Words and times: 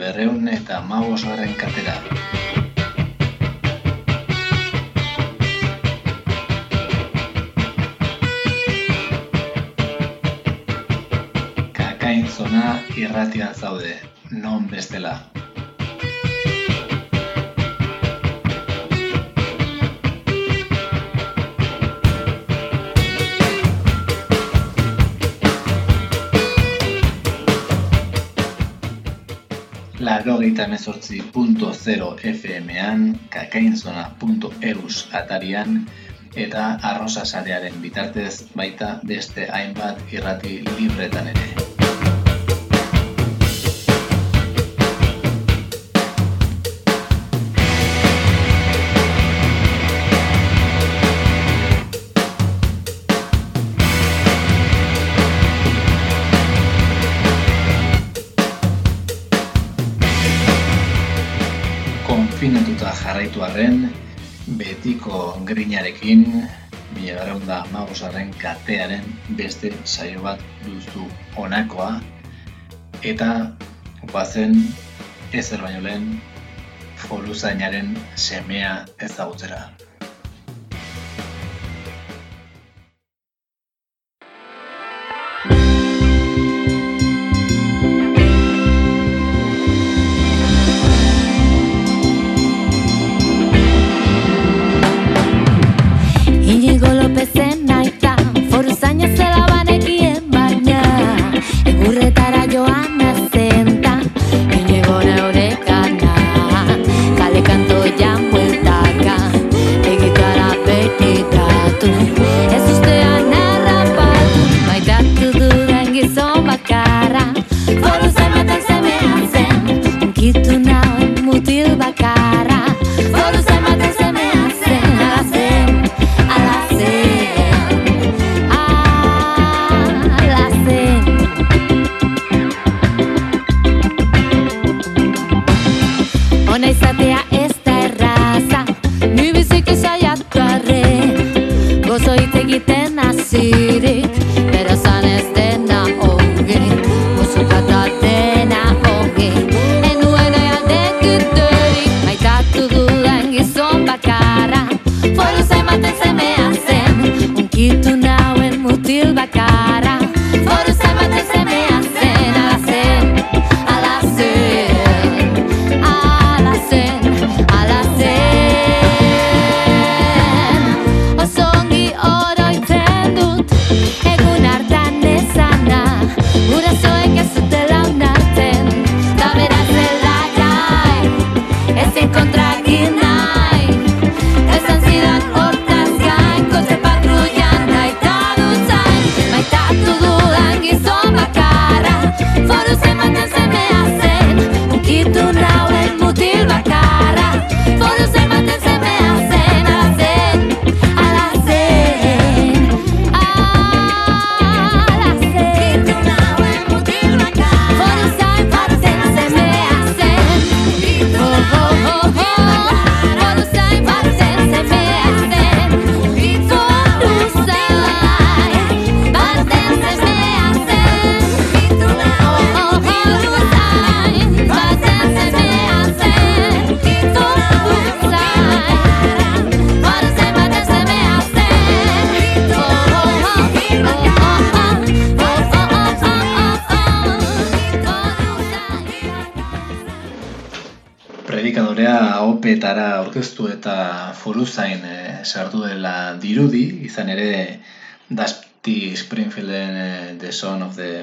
berreun 0.00 0.48
eta 0.48 0.80
mausgarren 0.80 1.54
katera. 1.60 1.94
Kakain 11.72 12.28
zona 12.28 12.76
irratian 12.96 13.54
zaude, 13.54 13.96
non 14.30 14.68
bestela. 14.70 15.35
Larogeita 30.46 30.70
mezortzi 30.70 31.22
punto 31.34 31.72
zero 31.74 32.14
FM-an, 32.22 33.18
kakainzona.eus 33.34 35.08
atarian, 35.10 35.80
eta 36.38 36.68
arrosa 36.86 37.26
sarearen 37.26 37.82
bitartez 37.82 38.46
baita 38.54 38.94
beste 39.02 39.50
hainbat 39.50 40.06
irrati 40.14 40.60
libretan 40.78 41.34
ere. 41.34 41.55
Grinarekin, 65.46 66.26
mila 66.94 67.14
berreunda 67.20 67.62
magosarren 67.72 68.32
katearen 68.42 69.06
beste 69.38 69.70
saio 69.84 70.22
bat 70.26 70.42
duztu 70.64 71.06
honakoa, 71.38 72.00
eta 73.02 73.30
bazen 74.12 74.58
ezer 75.32 75.62
baino 75.62 75.82
lehen 75.86 76.08
foluzainaren 77.06 77.94
semea 78.16 78.72
ezagutzera. 79.08 79.60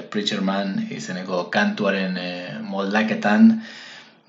Preacher 0.10 0.42
Man 0.42 0.76
izeneko 0.92 1.46
kantuaren 1.54 2.18
e, 2.18 2.30
moldaketan 2.62 3.50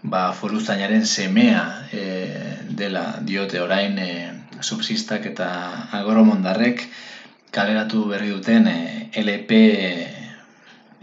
ba, 0.03 0.33
foruzainaren 0.33 1.07
semea 1.07 1.65
e, 1.93 2.05
dela 2.69 3.07
diote 3.25 3.61
orain 3.61 3.99
e, 3.99 4.11
subsistak 4.61 5.27
eta 5.33 5.49
agromondarrek 6.01 6.85
kaleratu 7.55 8.05
berri 8.11 8.31
duten 8.35 8.69
e, 8.69 8.79
LP 9.23 9.61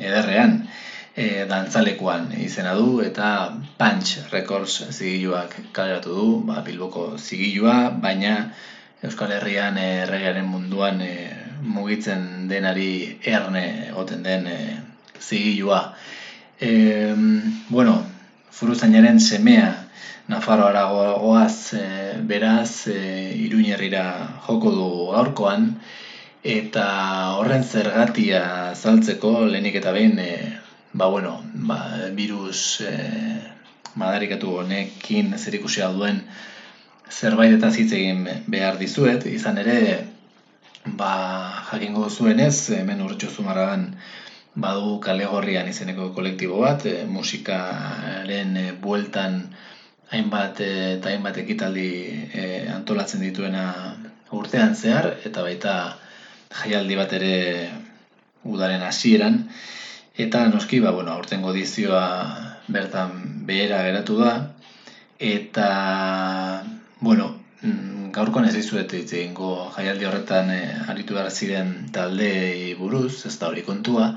ederrean 0.01 0.61
e, 1.15 1.45
dantzalekuan 1.49 2.31
izena 2.39 2.73
du 2.77 3.01
eta 3.03 3.51
Punch 3.77 4.31
Records 4.31 4.81
zigiluak 4.91 5.57
kaleratu 5.75 6.15
du, 6.15 6.27
ba, 6.47 6.61
Bilboko 6.65 7.17
zigilua, 7.17 7.89
baina 8.03 8.51
Euskal 9.01 9.33
Herrian 9.33 9.77
erregearen 9.81 10.45
munduan 10.45 11.01
e, 11.01 11.13
mugitzen 11.61 12.47
denari 12.49 13.17
erne 13.25 13.87
egoten 13.89 14.23
den 14.23 14.47
e, 14.47 14.57
zigilua. 15.19 15.93
E, 16.59 17.13
bueno, 17.69 18.01
Furuzainaren 18.51 19.19
semea 19.19 19.69
Nafarroara 20.27 20.83
go- 20.91 21.19
goaz 21.19 21.73
e, 21.73 21.85
beraz 22.21 22.87
e, 22.87 23.33
Iruñerrira 23.47 24.05
joko 24.47 24.71
du 24.71 24.89
gaurkoan 25.13 25.75
eta 26.43 26.85
horren 27.37 27.63
zergatia 27.63 28.43
azaltzeko 28.71 29.45
lehenik 29.45 29.75
eta 29.81 29.91
behin 29.91 30.19
e, 30.19 30.31
ba, 30.93 31.07
bueno, 31.07 31.41
ba, 31.53 31.79
virus 32.17 32.81
e, 32.81 32.93
madarikatu 33.95 34.57
honekin 34.61 35.37
zer 35.37 35.57
duen 35.97 36.21
zerbait 37.11 37.53
eta 37.57 37.69
hitz 37.75 37.91
egin 37.91 38.27
behar 38.47 38.77
dizuet, 38.79 39.25
izan 39.25 39.57
ere, 39.57 40.07
ba, 40.85 41.65
jakingo 41.71 42.09
zuenez, 42.09 42.69
hemen 42.77 43.01
urtsu 43.01 43.29
zumarragan 43.29 43.95
badu 44.55 44.99
kale 44.99 45.25
gorrian 45.25 45.67
izeneko 45.69 46.09
kolektibo 46.15 46.61
bat, 46.61 46.85
e, 46.85 47.05
musikaren 47.05 48.57
e, 48.57 48.71
bueltan 48.85 49.43
hainbat 50.11 50.59
e, 50.61 50.71
eta 50.97 51.11
hainbat 51.11 51.37
ekitaldi 51.43 51.89
e, 52.33 52.45
antolatzen 52.73 53.21
dituena 53.21 53.65
urtean 54.31 54.75
zehar, 54.75 55.13
eta 55.25 55.43
baita 55.45 55.75
jaialdi 56.63 56.97
bat 56.99 57.13
ere 57.13 57.35
udaren 58.43 58.81
hasieran. 58.83 59.45
Eta 60.17 60.47
noski 60.49 60.81
ba 60.83 60.91
bueno 60.91 61.13
aurtengo 61.13 61.53
edizioa 61.53 62.03
bertan 62.67 63.45
behera 63.47 63.83
geratu 63.85 64.17
da. 64.19 64.33
Eta 65.19 66.63
bueno 66.99 67.35
mm, 67.61 67.90
gaurkoan 68.15 68.47
ez 68.47 68.53
dizuet 68.55 68.93
hitz 68.93 69.11
jaialdi 69.13 70.05
horretan 70.05 70.51
e, 70.51 70.61
aritu 70.93 71.15
behar 71.17 71.31
ziren 71.31 71.73
taldeei 71.95 72.75
buruz 72.79 73.25
ez 73.25 73.35
da 73.39 73.49
hori 73.49 73.63
kontua 73.67 74.07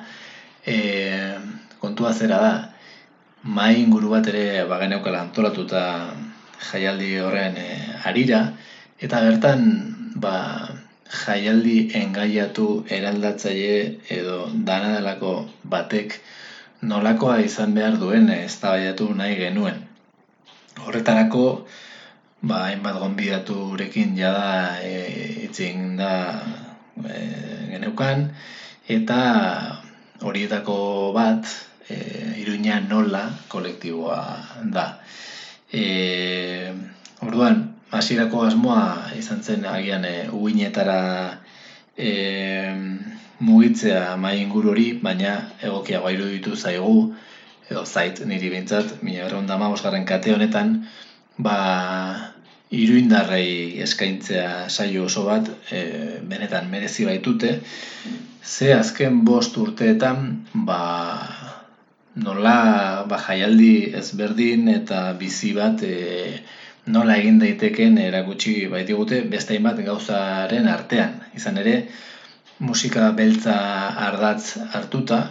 e, 0.67 0.77
kontua 1.81 2.13
zera 2.13 2.39
da 2.45 2.55
mai 3.59 3.75
inguru 3.83 4.11
bat 4.15 4.29
ere 4.33 4.65
bageneukala 4.69 5.21
antolatuta 5.27 5.83
jaialdi 6.71 7.11
horren 7.27 7.57
e, 7.57 7.69
arira 8.11 8.41
eta 9.01 9.21
bertan 9.27 9.63
ba 10.17 10.37
jaialdi 11.25 11.79
engaiatu 12.03 12.69
eraldatzaile 12.99 13.77
edo 14.19 14.39
dana 14.71 14.95
delako 14.97 15.35
batek 15.77 16.19
nolakoa 16.83 17.41
izan 17.49 17.75
behar 17.79 17.99
duen 18.01 18.29
eztabaidatu 18.31 19.09
nahi 19.21 19.37
genuen. 19.41 19.81
Horretarako, 20.85 21.45
ba, 22.45 22.69
hainbat 22.69 23.01
gonbidaturekin 23.01 24.17
jada 24.17 24.77
e, 24.85 25.49
da 25.97 26.45
e, 27.01 27.17
geneukan, 27.73 28.29
eta 28.89 29.21
horietako 30.21 31.13
bat, 31.17 31.49
e, 31.89 31.97
iruña 32.45 32.81
nola 32.85 33.33
kolektiboa 33.49 34.21
da. 34.69 35.01
E, 35.73 36.73
orduan, 37.25 37.81
hasierako 37.91 38.45
asmoa 38.45 39.11
izan 39.17 39.41
zen 39.43 39.65
agian 39.65 40.05
e, 40.05 40.29
uinetara 40.29 41.41
e, 41.97 42.11
mugitzea 43.41 44.17
mai 44.21 44.41
inguru 44.43 44.75
hori, 44.77 44.89
baina 45.03 45.49
egokiago 45.63 46.13
iruditu 46.13 46.57
zaigu, 46.57 47.15
edo 47.71 47.85
zait 47.89 48.21
niri 48.21 48.53
bintzat, 48.53 49.01
mila 49.03 49.33
dama 49.49 49.73
kate 50.05 50.33
honetan, 50.33 50.85
ba, 51.39 52.34
iruindarrei 52.71 53.81
eskaintzea 53.85 54.69
saio 54.69 55.05
oso 55.05 55.25
bat, 55.27 55.49
e, 55.71 56.21
benetan 56.31 56.71
merezi 56.71 57.05
baitute, 57.05 57.59
ze 58.43 58.73
azken 58.75 59.25
bost 59.25 59.57
urteetan, 59.57 60.47
ba, 60.67 60.81
nola 62.17 63.05
ba, 63.09 63.19
jaialdi 63.29 63.93
ezberdin 64.01 64.69
eta 64.75 65.13
bizi 65.19 65.53
bat 65.57 65.83
e, 65.83 66.41
nola 66.87 67.17
egin 67.21 67.39
daiteken 67.41 67.99
erakutsi 67.99 68.67
baitigute 68.73 69.23
beste 69.31 69.55
hainbat 69.55 69.81
gauzaren 69.87 70.69
artean. 70.69 71.21
Izan 71.37 71.59
ere, 71.63 71.77
musika 72.59 73.11
beltza 73.13 73.57
ardatz 74.09 74.57
hartuta, 74.73 75.23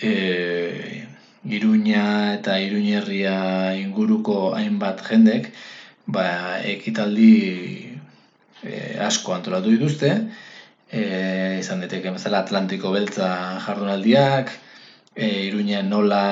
e, 0.00 1.08
Iruña 1.42 2.34
eta 2.36 2.58
Iruñerria 2.62 3.74
inguruko 3.74 4.52
hainbat 4.54 5.00
jendek, 5.08 5.48
ba, 6.06 6.60
ekitaldi 6.66 7.34
e, 8.62 8.98
asko 9.02 9.34
antolatu 9.34 9.70
dituzte, 9.74 10.12
e, 10.90 11.02
izan 11.60 11.82
daiteke 11.84 12.12
bezala 12.14 12.42
Atlantiko 12.42 12.92
beltza 12.94 13.28
jardunaldiak, 13.66 14.52
e, 15.14 15.28
Iruña 15.48 15.82
nola 15.82 16.24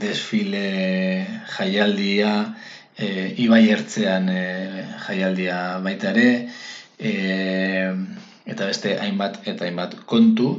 desfile 0.00 1.26
jaialdia, 1.56 2.32
e, 2.98 3.34
ibai 3.44 3.68
ertzean 3.70 4.28
e, 4.32 4.42
jaialdia 5.06 5.78
baita 5.84 6.10
ere, 6.14 6.48
e, 6.98 7.12
eta 8.46 8.66
beste 8.66 8.96
hainbat 9.02 9.40
eta 9.46 9.66
hainbat 9.66 9.98
kontu, 10.06 10.56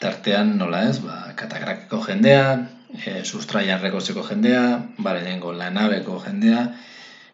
tartean 0.00 0.56
nola 0.58 0.82
ez, 0.90 0.98
ba, 1.04 1.32
katakrakeko 1.38 2.02
jendea, 2.04 2.66
e, 2.96 3.22
sustraian 3.24 3.80
rekozeko 3.82 4.24
jendea, 4.26 4.66
barenengo 4.98 5.52
lanabeko 5.56 6.20
jendea, 6.24 6.66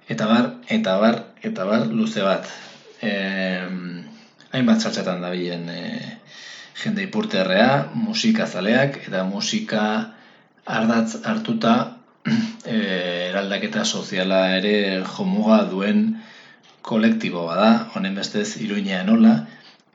eta 0.09 0.27
bar, 0.27 0.51
eta 0.69 0.97
bar, 0.99 1.19
eta 1.43 1.65
bar, 1.65 1.87
luze 1.87 2.23
bat. 2.23 2.49
E, 3.03 3.13
hainbat 4.53 4.83
txatxatan 4.83 5.23
da 5.23 5.31
bilen 5.35 5.69
e, 5.71 5.83
jende 6.83 7.07
ipurterrea, 7.07 7.93
musika 7.95 8.47
zaleak, 8.47 9.03
eta 9.07 9.25
musika 9.29 9.85
ardatz 10.67 11.23
hartuta 11.25 11.75
e, 12.25 12.77
eraldaketa 13.31 13.85
soziala 13.85 14.45
ere 14.59 14.77
jomuga 15.17 15.63
duen 15.71 16.05
kolektibo 16.83 17.47
bada, 17.47 17.89
honen 17.95 18.15
bestez 18.19 18.57
iruinea 18.61 19.03
nola, 19.07 19.37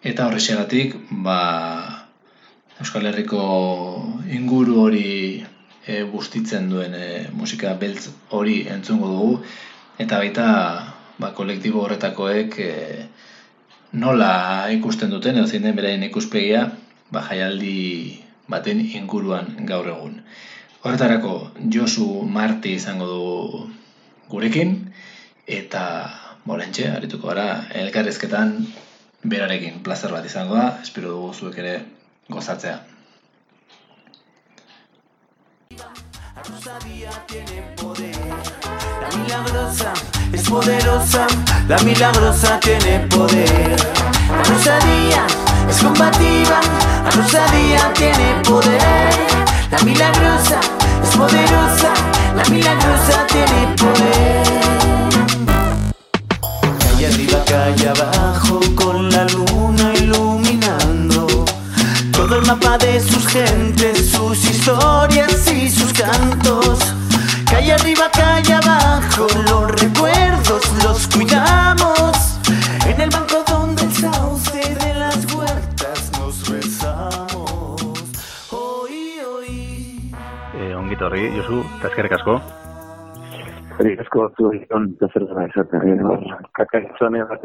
eta 0.04 0.28
horrexegatik, 0.28 0.96
ba, 1.26 1.40
Euskal 2.78 3.08
Herriko 3.10 3.42
inguru 4.30 4.76
hori 4.84 5.08
e, 5.88 6.04
bustitzen 6.12 6.70
duen 6.70 6.94
e, 6.94 7.08
musika 7.34 7.74
beltz 7.82 8.12
hori 8.38 8.60
entzungo 8.70 9.10
dugu, 9.14 9.40
eta 9.98 10.20
baita 10.22 10.48
ba, 11.18 11.32
kolektibo 11.34 11.82
horretakoek 11.86 12.60
e, 12.62 12.74
nola 13.98 14.32
ikusten 14.74 15.12
duten, 15.14 15.38
edo 15.38 15.48
zein 15.48 15.66
den 15.66 15.78
beraien 15.78 16.06
ikuspegia, 16.06 16.68
ba, 17.12 17.24
jaialdi 17.30 18.24
baten 18.52 18.84
inguruan 18.86 19.56
gaur 19.70 19.90
egun. 19.92 20.22
Horretarako 20.84 21.34
Josu 21.74 22.08
Marti 22.24 22.76
izango 22.78 23.08
du 23.10 23.24
gurekin 24.32 24.78
eta 25.48 25.84
bolentxe, 26.48 26.88
arituko 26.92 27.32
gara, 27.32 27.48
elkarrezketan 27.82 28.54
berarekin 29.28 29.82
plazer 29.84 30.14
bat 30.14 30.26
izango 30.26 30.56
da, 30.56 30.70
espero 30.84 31.16
dugu 31.16 31.34
zuek 31.34 31.58
ere 31.64 31.74
gozatzea. 32.30 32.78
La 36.38 36.44
milagrosa 39.18 39.92
es 40.32 40.44
poderosa, 40.48 41.26
la 41.68 41.78
milagrosa 41.80 42.60
tiene 42.60 43.00
poder. 43.08 43.76
La 44.30 44.44
rosadía 44.44 45.26
es 45.68 45.78
combativa, 45.78 46.60
la 47.04 47.10
rosadía 47.10 47.92
tiene 47.96 48.36
poder. 48.44 49.16
La 49.72 49.80
milagrosa 49.80 50.60
es 51.04 51.16
poderosa, 51.16 51.94
asko. 82.28 82.42
Eskerrik 83.72 84.02
asko 84.04 84.28
zu 84.36 84.52
egin 84.52 84.94
placer 85.00 85.26
dara 85.30 85.48
izaten. 85.48 86.04
Kakaitzone 86.54 87.24
bat. 87.30 87.44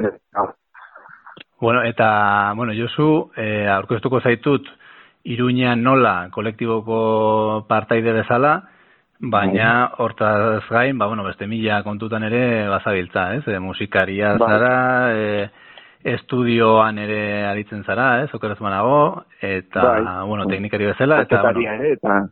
Bueno, 1.61 1.83
eta, 1.85 2.53
bueno, 2.57 2.73
Josu, 2.75 3.31
e, 3.37 3.69
aurkeztuko 3.69 4.21
zaitut, 4.21 4.67
Iruña 5.25 5.77
nola 5.77 6.29
kolektiboko 6.35 7.65
partaide 7.69 8.12
bezala, 8.12 8.57
baina 9.21 9.93
hortaz 10.03 10.65
gain, 10.69 10.99
ba, 10.99 11.07
bueno, 11.07 11.23
beste 11.23 11.47
mila 11.47 11.83
kontutan 11.85 12.25
ere 12.27 12.67
bazabiltza, 12.69 13.35
ez? 13.37 13.47
E, 13.47 13.61
musikaria 13.61 14.35
Bai. 14.35 14.49
zara, 14.49 14.75
e, 15.15 15.51
estudioan 16.03 16.99
ere 16.99 17.47
aritzen 17.47 17.85
zara, 17.85 18.25
ez? 18.25 18.35
Okeraz 18.35 18.59
manago, 18.61 19.23
eta, 19.41 19.83
Bai. 19.85 20.27
bueno, 20.27 20.49
teknikari 20.51 20.91
bezala, 20.91 21.23
eta, 21.23 21.45
bueno, 21.53 21.71
ere, 21.71 21.93
eta 21.93 22.25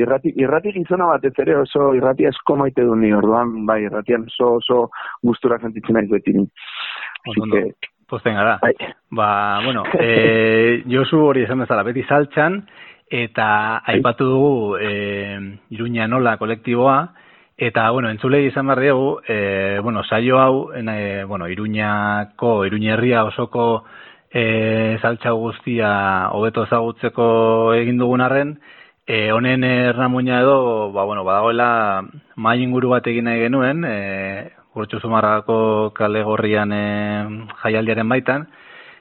irrati, 0.00 0.32
irrati 0.36 0.72
gizona 0.76 1.06
batez 1.10 1.34
ere 1.44 1.56
oso 1.62 1.92
irrati 1.96 2.26
asko 2.28 2.56
maite 2.56 2.84
du 2.86 2.96
ni 2.96 3.12
orduan, 3.12 3.66
bai, 3.66 3.82
irratian 3.84 4.26
oso 4.30 4.54
oso 4.58 4.80
gustura 5.22 5.58
sentitzen 5.58 5.98
naiz 5.98 6.08
beti 6.10 6.34
ni. 6.36 6.46
Así 7.28 7.50
que, 7.52 7.62
pozten 8.08 8.34
gara. 8.34 8.58
bai, 8.62 8.74
Ba, 9.10 9.60
bueno, 9.64 9.84
e, 10.00 10.82
Josu 10.88 11.20
hori 11.30 11.44
esan 11.44 11.64
bezala, 11.64 11.84
beti 11.86 12.04
saltxan, 12.08 12.62
eta 13.10 13.82
aipatu 13.88 14.26
dugu 14.28 14.76
e, 14.76 14.90
Iruña 15.70 16.08
nola 16.08 16.36
kolektiboa, 16.36 16.98
eta, 17.58 17.90
bueno, 17.90 18.10
entzulei 18.10 18.46
izan 18.46 18.68
behar 18.68 18.84
dugu, 18.84 19.20
e, 19.26 19.80
bueno, 19.82 20.04
saio 20.04 20.38
hau, 20.38 20.70
e, 20.72 21.24
bueno, 21.24 21.48
Iruñako, 21.48 22.64
Iruña 22.66 22.94
herria 22.94 23.24
osoko 23.24 23.84
e, 24.30 24.98
saltza 25.00 25.32
guztia 25.32 26.28
hobeto 26.32 26.64
ezagutzeko 26.68 27.74
egin 27.74 27.98
dugun 27.98 28.20
arren, 28.20 28.58
e, 29.08 29.32
honen 29.32 29.64
ernamuina 29.64 30.42
edo, 30.42 30.92
ba, 30.92 31.04
bueno, 31.04 31.24
badagoela 31.24 32.04
mai 32.36 32.60
inguru 32.60 32.90
bat 32.92 33.06
egin 33.08 33.24
nahi 33.24 33.40
genuen, 33.46 33.80
e, 33.88 34.50
Gurtxu 34.76 35.00
Zumarrako 35.00 35.94
kale 35.96 36.22
gorrian 36.22 36.74
e, 36.76 36.82
jaialdiaren 37.62 38.08
baitan, 38.12 38.44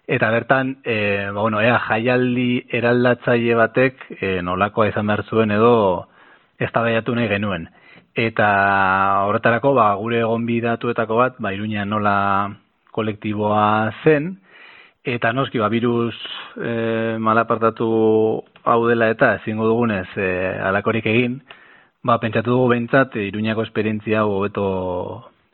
eta 0.07 0.31
bertan, 0.31 0.77
e, 0.85 1.27
ba, 1.27 1.41
bueno, 1.41 1.59
ea 1.59 1.75
jaialdi 1.89 2.63
eraldatzaile 2.79 3.59
batek 3.59 4.07
e, 4.21 4.39
nolakoa 4.41 4.87
izan 4.93 5.11
behar 5.11 5.25
zuen 5.27 5.51
edo 5.51 6.07
ez 6.57 6.71
nahi 6.73 7.27
genuen. 7.27 7.67
Eta 8.15 9.25
horretarako, 9.27 9.75
ba, 9.75 9.93
gure 9.95 10.23
gonbidatuetako 10.23 11.15
bat, 11.17 11.35
ba, 11.37 11.51
iruña 11.51 11.83
nola 11.85 12.55
kolektiboa 12.91 13.91
zen, 14.03 14.37
eta 15.03 15.33
noski, 15.33 15.59
ba, 15.59 15.67
virus 15.67 16.15
e, 16.55 17.17
malapartatu 17.19 18.45
hau 18.67 18.87
dela 18.87 19.09
eta 19.09 19.35
ezingo 19.39 19.65
dugunez 19.67 20.07
e, 20.15 20.27
alakorik 20.69 21.05
egin, 21.07 21.41
ba, 22.03 22.19
pentsatu 22.19 22.51
dugu 22.51 22.69
behintzat, 22.73 23.15
iruñako 23.15 23.65
esperientzia 23.67 24.21
hau 24.21 24.37
hobeto 24.37 24.67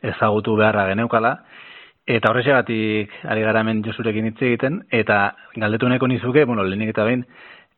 ezagutu 0.02 0.56
beharra 0.58 0.88
geneukala, 0.90 1.38
eta 2.06 2.30
horrexegatik 2.30 3.12
ari 3.24 3.42
gara 3.46 3.62
hemen 3.64 3.82
josurekin 3.86 4.28
hitz 4.28 4.40
egiten, 4.42 4.82
eta 4.90 5.34
galdetu 5.56 5.88
neko 5.88 6.08
nizuke, 6.10 6.44
bueno, 6.44 6.66
lehenik 6.66 6.92
eta 6.92 7.06
behin, 7.08 7.24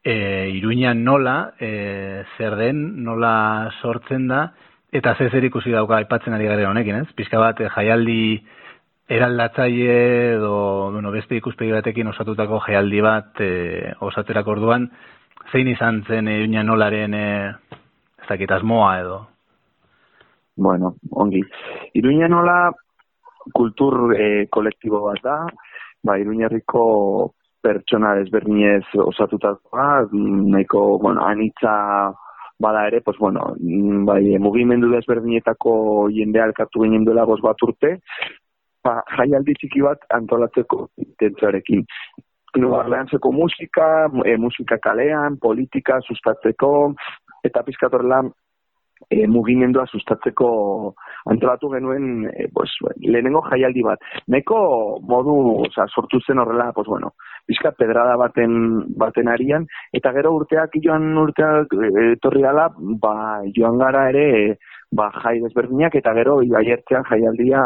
e, 0.02 0.50
iruña 0.56 0.94
nola, 0.94 1.52
e, 1.60 2.24
zer 2.36 2.56
den, 2.56 3.04
nola 3.04 3.70
sortzen 3.82 4.28
da, 4.28 4.50
eta 4.92 5.14
ze 5.16 5.30
zer 5.30 5.44
ikusi 5.44 5.70
dauka 5.74 5.98
aipatzen 5.98 6.34
ari 6.34 6.46
garen 6.46 6.70
honekin, 6.70 7.02
ez? 7.02 7.12
Pizka 7.14 7.38
bat, 7.42 7.60
jaialdi 7.74 8.42
eraldatzaile 9.08 9.98
edo 10.34 10.90
bueno, 10.92 11.12
beste 11.14 11.36
ikuspegi 11.38 11.70
batekin 11.74 12.08
osatutako 12.10 12.58
jaialdi 12.64 13.02
bat 13.04 13.42
e, 13.42 13.50
osaterak 14.02 14.48
orduan, 14.50 14.88
zein 15.52 15.68
izan 15.68 16.02
zen 16.08 16.28
e, 16.28 16.40
iruña 16.40 16.62
nolaren 16.62 17.14
e, 17.14 17.26
ez 18.22 18.28
dakit 18.28 18.50
asmoa 18.50 18.98
edo? 19.00 19.18
Bueno, 20.56 20.94
ongi. 21.10 21.42
Iruña 21.94 22.28
nola 22.28 22.72
kultur 23.52 24.14
e, 24.16 24.46
kolektibo 24.50 25.02
bat 25.06 25.22
da, 25.22 25.38
ba, 26.02 26.18
Iruñerriko 26.18 27.32
pertsona 27.62 28.14
desberdinez 28.14 28.84
osatutakoa, 28.94 30.06
nahiko, 30.12 30.98
bueno, 31.02 31.24
anitza 31.26 31.74
bada 32.58 32.86
ere, 32.88 33.00
pues 33.02 33.18
bueno, 33.18 33.54
bai, 34.06 34.38
mugimendu 34.38 34.88
desberdinetako 34.92 36.08
jende 36.14 36.40
alkatu 36.40 36.84
ginen 36.84 37.04
duela 37.04 37.26
bat 37.26 37.62
urte, 37.62 37.96
ba, 38.84 39.02
jaialdi 39.18 39.54
txiki 39.58 39.82
bat 39.84 40.06
antolatzeko 40.14 40.88
intentzarekin. 41.04 41.84
No, 42.56 42.72
Arleantzeko 42.78 43.32
musika, 43.32 44.08
e, 44.24 44.36
musika 44.40 44.78
kalean, 44.82 45.38
politika 45.42 46.00
sustatzeko, 46.00 46.70
eta 47.44 47.62
pizkatorla 47.66 48.22
e, 49.10 49.26
mugimendua 49.28 49.84
sustatzeko 49.86 50.48
antolatu 51.32 51.70
genuen 51.74 52.26
e, 52.30 52.48
pues, 52.54 52.70
lehenengo 53.02 53.42
jaialdi 53.50 53.84
bat. 53.86 54.02
Neko 54.32 54.58
modu 55.08 55.36
oza, 55.66 55.86
sortu 55.88 56.20
zen 56.26 56.40
horrela, 56.42 56.70
pues, 56.72 56.88
bueno, 56.88 57.12
bizka 57.48 57.72
pedrada 57.78 58.16
baten, 58.20 58.56
baten 58.98 59.28
arian, 59.28 59.66
eta 59.94 60.12
gero 60.16 60.32
urteak 60.38 60.78
joan 60.82 61.12
urteak 61.22 61.76
etorri 62.12 62.46
gala, 62.46 62.70
ba, 63.02 63.42
joan 63.56 63.78
gara 63.82 64.08
ere 64.10 64.56
ba, 64.90 65.10
jai 65.22 65.38
desberdinak, 65.42 65.94
eta 65.98 66.14
gero 66.16 66.40
iaiertzean 66.46 67.06
jaialdia 67.10 67.62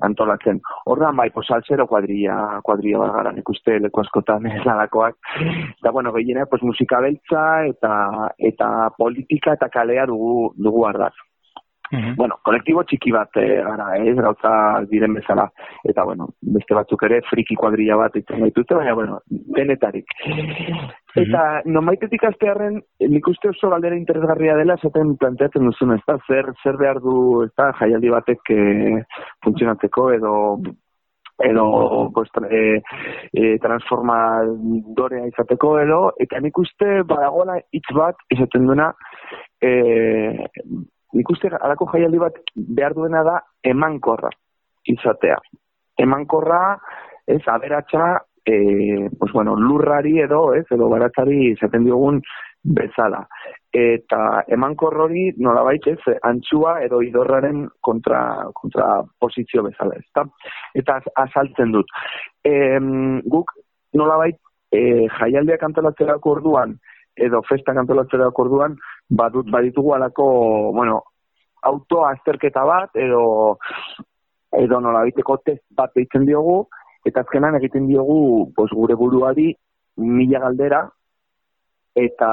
antolatzen. 0.00 0.60
Horran 0.84 1.16
bai, 1.16 1.30
pues, 1.30 1.50
alzero 1.50 1.86
kuadria, 1.86 2.36
kuadria 2.62 2.98
bat 2.98 3.14
gara, 3.14 3.32
nik 3.32 3.48
uste 3.48 3.78
leku 3.80 4.00
askotan 4.00 4.48
lalakoak. 4.64 5.16
Eta, 5.78 5.90
bueno, 5.90 6.12
gehiena, 6.12 6.46
pues, 6.46 6.62
musika 6.62 7.00
beltza 7.00 7.46
eta, 7.70 7.94
eta 8.38 8.90
politika 8.98 9.56
eta 9.56 9.68
kalea 9.68 10.06
dugu, 10.06 10.52
dugu 10.56 10.86
ardaz. 10.86 11.14
-hmm. 11.92 12.16
Bueno, 12.16 12.38
kolektibo 12.42 12.82
txiki 12.84 13.12
bat 13.12 13.36
e, 13.36 13.46
gara, 13.62 13.96
ez, 13.96 14.16
eh, 14.16 14.22
gauza 14.22 14.52
diren 14.90 15.14
bezala. 15.14 15.48
Eta, 15.84 16.04
bueno, 16.04 16.28
beste 16.42 16.74
batzuk 16.74 17.02
ere 17.02 17.20
friki 17.30 17.54
kuadrilla 17.54 17.96
bat 17.96 18.16
itzen 18.16 18.40
gaituzte, 18.40 18.74
baina, 18.74 18.94
bueno, 18.94 19.20
denetarik. 19.30 20.06
Eta, 20.26 21.22
mm 21.22 21.24
-hmm. 21.24 21.72
nomaitetik 21.72 22.24
aztearen, 22.24 22.80
nik 23.00 23.28
uste 23.28 23.48
oso 23.48 23.70
galdera 23.70 23.96
interesgarria 23.96 24.56
dela, 24.56 24.76
zaten 24.76 25.16
planteatzen 25.16 25.64
duzun, 25.64 25.92
ez 25.94 26.02
da, 26.06 26.18
zer, 26.26 26.52
zer 26.62 26.76
behar 26.76 27.00
du, 27.00 27.44
ez 27.44 27.52
da, 27.56 27.72
jaialdi 27.72 28.10
batek 28.10 28.50
e, 28.50 29.02
funtzionatzeko, 29.44 30.10
edo 30.12 30.34
edo 31.38 32.10
pues, 32.14 32.30
e, 32.50 32.82
e, 33.32 33.58
transformadorea 33.60 35.26
izateko 35.26 35.78
edo, 35.80 36.00
eta 36.18 36.40
nik 36.40 36.58
uste 36.58 37.02
badagoela 37.04 37.58
hitz 37.72 37.88
bat 37.94 38.16
izaten 38.32 38.66
duena 38.66 38.92
e, 39.60 40.48
nik 41.16 41.30
uste 41.32 41.50
alako 41.60 41.88
jaialdi 41.92 42.20
bat 42.22 42.38
behar 42.56 42.94
duena 42.94 43.22
da 43.26 43.40
emankorra 43.64 44.30
izatea. 44.86 45.38
Emankorra, 45.98 46.76
ez, 47.26 47.42
aberatsa, 47.48 48.20
e, 48.44 49.08
pues 49.18 49.32
bueno, 49.32 49.56
lurrari 49.56 50.20
edo, 50.20 50.52
ez, 50.54 50.64
edo 50.70 50.88
baratzari 50.92 51.50
izaten 51.52 51.84
diogun 51.84 52.20
bezala. 52.62 53.24
Eta 53.76 54.42
emankor 54.48 54.96
hori 55.04 55.28
nola 55.42 55.64
ez, 55.74 55.98
antxua 56.22 56.80
edo 56.82 57.02
idorraren 57.02 57.66
kontra, 57.80 58.48
kontra 58.54 59.02
pozizio 59.18 59.62
bezala, 59.62 59.96
ez 59.96 60.26
Eta 60.74 61.00
azaltzen 61.14 61.72
dut. 61.72 61.86
E, 62.44 62.78
guk 63.24 63.52
nola 63.94 64.16
bait, 64.16 64.38
e, 64.72 65.06
jaialdiak 65.18 65.62
antolatzerako 65.62 66.30
orduan, 66.30 66.78
edo 67.16 67.42
festa 67.48 67.72
antolatzerako 67.72 68.42
orduan, 68.46 68.76
badut 69.08 69.50
baditugu 69.50 69.94
alako, 69.94 70.26
bueno, 70.76 71.02
auto 71.62 72.04
azterketa 72.06 72.64
bat 72.64 72.96
edo 72.96 73.58
edo 74.56 74.80
nola 74.80 75.02
biteko 75.08 75.38
test 75.44 75.62
bat 75.76 75.96
egiten 75.96 76.26
diogu 76.28 76.56
eta 77.06 77.22
azkenan 77.22 77.58
egiten 77.58 77.86
diogu 77.90 78.52
pues, 78.56 78.70
gure 78.72 78.94
buruari 78.94 79.52
mila 79.96 80.40
galdera 80.46 80.82
eta 81.96 82.30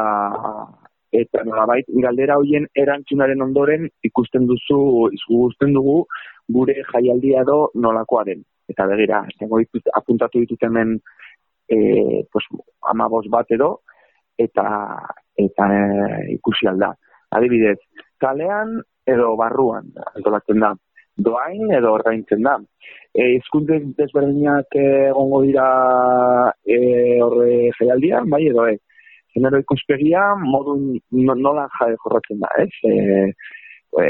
eta 1.14 1.44
nola 1.46 1.66
bait, 1.70 1.90
galdera 2.06 2.40
hoien 2.42 2.66
erantzunaren 2.84 3.42
ondoren 3.46 3.88
ikusten 4.10 4.48
duzu 4.50 5.10
ikusten 5.20 5.74
dugu 5.78 6.04
gure 6.50 6.76
jaialdia 6.92 7.44
do 7.48 7.70
nolakoa 7.76 8.24
den 8.30 8.44
eta 8.70 8.88
begira, 8.88 9.22
ditut, 9.40 9.90
apuntatu 9.94 10.40
ditut 10.40 10.64
hemen 10.64 10.96
e, 11.70 12.24
pues, 12.32 12.46
amabos 12.90 13.28
bat 13.30 13.52
edo 13.52 13.82
eta 14.38 14.66
eta 15.38 15.68
e, 15.74 16.34
ikusi 16.36 16.68
alda 16.70 16.94
adibidez, 17.34 17.80
kalean 18.22 18.80
edo 19.10 19.36
barruan 19.40 19.90
antolatzen 20.16 20.62
da. 20.64 20.74
Doain 21.26 21.74
edo 21.78 21.92
ordaintzen 21.94 22.42
da. 22.46 22.56
E, 23.14 23.36
izkunte 23.38 23.80
desberdinak 23.98 24.78
egongo 24.80 25.44
dira 25.46 25.66
e, 26.66 26.78
horre 27.22 27.70
jaialdian, 27.78 28.30
bai 28.30 28.46
edo 28.50 28.68
e. 28.70 28.78
Genero 29.34 29.60
ikuspegia 29.62 30.24
modu 30.38 30.78
nola 31.12 31.68
jade 31.80 31.98
jorratzen 32.04 32.42
da, 32.42 32.50
ez? 32.62 32.70
E, 32.86 33.34
e, 34.02 34.08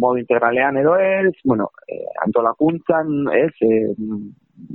modu 0.00 0.20
integralean 0.20 0.80
edo 0.80 0.96
ez, 1.00 1.32
bueno, 1.44 1.70
e, 1.88 2.02
antolakuntzan, 2.24 3.30
ez? 3.36 3.52
E, 3.60 3.82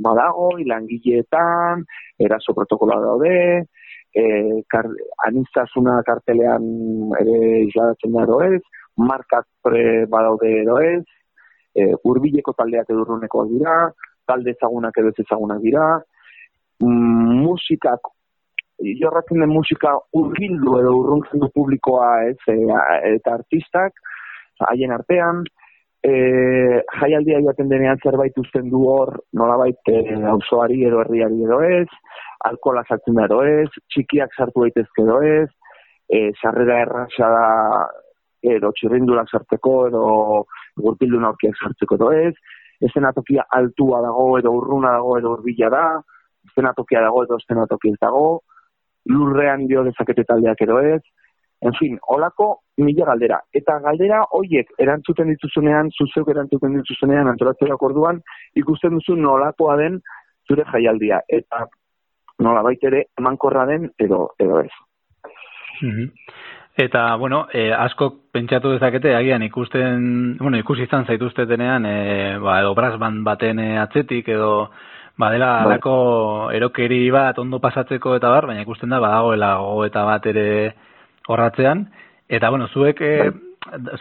badago, 0.06 0.52
ilangileetan, 0.62 1.86
eraso 2.22 2.54
protokola 2.58 3.00
daude, 3.02 3.66
e, 4.16 4.24
kar, 4.70 4.88
anistazuna 5.28 6.02
kartelean 6.08 6.64
ere 7.22 7.40
isladatzen 7.68 8.16
da 8.16 8.40
ez, 8.48 8.62
markak 8.98 9.48
pre 9.64 10.06
badaude 10.12 10.52
edo 10.62 10.78
ez, 10.84 11.04
e, 11.76 11.92
urbileko 12.04 12.54
taldeak 12.58 12.90
edo 12.90 13.06
urruneko 13.06 13.46
dira, 13.52 13.76
talde 14.28 14.56
ezagunak 14.56 14.98
edo 14.98 15.14
ez 15.14 15.26
ezagunak 15.26 15.62
dira, 15.64 15.86
mm, 16.84 17.40
musikak, 17.46 18.12
jorratzen 19.00 19.44
den 19.44 19.54
musika 19.54 19.94
urbildu 20.18 20.78
edo 20.80 20.94
urruntzen 21.00 21.44
du 21.44 21.50
publikoa 21.56 22.12
ez, 22.30 22.38
e, 22.48 22.58
eta 23.16 23.38
artistak, 23.40 23.94
haien 24.70 24.92
artean, 24.94 25.44
e, 26.04 26.14
jaialdia 27.00 27.42
joaten 27.46 27.70
denean 27.70 28.00
zerbait 28.04 28.38
uzten 28.42 28.70
du 28.70 28.84
hor, 28.90 29.14
nolabait 29.38 29.92
e, 29.92 29.98
auzoari 30.34 30.84
edo 30.90 31.02
herriari 31.04 31.44
edo 31.46 31.62
ez, 31.66 31.88
alkola 32.50 32.84
sartzen 32.88 33.18
da 33.20 33.28
edo 33.30 33.42
ez, 33.46 33.70
txikiak 33.94 34.34
sartu 34.38 34.66
daitezke 34.66 35.06
edo 35.06 35.20
ez, 35.26 35.50
e, 36.10 36.32
sarrera 36.42 36.82
erraza 36.86 37.30
da 37.36 37.46
edo 38.56 38.72
txirrindulak 38.78 39.30
sartzeko, 39.30 39.76
edo 39.92 40.06
gurpildu 40.82 41.22
aurkiak 41.28 41.60
sartzeko 41.62 42.00
edo 42.00 42.12
ez, 42.18 42.34
estenatokia 42.82 43.46
altua 43.58 44.02
dago, 44.02 44.26
edo 44.40 44.56
urruna 44.58 44.96
dago, 44.98 45.18
edo 45.20 45.36
urbila 45.38 45.70
da, 45.70 45.86
estenatokia 46.50 47.04
dago, 47.06 47.24
edo 47.28 47.38
estenatokia 47.38 48.02
dago, 48.02 48.42
lurrean 49.12 49.68
dio 49.70 49.84
dezakete 49.86 50.26
taldeak 50.30 50.62
edo 50.66 50.80
ez, 50.82 51.02
en 51.62 51.74
fin, 51.78 51.98
olako 52.08 52.48
mila 52.78 53.06
galdera. 53.06 53.40
Eta 53.54 53.78
galdera 53.84 54.22
hoiek 54.38 54.72
erantzuten 54.82 55.30
dituzunean, 55.30 55.92
zuzeuk 55.92 56.30
erantzuten 56.34 56.78
dituzunean, 56.80 57.30
antolatzerak 57.30 57.84
orduan, 57.90 58.22
ikusten 58.58 58.98
duzu 58.98 59.16
nolakoa 59.16 59.78
den 59.78 60.00
zure 60.50 60.66
jaialdia. 60.72 61.22
Eta 61.30 61.68
nola 62.42 62.64
baitere 62.66 63.06
emankorra 63.20 63.68
den 63.70 63.92
edo, 64.00 64.32
edo 64.40 64.62
ez. 64.62 64.72
Mhm. 65.82 66.10
Eta, 66.82 67.16
bueno, 67.16 67.48
eh, 67.54 67.74
asko 67.76 68.08
pentsatu 68.32 68.72
dezakete, 68.72 69.14
agian 69.14 69.44
ikusten, 69.44 70.38
bueno, 70.40 70.58
ikusi 70.58 70.88
izan 70.88 71.06
zaituztetenean, 71.06 71.86
eh, 71.86 72.38
ba, 72.40 72.62
edo 72.62 72.74
brass 72.74 72.98
band 72.98 73.26
baten 73.28 73.60
eh, 73.60 73.78
atzetik, 73.78 74.30
edo, 74.30 74.70
badela 75.18 75.50
Bai. 75.58 75.66
alako 75.66 75.96
erokeri 76.56 77.10
bat 77.12 77.38
ondo 77.40 77.60
pasatzeko 77.60 78.16
eta 78.16 78.30
bar, 78.30 78.48
baina 78.48 78.64
ikusten 78.64 78.90
da, 78.90 79.02
badagoela 79.04 79.58
gogo 79.62 79.86
eta 79.86 80.06
bat 80.08 80.26
ere 80.32 80.48
horratzean. 81.28 81.88
Eta, 82.30 82.50
bueno, 82.50 82.68
zuek, 82.72 83.02
eh, 83.02 83.32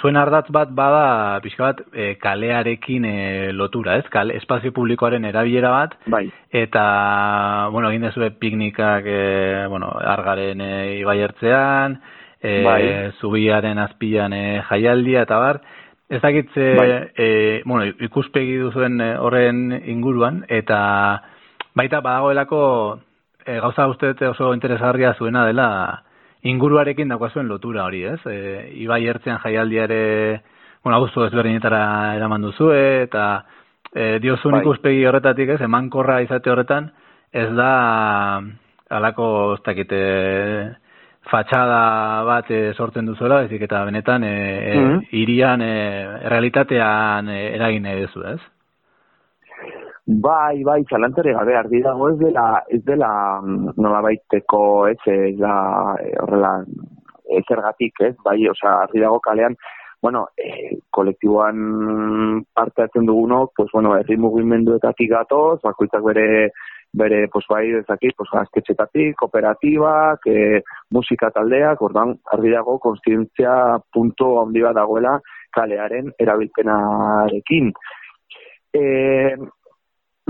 zuen 0.00 0.16
ardatz 0.16 0.48
bat 0.54 0.70
bada, 0.72 1.40
pixka 1.42 1.64
bat, 1.64 1.80
eh, 1.92 2.16
kalearekin 2.20 3.04
eh, 3.04 3.52
lotura, 3.52 3.96
ez? 3.98 4.06
Kale, 4.08 4.36
espazio 4.36 4.72
publikoaren 4.72 5.24
erabilera 5.24 5.70
bat, 5.70 5.96
Bai, 6.06 6.30
eta, 6.50 7.68
bueno, 7.72 7.90
egin 7.90 8.06
dezue 8.08 8.30
piknikak, 8.30 9.04
e, 9.06 9.66
bueno, 9.68 9.90
argaren 9.90 10.60
e, 10.60 10.70
ibaiertzean, 11.00 12.00
e, 12.40 12.62
Bai. 12.64 12.82
zubiaren 13.20 13.78
azpian 13.78 14.32
e, 14.32 14.62
jaialdia, 14.68 15.26
eta 15.28 15.36
bar, 15.36 15.60
ez 16.08 16.22
dakitze, 16.22 16.74
Bai. 16.76 16.90
e, 17.14 17.62
bueno, 17.64 17.92
ikuspegi 18.00 18.56
duzuen 18.62 19.00
e, 19.00 19.12
horren 19.18 19.74
inguruan, 19.84 20.44
eta 20.48 20.80
baita 21.74 22.00
badagoelako 22.00 22.62
e, 23.44 23.58
gauza 23.60 23.86
uste 23.88 24.14
oso 24.28 24.54
interesgarria 24.54 25.14
zuena 25.14 25.44
dela 25.46 26.04
inguruarekin 26.42 27.08
daukazuen 27.08 27.48
lotura 27.48 27.84
hori, 27.84 28.04
ez? 28.04 28.20
E, 28.26 28.70
ibai 28.82 29.06
ertzean 29.06 29.38
jaialdiare, 29.42 30.40
bueno, 30.84 30.96
abuztu 30.96 31.24
ezberdinetara 31.26 32.14
eraman 32.16 32.42
duzue, 32.42 33.02
eta 33.02 33.44
e, 33.94 34.18
diozun 34.22 34.52
Bai. 34.52 34.60
ikuspegi 34.62 35.04
horretatik, 35.06 35.48
ez, 35.56 35.60
emankorra 35.60 36.20
izate 36.22 36.50
horretan, 36.50 36.90
ez 37.32 37.48
da 37.54 38.40
alako, 38.90 39.54
ez 39.58 39.62
dakite, 39.66 40.00
fatxada 41.30 42.24
bat 42.26 42.48
e, 42.50 42.72
sortzen 42.74 43.06
duzuela, 43.06 43.42
ezik 43.44 43.62
eta 43.62 43.84
benetan 43.84 44.24
e, 44.24 44.32
e, 44.72 44.78
Mhm. 44.80 45.00
irian, 45.12 45.60
e, 45.62 45.74
realitatean 46.28 47.28
e, 47.28 47.54
eragin 47.54 47.82
nahi 47.82 48.00
duzu, 48.06 48.24
ez? 48.34 48.40
Bai, 50.10 50.64
bai, 50.64 50.82
zalantzare 50.90 51.32
gabe 51.36 51.54
argi 51.54 51.80
dago 51.84 52.08
ez 52.10 52.16
dela, 52.18 52.64
ez 52.66 52.80
dela 52.82 53.10
mm, 53.44 53.74
nolabaiteko, 53.78 54.62
ez, 54.90 54.96
ez 55.06 55.36
da 55.38 55.52
eh, 56.02 56.16
horrela 56.18 56.50
ez 57.30 57.42
zergatik, 57.46 58.00
ez, 58.08 58.16
bai, 58.24 58.40
osea, 58.50 58.72
argi 58.88 59.04
dago 59.04 59.20
kalean, 59.22 59.54
bueno, 60.02 60.24
eh, 60.34 60.80
kolektiboan 60.90 62.42
parte 62.52 62.82
hartzen 62.82 63.06
dugunok, 63.06 63.52
pues, 63.54 63.68
bueno, 63.72 63.92
herri 63.94 64.16
mugimenduetatik 64.16 65.12
gatoz, 65.12 65.60
bakoitzak 65.62 66.02
bere 66.08 66.26
bere, 66.92 67.20
pues, 67.30 67.46
bai, 67.48 67.62
ezakit, 67.78 68.16
pues, 68.18 68.32
gaztetxetatik, 68.32 69.14
kooperatibak, 69.22 70.26
eh, 70.26 70.58
musika 70.90 71.30
taldeak, 71.30 71.86
ordan, 71.86 72.16
argi 72.34 72.50
dago, 72.50 72.80
konstientzia 72.82 73.78
punto 73.94 74.32
handi 74.42 74.66
bat 74.66 74.74
dagoela 74.74 75.20
kalearen 75.54 76.10
erabilpenarekin. 76.18 77.70
Eh, 78.74 79.36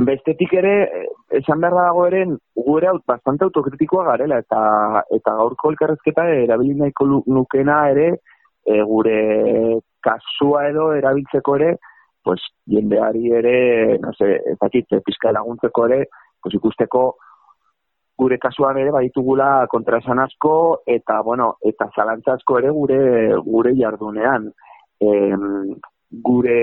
Bestetik 0.06 0.52
ere, 0.56 0.74
eh, 0.82 1.06
esan 1.40 1.60
behar 1.60 1.74
dago 1.76 2.06
ere, 2.06 2.24
gure 2.66 2.88
aut, 2.88 3.02
bastante 3.06 3.44
autokritikoa 3.44 4.04
garela, 4.06 4.38
eta 4.38 4.60
eta 5.16 5.34
gaurko 5.40 5.70
elkarrezketa 5.72 6.26
erabili 6.44 6.78
nahiko 6.78 7.06
nukena 7.26 7.80
ere, 7.90 8.06
e, 8.64 8.82
gure 8.82 9.80
kasua 10.00 10.68
edo 10.68 10.92
erabiltzeko 10.96 11.56
ere, 11.56 11.74
pues, 12.24 12.40
jendeari 12.68 13.32
ere, 13.40 13.98
no 14.00 14.12
se, 14.16 14.30
ezakit, 14.54 15.00
pizka 15.04 15.32
laguntzeko 15.32 15.86
ere, 15.88 16.04
pues, 16.42 16.54
ikusteko 16.54 17.04
gure 18.20 18.38
kasuan 18.38 18.76
ere 18.76 18.92
baditugula 18.92 19.66
kontraesan 19.72 20.18
asko 20.20 20.82
eta 20.86 21.20
bueno, 21.24 21.54
eta 21.64 21.88
zalantza 21.96 22.34
asko 22.36 22.58
ere 22.58 22.70
gure 22.76 22.98
gure 23.46 23.72
jardunean. 23.78 24.50
Em, 25.00 25.46
gure 26.26 26.58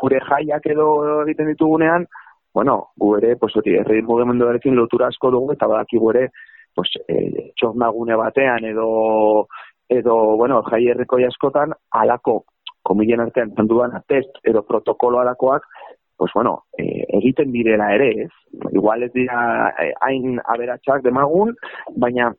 gure 0.00 0.20
jaiak 0.28 0.66
edo 0.74 0.88
egiten 1.24 1.50
ditugunean, 1.52 2.06
bueno, 2.54 2.90
gu 2.96 3.16
ere, 3.18 3.36
pues, 3.36 3.54
hori, 3.56 3.76
herri 3.78 4.02
mugimenduarekin 4.02 4.74
lotura 4.76 5.08
asko 5.08 5.30
dugu, 5.30 5.52
eta 5.54 5.68
badakigu 5.70 6.10
ere, 6.12 6.28
pues, 6.74 6.90
e, 7.08 7.50
txornagune 7.58 8.16
batean 8.18 8.66
edo, 8.72 9.46
edo, 9.88 10.16
bueno, 10.40 10.62
jai 10.66 10.82
herrikoi 10.90 11.24
askotan, 11.28 11.74
alako, 12.02 12.40
komilen 12.82 13.22
artean, 13.26 13.54
zanduan, 13.56 13.94
test 14.08 14.42
edo 14.44 14.64
protokolo 14.66 15.20
alakoak, 15.20 15.66
pues, 16.16 16.32
bueno, 16.34 16.64
e, 16.76 17.04
egiten 17.20 17.52
direla 17.52 17.94
ere, 17.94 18.10
ez? 18.26 18.32
Igual 18.72 19.04
ez 19.04 19.12
dira 19.14 19.70
eh, 19.80 19.92
hain 20.04 20.40
aberatsak 20.44 21.02
demagun, 21.06 21.54
baina 21.96 22.32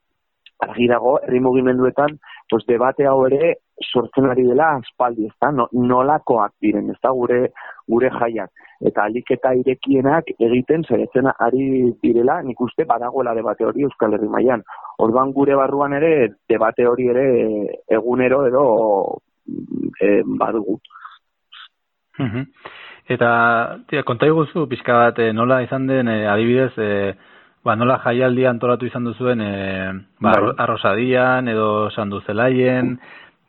argi 0.62 0.88
dago, 0.92 1.18
herri 1.24 1.40
mugimenduetan, 1.40 2.20
pues, 2.50 2.66
debate 2.68 3.08
hau 3.08 3.26
ere 3.26 3.56
sortzen 3.84 4.30
ari 4.30 4.44
dela 4.48 4.76
aspaldi, 4.78 5.28
ezta? 5.28 5.52
No, 5.52 5.68
nolakoak 5.74 6.54
diren, 6.62 6.90
ezta? 6.94 7.12
Gure 7.18 7.52
gure 7.92 8.12
jaiak. 8.20 8.52
Eta 8.88 9.06
aliketa 9.06 9.54
irekienak 9.58 10.32
egiten 10.40 10.86
saiatzen 10.88 11.30
ari 11.32 11.66
direla, 12.04 12.40
nik 12.46 12.62
uste 12.62 12.86
badagoela 12.90 13.36
debate 13.38 13.66
hori 13.68 13.86
Euskal 13.88 14.16
Herri 14.18 14.30
mailan. 14.32 14.64
Orduan 15.04 15.34
gure 15.36 15.58
barruan 15.60 15.94
ere 15.98 16.14
debate 16.50 16.88
hori 16.88 17.10
ere 17.14 17.26
egunero 18.00 18.46
edo 18.48 18.64
e, 20.00 20.22
badugu. 20.26 20.80
Mhm. 22.20 22.48
Eta, 23.12 23.30
tira, 23.90 24.06
konta 24.08 24.28
iguzu, 24.30 24.68
pixka 24.72 24.96
bat, 24.96 25.20
eh, 25.20 25.34
nola 25.34 25.62
izan 25.66 25.88
den, 25.88 26.08
eh, 26.08 26.28
adibidez, 26.30 26.72
eh, 26.78 27.14
ba, 27.66 27.76
nola 27.76 27.98
jaialdia 28.04 28.50
antolatu 28.50 28.86
izan 28.86 29.04
duzuen, 29.04 29.42
eh, 29.42 29.92
ba, 30.20 30.32
Bai. 30.32 30.54
arrosadian, 30.58 31.48
edo 31.48 31.90
sandu 31.92 32.22
zelaien, 32.22 33.00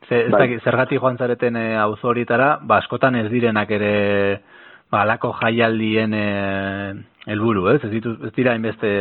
ze, 0.08 0.24
ez 0.26 0.30
Bai. 0.30 0.40
dakit, 0.40 0.62
zergatik 0.62 1.00
joan 1.00 1.18
zareten 1.18 1.56
eh, 1.56 1.78
auzo 1.80 2.08
horietara, 2.08 2.58
ba, 2.62 2.78
askotan 2.82 3.16
ez 3.16 3.28
direnak 3.30 3.70
ere, 3.70 3.94
ba, 4.90 5.02
alako 5.02 5.32
jaialdien 5.40 6.14
eh, 6.14 6.92
helburu, 7.26 7.68
ez? 7.74 7.80
Ez, 7.84 7.90
ditu, 7.90 8.16
ez 8.26 8.32
dira 8.36 8.54
inbeste 8.58 8.92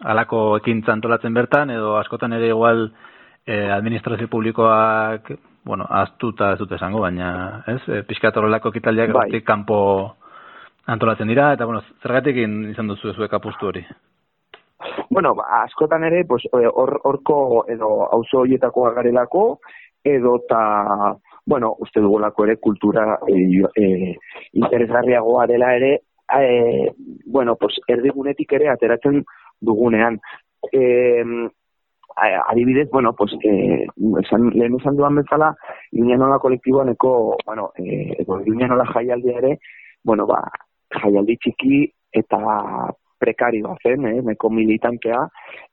alako 0.00 0.56
ekintza 0.60 0.92
antolatzen 0.92 1.34
bertan, 1.34 1.70
edo 1.70 1.96
askotan 1.98 2.32
ere 2.32 2.48
igual 2.48 2.88
eh, 3.46 3.70
administrazio 3.72 4.28
publikoak, 4.28 5.32
bueno, 5.64 5.84
aztuta 5.88 6.54
ez 6.54 6.58
dut 6.58 6.72
esango, 6.72 7.02
baina, 7.04 7.62
ez? 7.68 7.80
E, 7.88 8.02
pixkat 8.08 8.36
horrelako 8.36 8.72
ekitaldiak 8.72 9.12
Bai. 9.12 9.42
kanpo 9.44 9.80
antolatzen 10.90 11.28
dira, 11.28 11.52
eta, 11.52 11.66
bueno, 11.68 11.82
zergatik 12.02 12.38
izan 12.72 12.88
duzu 12.88 13.12
zuek 13.12 13.34
apustu 13.36 13.68
hori? 13.68 13.84
Bueno, 15.10 15.34
ba, 15.34 15.64
askotan 15.64 16.04
ere, 16.08 16.24
pues, 16.24 16.46
eh, 16.46 16.66
hor, 16.66 17.00
horko 17.04 17.66
edo 17.68 17.90
auzo 18.08 18.44
horietako 18.44 18.88
garelako, 18.96 19.44
edo 20.04 20.40
ta, 20.48 21.16
bueno, 21.46 21.74
uste 21.78 22.00
dugulako 22.00 22.44
ere 22.44 22.56
kultura 22.56 23.18
e, 23.26 23.62
e, 23.74 24.16
interesgarriagoa 24.52 25.46
dela 25.46 25.74
ere, 25.76 26.02
e, 26.30 26.92
bueno, 27.26 27.56
pues, 27.56 27.80
erdigunetik 27.86 28.52
ere 28.52 28.68
ateratzen 28.68 29.24
dugunean. 29.60 30.20
E, 30.72 31.22
adibidez, 32.48 32.88
bueno, 32.90 33.14
pues, 33.14 33.32
e, 33.42 33.86
esan, 34.22 34.50
lehen 34.50 34.76
esan 34.80 34.96
duan 34.96 35.16
bezala, 35.16 35.54
Iñanola 35.92 36.38
kolektiboaneko, 36.38 37.36
bueno, 37.46 37.72
e, 37.76 38.16
edo 38.18 38.40
Iñanola 38.46 38.86
jaialdia 38.86 39.38
ere, 39.38 39.58
bueno, 40.04 40.26
ba, 40.26 40.42
jaialdi 40.90 41.36
txiki 41.36 41.84
eta 42.12 42.38
prekarioa 43.20 43.76
zen, 43.82 44.06
eh, 44.08 44.22
neko 44.26 44.50
militantea, 44.50 45.20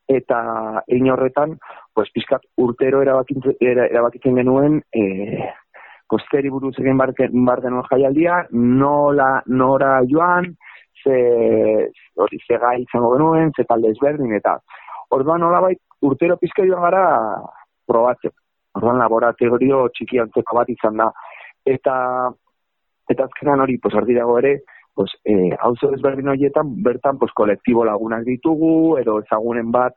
eta 0.08 0.40
egin 0.88 1.12
horretan, 1.12 1.58
pues, 1.94 2.10
pizkat 2.14 2.44
urtero 2.58 3.02
erabakitzen, 3.02 3.56
era- 3.60 3.88
erabakitzen 3.88 4.36
genuen, 4.36 4.82
eh, 4.94 5.50
kosteri 6.08 6.50
buruz 6.50 6.76
egin 6.80 6.98
bar, 6.98 7.14
bar 7.50 7.62
genuen 7.62 7.88
jaialdia, 7.90 8.46
nola, 8.52 9.42
nora 9.48 10.02
joan, 10.08 10.56
ze, 11.04 11.18
hori, 12.16 12.40
ze 12.48 12.58
gai 12.58 12.82
izango 12.82 13.14
genuen, 13.16 13.52
ze 13.56 13.64
talde 13.64 13.92
ezberdin, 13.92 14.34
eta 14.34 14.58
orduan 15.10 15.42
nolabait 15.42 15.80
urtero 16.02 16.38
pizka 16.38 16.66
joan 16.66 16.82
gara 16.82 17.04
probatzen. 17.88 18.32
Orduan 18.78 19.00
laboratorio 19.02 19.88
txiki 19.90 20.20
antzeko 20.22 20.56
bat 20.60 20.70
izan 20.70 20.98
da. 21.02 21.08
Eta, 21.66 21.96
eta 23.10 23.24
azkenan 23.24 23.64
hori, 23.64 23.78
pues, 23.82 23.96
argi 23.96 24.14
dago 24.14 24.38
ere, 24.40 24.60
pues, 24.98 25.12
eh, 25.26 25.54
auzo 25.62 25.92
ezberdin 25.94 26.30
horietan, 26.34 26.72
bertan, 26.82 27.20
pues, 27.22 27.32
kolektibo 27.38 27.84
lagunak 27.86 28.24
ditugu, 28.26 28.98
edo 28.98 29.20
ezagunen 29.22 29.70
bat, 29.72 29.94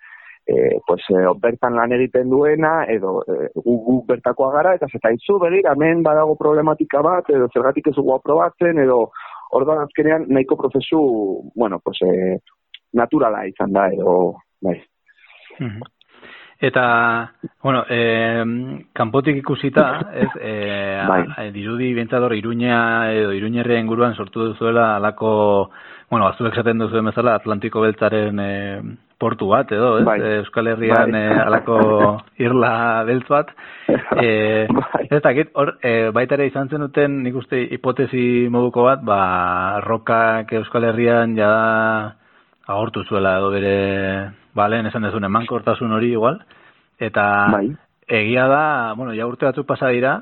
eh, 0.46 0.76
pues, 0.86 1.00
eh, 1.08 1.24
bertan 1.40 1.78
lan 1.78 1.94
egiten 1.96 2.28
duena, 2.28 2.84
edo 2.84 3.22
eh, 3.24 3.48
gu, 3.54 3.76
gu 3.86 3.94
bertakoa 4.10 4.50
gara, 4.58 4.74
eta 4.76 4.90
zeta 4.92 5.12
izu, 5.16 5.38
begira, 5.40 5.72
hemen 5.72 6.02
badago 6.04 6.36
problematika 6.36 7.00
bat, 7.06 7.30
edo 7.32 7.48
zergatik 7.48 7.88
ez 7.88 7.94
dugu 7.96 8.12
aprobatzen, 8.18 8.82
edo 8.84 8.98
orduan 9.56 9.80
azkenean 9.86 10.28
nahiko 10.28 10.60
prozesu, 10.60 11.00
bueno, 11.56 11.80
pues, 11.80 12.02
eh, 12.04 12.36
naturala 12.92 13.46
izan 13.48 13.72
da, 13.72 13.88
edo, 13.96 14.18
bai. 14.60 14.76
Mhm. 15.60 15.80
Eta, 16.60 17.32
bueno, 17.62 17.84
eh, 17.88 18.44
kanpotik 18.92 19.36
ikusita, 19.40 20.10
ez, 20.12 20.28
eh, 20.40 21.02
Bai. 21.08 21.24
a- 21.36 21.50
dirudi 21.50 21.94
bintzador 21.94 22.34
Iruña 22.34 23.10
edo 23.14 23.32
Iruñerria 23.32 23.80
inguruan 23.80 24.14
sortu 24.14 24.44
duzuela 24.44 24.96
alako, 24.96 25.70
bueno, 26.10 26.26
azuek 26.28 26.52
esaten 26.52 26.78
duzuen 26.78 27.06
bezala 27.06 27.34
Atlantiko 27.36 27.80
beltzaren 27.80 28.38
eh, 28.40 28.82
portu 29.16 29.48
bat, 29.48 29.72
edo, 29.72 29.98
ez? 30.00 30.04
Bai. 30.04 30.20
Eh, 30.20 30.36
Euskal 30.42 30.66
Herrian 30.68 31.10
Bai. 31.12 31.20
eh, 31.22 31.40
alako 31.46 32.22
irla 32.44 33.04
beltz 33.08 33.28
bat. 33.28 33.48
Eh, 34.20 34.66
Bai. 34.68 35.06
ez 35.10 35.22
dakit, 35.22 35.50
hor, 35.54 35.78
eh, 35.82 36.10
baita 36.12 36.34
ere 36.36 36.46
izan 36.52 36.68
zenuten, 36.68 37.22
nik 37.22 37.36
uste 37.36 37.56
hipotesi 37.72 38.48
moduko 38.50 38.84
bat, 38.84 39.00
ba, 39.02 39.80
rokak 39.80 40.52
Euskal 40.60 40.84
Herrian 40.84 41.36
jada 41.36 42.16
agortu 42.70 43.04
zuela 43.04 43.36
edo 43.38 43.50
bere, 43.50 43.74
ba, 44.54 44.68
lehen 44.68 44.88
esan 44.90 45.06
dezun, 45.06 45.26
emankortasun 45.26 45.92
hori 45.96 46.12
igual, 46.14 46.40
eta 47.00 47.24
Bai. 47.52 47.68
egia 48.06 48.46
da, 48.50 48.64
bueno, 48.96 49.14
ja 49.16 49.26
urte 49.26 49.48
batzuk 49.48 49.66
pasa 49.68 49.90
dira, 49.94 50.20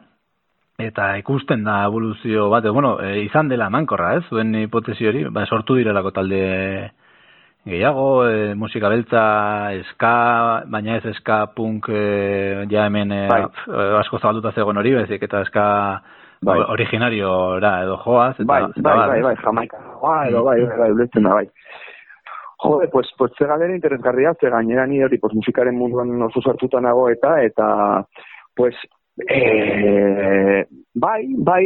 eta 0.79 1.11
ikusten 1.19 1.65
da 1.67 1.83
evoluzio 1.89 2.49
bat, 2.53 2.67
bueno, 2.73 2.97
e, 3.03 3.25
izan 3.25 3.51
dela 3.51 3.67
emankorra, 3.73 4.15
ez, 4.19 4.25
zuen 4.31 4.55
hipotesi 4.63 5.09
hori, 5.11 5.25
ba, 5.35 5.45
sortu 5.47 5.79
direlako 5.79 6.15
talde 6.15 6.43
gehiago, 7.69 8.07
e, 8.29 8.55
musika 8.55 8.89
beltza, 8.89 9.25
eska, 9.81 10.13
baina 10.71 10.97
ez 10.97 11.09
eska 11.11 11.43
punk 11.57 11.91
e, 11.91 12.05
ja 12.71 12.87
hemen 12.87 13.13
e, 13.13 13.25
Bai. 13.29 13.43
asko 13.99 14.23
zabalduta 14.23 14.55
zegoen 14.55 14.79
hori, 14.81 14.95
bezik, 15.03 15.27
eta 15.29 15.43
eska 15.45 15.67
Bai. 16.47 16.61
originariora 16.71 17.73
edo 17.83 17.99
joaz, 18.05 18.37
eta, 18.39 18.47
Bai, 18.47 18.63
eta 18.71 18.83
bai, 18.87 19.09
bai, 19.11 19.23
bai, 19.27 19.37
jamaika, 19.43 19.83
bai, 20.03 20.29
edo, 20.31 20.45
bai, 20.47 20.61
bai, 20.63 20.93
bai, 20.95 21.09
da, 21.19 21.35
bai. 21.35 21.47
Jode, 22.61 22.89
pues, 22.89 23.07
pues 23.17 23.33
ze 23.39 23.47
galdera 23.47 23.75
interesgarria, 23.75 24.35
ze 24.41 24.51
gainera 24.51 24.87
ni 24.87 25.03
hori, 25.03 25.19
pues, 25.19 25.33
musikaren 25.35 25.77
munduan 25.77 26.21
oso 26.23 26.41
sartuta 26.43 26.81
nago 26.81 27.09
eta, 27.09 27.41
eta, 27.43 28.05
pues, 28.55 28.75
e, 29.29 30.65
bai, 30.95 31.23
bai, 31.39 31.65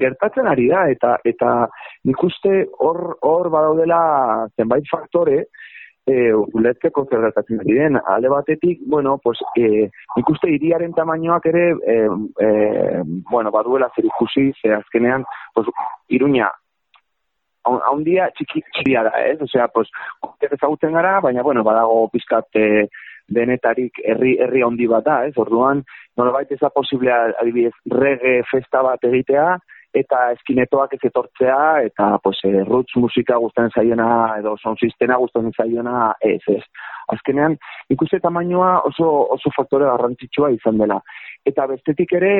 gertatzen 0.00 0.48
ari 0.48 0.68
da, 0.68 0.86
eta, 0.88 1.18
eta 1.24 1.68
nik 2.04 2.24
uste 2.24 2.64
hor, 2.78 3.18
hor 3.20 3.50
badaudela 3.52 4.48
zenbait 4.56 4.88
faktore, 4.88 5.44
e, 6.06 6.32
ulertzeko 6.32 7.04
zer 7.10 7.20
gertatzen 7.26 7.60
ari 7.60 7.76
den. 7.76 8.00
Alde 8.00 8.32
batetik, 8.32 8.80
bueno, 8.86 9.18
pues, 9.22 9.38
e, 9.56 9.90
nik 10.16 10.32
uste 10.32 10.48
hiriaren 10.54 10.96
tamainoak 10.96 11.46
ere, 11.52 11.66
e, 11.84 11.98
e, 12.46 13.02
bueno, 13.30 13.52
baduela 13.52 13.90
zer 13.94 14.08
ikusi, 14.08 14.50
ze 14.62 14.72
azkenean, 14.74 15.24
pues, 15.54 15.68
iruña, 16.08 16.50
un 17.68 18.04
día 18.04 18.30
txiki 18.36 18.62
txikia 18.72 19.04
da, 19.08 19.14
ez? 19.26 19.40
Osea, 19.42 19.68
pues, 19.74 19.88
ezagutzen 20.50 20.92
gara, 20.92 21.18
baina, 21.20 21.42
bueno, 21.42 21.64
badago 21.64 22.08
pizkat 22.12 22.48
e, 22.56 22.86
denetarik 23.30 24.00
herri 24.04 24.36
herri 24.42 24.62
handi 24.66 24.86
bat 24.90 25.04
da, 25.04 25.18
ez? 25.26 25.34
Orduan, 25.38 25.84
nolabait 26.18 26.50
ez 26.52 26.60
da 26.60 26.70
posible 26.74 27.12
adibidez 27.12 27.74
reggae 27.90 28.40
festa 28.50 28.82
bat 28.86 29.04
egitea 29.10 29.58
eta 29.96 30.18
eskinetoak 30.36 30.94
ez 30.94 31.00
etortzea 31.08 31.82
eta 31.88 32.12
pues 32.22 32.38
eh, 32.46 32.62
roots 32.66 32.94
musika 33.02 33.38
gustatzen 33.42 33.72
zaiona 33.74 34.36
edo 34.38 34.54
sound 34.62 34.78
sistema 34.78 35.18
gustatzen 35.18 35.54
zaiona 35.56 36.12
ez, 36.20 36.42
ez. 36.46 36.62
Azkenean, 37.10 37.56
ikuste 37.90 38.20
tamainoa 38.22 38.82
oso 38.86 39.08
oso 39.34 39.50
faktore 39.56 39.88
garrantzitsua 39.90 40.52
izan 40.54 40.78
dela. 40.78 41.00
Eta 41.46 41.66
bestetik 41.66 42.12
ere, 42.20 42.34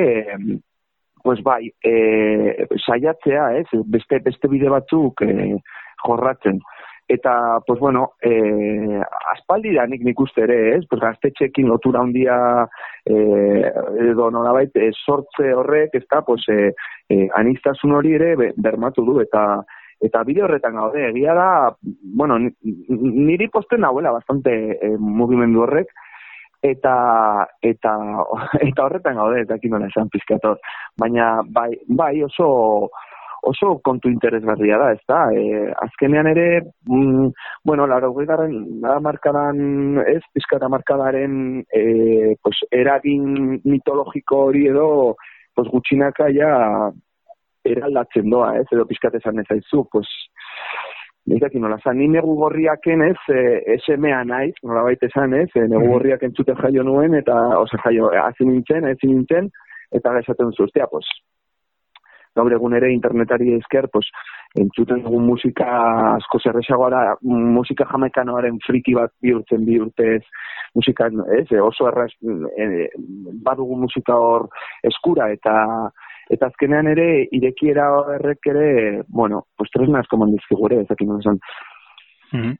pues 1.23 1.41
bai, 1.43 1.71
e, 1.83 2.67
saiatzea, 2.85 3.51
ez, 3.59 3.67
beste, 3.85 4.19
beste 4.25 4.47
bide 4.47 4.69
batzuk 4.69 5.21
e, 5.21 5.57
jorratzen. 6.05 6.59
Eta, 7.11 7.59
pues 7.67 7.79
bueno, 7.79 8.13
e, 8.23 9.01
aspaldi 9.33 9.73
da 9.75 9.83
nik 9.89 10.03
nik 10.07 10.19
uste 10.23 10.45
ere, 10.45 10.77
ez, 10.77 10.85
pues 10.87 11.01
gaztetxekin 11.01 11.67
lotura 11.67 11.99
handia 11.99 12.37
e, 13.03 13.15
edo 14.05 14.29
nolabait 14.31 14.71
e, 14.79 14.91
sortze 14.95 15.51
horrek, 15.53 15.97
ez 15.99 16.05
da, 16.07 16.21
pues, 16.23 16.45
e, 16.47 16.71
e, 17.11 17.27
anistasun 17.35 17.97
hori 17.97 18.15
ere 18.15 18.35
be- 18.39 18.53
bermatu 18.55 19.03
du, 19.05 19.19
eta 19.25 19.61
eta 20.01 20.23
bide 20.25 20.41
horretan 20.41 20.73
gaude, 20.79 21.03
egia 21.11 21.35
da, 21.37 21.49
bueno, 22.17 22.39
ni- 22.39 22.55
niri 22.87 23.49
posten 23.53 23.83
nauela 23.83 24.15
bastante 24.15 24.53
e, 24.79 24.95
mugimendu 24.97 25.61
horrek, 25.65 25.91
eta 26.61 26.95
eta 27.61 27.93
eta 28.69 28.83
horretan 28.85 29.15
gaude 29.15 29.41
eta 29.41 29.57
nola 29.63 29.87
esan 29.87 30.09
pizkator 30.09 30.59
baina 30.97 31.41
bai 31.47 31.71
bai 31.87 32.23
oso 32.23 32.89
oso 33.41 33.79
kontu 33.81 34.09
interesgarria 34.09 34.77
da, 34.77 34.91
ezta? 34.93 35.19
E, 35.33 35.71
azkenean 35.85 36.27
ere, 36.29 36.61
mm, 36.85 37.31
bueno, 37.65 37.87
laurogeigarren 37.89 38.53
markadan, 39.01 39.97
ez, 40.05 40.21
pizkata 40.33 40.69
markadaren 40.69 41.63
e, 41.73 42.35
pues, 42.43 42.61
eragin 42.69 43.61
mitologiko 43.65 44.45
hori 44.51 44.67
edo 44.69 45.15
pues, 45.55 45.67
gutxinaka 45.73 46.29
ja 46.35 46.51
eraldatzen 47.65 48.29
doa, 48.29 48.53
ez, 48.61 48.67
edo 48.71 48.85
pizkat 48.89 49.17
esan 49.17 49.41
ez 49.41 49.49
aizu, 49.57 49.87
pues, 49.91 50.09
Nik 51.29 51.43
nola, 51.53 51.77
zan, 51.83 51.99
ni 52.01 52.07
negu 52.09 52.33
gorriaken 52.39 53.03
ez, 53.05 53.17
e, 53.29 53.75
SMA 53.85 54.23
naiz, 54.25 54.55
nola 54.65 54.81
baita 54.87 55.05
esan 55.05 55.35
ez, 55.37 55.49
e, 55.53 55.67
negu 55.69 55.91
gorriak 55.93 56.23
entzuten 56.25 56.57
jaio 56.57 56.83
nuen, 56.83 57.13
eta, 57.13 57.35
oza, 57.59 57.77
jaio, 57.83 58.09
hasi 58.23 58.47
nintzen, 58.47 58.87
hasi 58.89 59.09
nintzen, 59.11 59.51
eta 59.93 60.15
esaten 60.17 60.49
duzu, 60.49 60.65
ostia, 60.65 60.87
pues, 60.89 61.05
gaur 62.35 62.53
egun 62.55 62.73
ere 62.73 62.89
internetari 62.89 63.53
esker, 63.59 63.91
pues, 63.93 64.09
entzuten 64.57 65.03
dugun 65.05 65.27
musika 65.29 65.69
asko 66.15 66.41
zerresagoa 66.41 66.89
da, 66.89 67.01
musika 67.21 67.85
jamaikanoaren 67.91 68.57
friki 68.65 68.97
bat 68.97 69.13
bihurtzen 69.21 69.61
bihurtez, 69.67 70.23
musika, 70.73 71.11
ez, 71.37 71.45
e, 71.51 71.61
oso 71.61 71.85
erraz, 71.91 72.09
e, 72.57 72.87
badugu 73.45 73.77
musika 73.85 74.17
hor 74.17 74.49
eskura, 74.89 75.29
eta 75.37 75.53
eta 76.33 76.47
azkenean 76.51 76.87
ere 76.93 77.07
irekiera 77.37 77.89
horrek 77.97 78.47
ere, 78.53 79.03
bueno, 79.07 79.43
pues 79.57 79.69
tresna 79.73 79.99
asko 79.99 80.17
mandizkigure, 80.21 80.81
ezakin 80.85 81.07
nola 81.11 81.19
esan. 81.25 81.39
Mhm. 82.31 82.53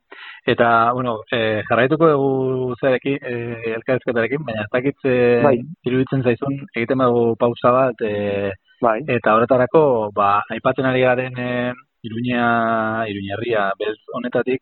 Eta, 0.52 0.92
bueno, 0.94 1.20
eh, 1.32 1.62
jarraituko 1.70 2.08
dugu 2.10 2.76
zerekin, 2.82 3.18
eh, 3.22 3.74
elkarrezketarekin, 3.78 4.44
baina 4.44 4.66
ez 4.66 4.72
dakit 4.74 4.98
eh, 5.06 5.40
Bai. 5.44 5.56
iruditzen 5.86 6.24
zaizun, 6.24 6.58
egiten 6.76 6.98
badugu 7.00 7.38
pausa 7.40 7.72
bat, 7.72 8.02
eh, 8.04 8.52
Bai, 8.82 9.00
eta 9.08 9.36
horretarako, 9.38 10.12
ba, 10.14 10.42
aipatzen 10.50 10.86
ari 10.90 11.02
garen 11.06 11.38
eh, 11.38 11.72
Iruña, 12.04 13.06
Iruñerria, 13.08 13.70
beltz 13.80 14.02
honetatik, 14.18 14.60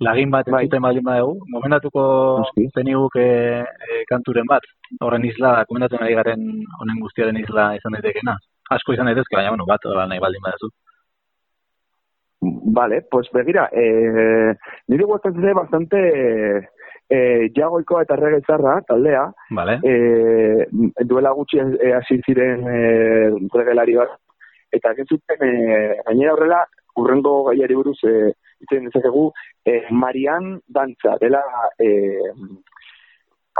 lagin 0.00 0.30
bat 0.30 0.46
Bai. 0.48 0.64
entzuten 0.64 0.82
baldin 0.82 1.04
badugu, 1.04 1.38
gomendatuko 1.52 2.02
Noski. 2.40 2.68
zeniguk 2.74 3.16
eh, 3.20 3.62
eh, 3.62 4.02
kanturen 4.08 4.46
bat, 4.48 4.62
horren 5.00 5.24
isla, 5.24 5.64
komentatzen 5.68 6.02
ari 6.02 6.14
garen 6.14 6.46
honen 6.80 7.00
guztiaren 7.02 7.36
isla 7.36 7.74
izan 7.76 7.92
daitekena. 7.98 8.36
Asko 8.70 8.92
izan 8.92 9.08
daitezke, 9.08 9.36
baina, 9.36 9.50
bueno, 9.54 9.66
bat, 9.68 9.84
nahi 10.08 10.20
baldin 10.20 10.44
baduzu. 10.44 10.70
Vale, 12.78 13.00
pues 13.10 13.28
begira, 13.34 13.68
eh, 13.72 14.54
nire 14.88 15.04
gustatzen 15.04 15.42
zait 15.42 15.56
bastante 15.56 15.98
eh, 17.10 17.48
jagoiko 17.56 18.00
eta 18.00 18.16
regezarra 18.16 18.76
taldea, 18.86 19.24
Vale? 19.58 19.78
eh, 19.82 20.66
duela 21.04 21.32
gutxi 21.34 21.58
eh, 21.58 21.94
hasi 21.96 22.20
ziren 22.26 22.62
eh, 22.68 23.30
regelari 23.54 23.96
bat, 23.98 24.14
eta 24.70 24.92
egin 24.94 25.08
zuten 25.08 25.42
eh, 25.48 25.96
gainera 26.06 26.36
horrela, 26.36 26.60
urrengo 26.98 27.34
gaiari 27.48 27.74
buruz 27.78 27.98
eh, 28.04 28.30
itzen 28.62 28.86
dezakegu, 28.86 29.32
eh, 29.64 29.84
Marian 29.90 30.58
dantza, 30.68 31.16
dela 31.20 31.42
eh, 31.78 32.30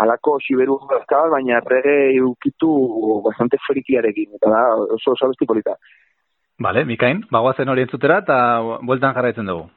alako 0.03 0.39
xiberu 0.45 0.79
dazkabal, 0.91 1.31
baina 1.37 1.61
rege 1.65 2.21
ukitu 2.23 2.71
bastante 3.25 3.59
frikiarekin, 3.67 4.31
eta 4.39 4.53
da 4.53 4.63
oso 4.99 5.15
oso 5.17 5.27
abesti 5.27 5.47
polita. 5.47 5.77
Vale, 6.63 6.85
Mikain, 6.85 7.23
bagoazen 7.31 7.69
hori 7.69 7.87
entzutera 7.87 8.19
eta 8.25 8.39
bueltan 8.83 9.15
jarraitzen 9.15 9.47
dugu. 9.47 9.69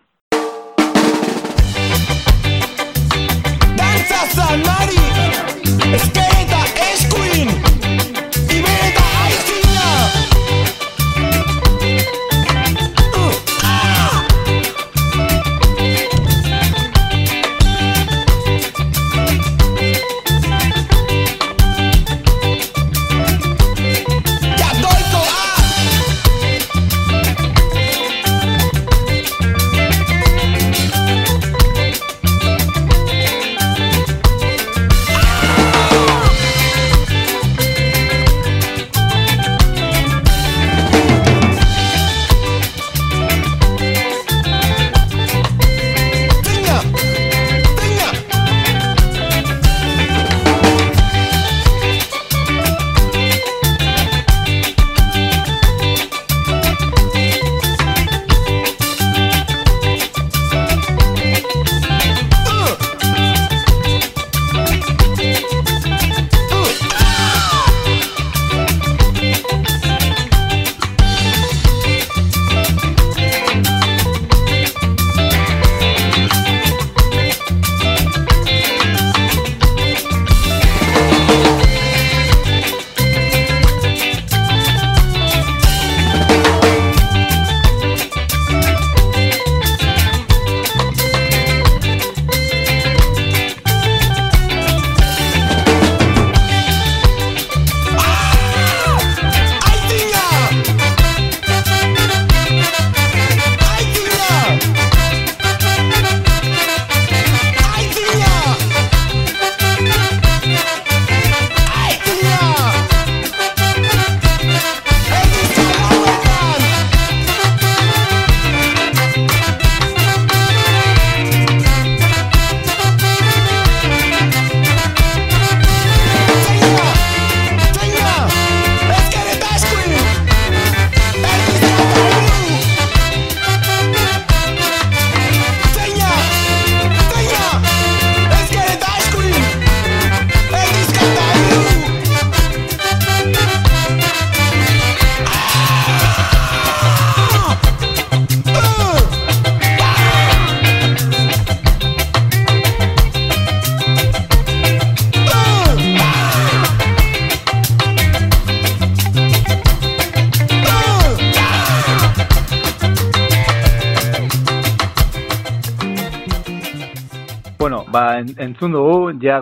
Dantza 3.81 4.21
Sanari 4.37 5.05
Esketa 5.97 6.63
Eskuin 6.87 7.70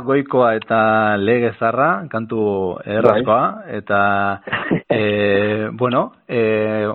goikoa 0.09 0.53
eta 0.57 0.79
lege 1.21 1.51
zarra, 1.59 1.89
kantu 2.09 2.41
errazkoa, 2.97 3.43
eta, 3.77 3.99
e, 4.99 5.69
bueno, 5.77 6.05
e, 6.27 6.41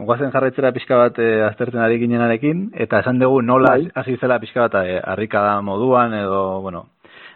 guazen 0.09 0.33
jarraitzera 0.35 0.73
pixka 0.75 0.99
bat 0.99 1.21
e, 1.23 1.29
aztertzen 1.47 1.83
ari 1.85 2.01
ginenarekin, 2.03 2.67
eta 2.87 3.03
esan 3.05 3.23
dugu 3.23 3.43
nola 3.43 3.77
Bai. 3.77 3.89
hasi 3.95 4.17
zela 4.19 4.41
pixka 4.43 4.67
bat 4.67 4.81
e, 4.83 4.99
harrikada 4.99 5.61
moduan, 5.63 6.15
edo, 6.19 6.61
bueno, 6.65 6.87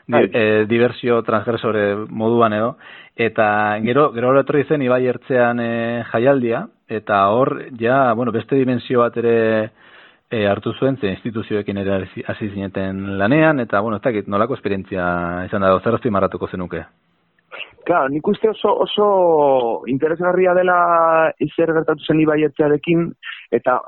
di, 0.06 0.16
Bai. 0.16 0.24
e, 0.32 0.44
diversio 0.70 1.22
transgresore 1.26 1.84
moduan 2.08 2.56
edo, 2.58 2.72
eta 3.28 3.48
gero, 3.84 4.10
gero 4.14 4.34
etorri 4.40 4.64
zen 4.66 4.82
Ibai 4.86 5.04
Ertzean 5.10 5.60
e, 5.62 5.70
jaialdia, 6.10 6.66
eta 6.88 7.26
hor, 7.34 7.54
ja, 7.78 8.12
bueno, 8.14 8.32
beste 8.32 8.56
dimensio 8.56 9.04
bat 9.04 9.16
ere 9.20 9.36
e, 10.30 10.46
hartu 10.46 10.72
zuen, 10.78 10.96
ze 11.00 11.08
instituzioekin 11.08 11.78
ere 11.78 12.08
hasi- 12.26 12.50
zineten 12.50 13.18
lanean, 13.18 13.60
eta, 13.60 13.80
bueno, 13.80 13.96
ez 13.96 14.02
dakit, 14.02 14.28
nolako 14.28 14.54
esperientzia 14.54 15.44
izan 15.46 15.62
da, 15.62 15.78
zer 15.80 16.10
marratuko 16.10 16.48
zenuke? 16.48 16.84
Claro, 17.84 18.08
nik 18.08 18.26
uste 18.28 18.50
oso, 18.50 18.74
oso 18.84 19.06
interesgarria 19.86 20.52
dela 20.54 21.32
izer 21.40 21.72
gertatu 21.72 22.04
zen 22.04 22.20
ibaiertzearekin, 22.20 23.12
eta 23.50 23.80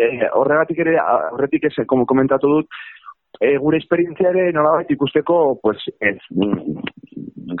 e, 0.00 0.28
horregatik 0.32 0.78
ere, 0.78 0.96
horretik 1.32 1.64
ez, 1.64 1.74
como 1.86 2.06
komentatu 2.06 2.48
dut, 2.48 2.66
e, 3.40 3.58
gure 3.58 3.78
esperientzia 3.78 4.30
ere 4.30 4.50
nolabait 4.52 4.90
ikusteko, 4.90 5.58
pues, 5.62 5.76
ez, 6.00 6.16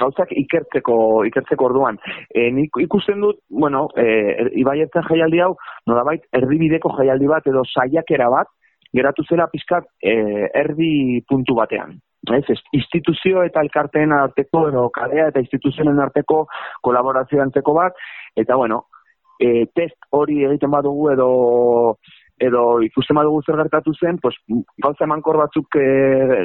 gauzak 0.00 0.32
ikertzeko, 0.32 0.96
ikertzeko 1.28 1.68
orduan. 1.68 1.98
E, 2.34 2.48
nik 2.54 2.76
ikusten 2.80 3.20
dut, 3.24 3.40
bueno, 3.50 3.86
e, 3.96 4.48
ibaiertzen 4.60 5.06
jaialdi 5.08 5.42
hau, 5.44 5.54
nolabait 5.90 6.24
erdibideko 6.32 6.94
jaialdi 6.98 7.30
bat 7.30 7.46
edo 7.50 7.64
saiakera 7.64 8.30
bat, 8.32 8.50
geratu 8.94 9.24
zela 9.28 9.48
pizkat 9.52 9.86
e, 10.02 10.14
erdi 10.54 11.22
puntu 11.28 11.56
batean. 11.58 11.96
Ez, 12.32 12.44
ez, 12.48 12.60
instituzio 12.72 13.42
eta 13.44 13.60
elkarteen 13.60 14.14
arteko, 14.16 14.68
edo 14.70 14.88
karea 14.94 15.28
eta 15.28 15.42
instituzioen 15.44 16.00
arteko 16.00 16.46
kolaborazio 16.86 17.42
antzeko 17.42 17.74
bat, 17.76 17.98
eta 18.36 18.56
bueno, 18.56 18.86
e, 19.38 19.66
test 19.76 19.98
hori 20.16 20.44
egiten 20.48 20.72
badugu 20.72 21.10
edo 21.12 21.28
edo 22.38 22.80
ikusten 22.82 23.16
badugu 23.16 23.42
zer 23.46 23.56
gertatu 23.62 23.94
zen, 23.94 24.18
pues, 24.22 24.34
gauza 24.82 25.06
emankor 25.06 25.38
batzuk 25.44 25.76
e, 25.78 25.86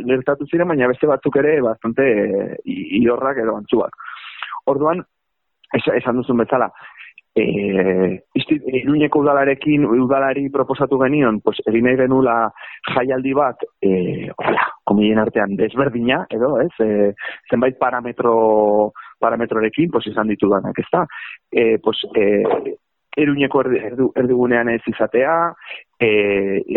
gertatu 0.06 0.45
ziren, 0.45 0.67
baina 0.69 0.88
beste 0.88 1.08
batzuk 1.10 1.39
ere 1.41 1.60
bastante 1.65 2.06
e, 2.06 2.45
iorrak 3.02 3.41
edo 3.43 3.58
antzuak. 3.58 3.95
Orduan, 4.69 5.02
es, 5.73 5.84
esan 5.95 6.21
duzun 6.21 6.38
bezala, 6.43 6.69
e, 7.36 8.21
isti, 8.36 8.60
Iruñeko 8.82 9.21
udalarekin 9.23 9.86
udalari 9.86 10.49
proposatu 10.54 10.99
genion, 11.02 11.39
pues, 11.41 11.58
egin 11.65 11.88
nahi 11.88 11.97
genula 12.04 12.36
jaialdi 12.93 13.34
bat, 13.38 13.65
e, 13.82 14.30
hola, 14.38 14.67
komilien 14.84 15.21
artean 15.21 15.56
desberdina, 15.58 16.25
edo, 16.30 16.56
ez, 16.62 16.73
e, 16.86 17.13
zenbait 17.49 17.78
parametro 17.80 18.91
parametrorekin, 19.19 19.89
pues, 19.91 20.08
izan 20.12 20.30
ditudanak, 20.32 20.78
ez 20.80 20.88
da? 20.91 21.06
E, 21.52 21.78
pues, 21.84 22.04
e, 22.15 22.78
Iruñeko 23.17 23.62
erdi, 23.65 23.80
erdigunean 24.15 24.69
ez 24.69 24.82
izatea, 24.88 25.54
e, 26.00 26.10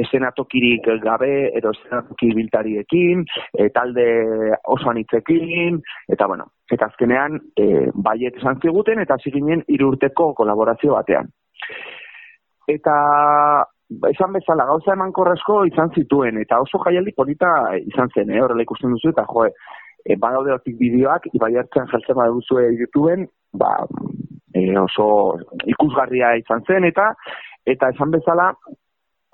esenatokirik 0.02 0.88
gabe, 1.02 1.50
edo 1.58 1.74
esenatoki 1.76 2.32
biltariekin, 2.34 3.24
e, 3.52 3.68
talde 3.74 4.06
oso 4.64 4.90
anitzekin, 4.90 5.80
eta 6.08 6.26
bueno, 6.26 6.48
eta 6.72 6.88
azkenean, 6.88 7.38
e, 7.56 7.90
baiet 7.94 8.40
esan 8.40 8.58
ziguten, 8.62 9.02
eta 9.04 9.18
hasi 9.20 9.30
ginen 9.34 9.62
hiru 9.68 9.92
urteko 9.92 10.32
kolaborazio 10.34 10.96
batean. 10.96 11.28
Eta 12.68 12.96
esan 14.08 14.32
bezala 14.32 14.66
gauza 14.66 14.94
eman 14.96 15.12
korrezko 15.12 15.62
izan 15.68 15.92
zituen, 15.94 16.40
eta 16.40 16.60
oso 16.64 16.80
jaialdi 16.86 17.12
polita 17.16 17.52
izan 17.82 18.10
zen, 18.14 18.32
eh? 18.32 18.40
horrela 18.40 18.64
ikusten 18.64 18.94
duzu, 18.96 19.12
eta 19.12 19.26
joe, 19.28 19.50
e, 20.04 20.16
badaude 20.16 20.54
hortik 20.54 20.78
bideoak, 20.80 21.28
ibai 21.36 21.54
hartzen 21.60 21.88
jeltzen 21.92 22.18
baduzue 22.18 22.70
YouTubeen, 22.80 23.26
ba, 23.58 23.74
e, 24.70 24.78
oso 24.78 25.06
ikusgarria 25.66 26.34
izan 26.40 26.64
zen, 26.66 26.84
eta 26.88 27.12
eta 27.66 27.92
esan 27.94 28.10
bezala, 28.10 28.50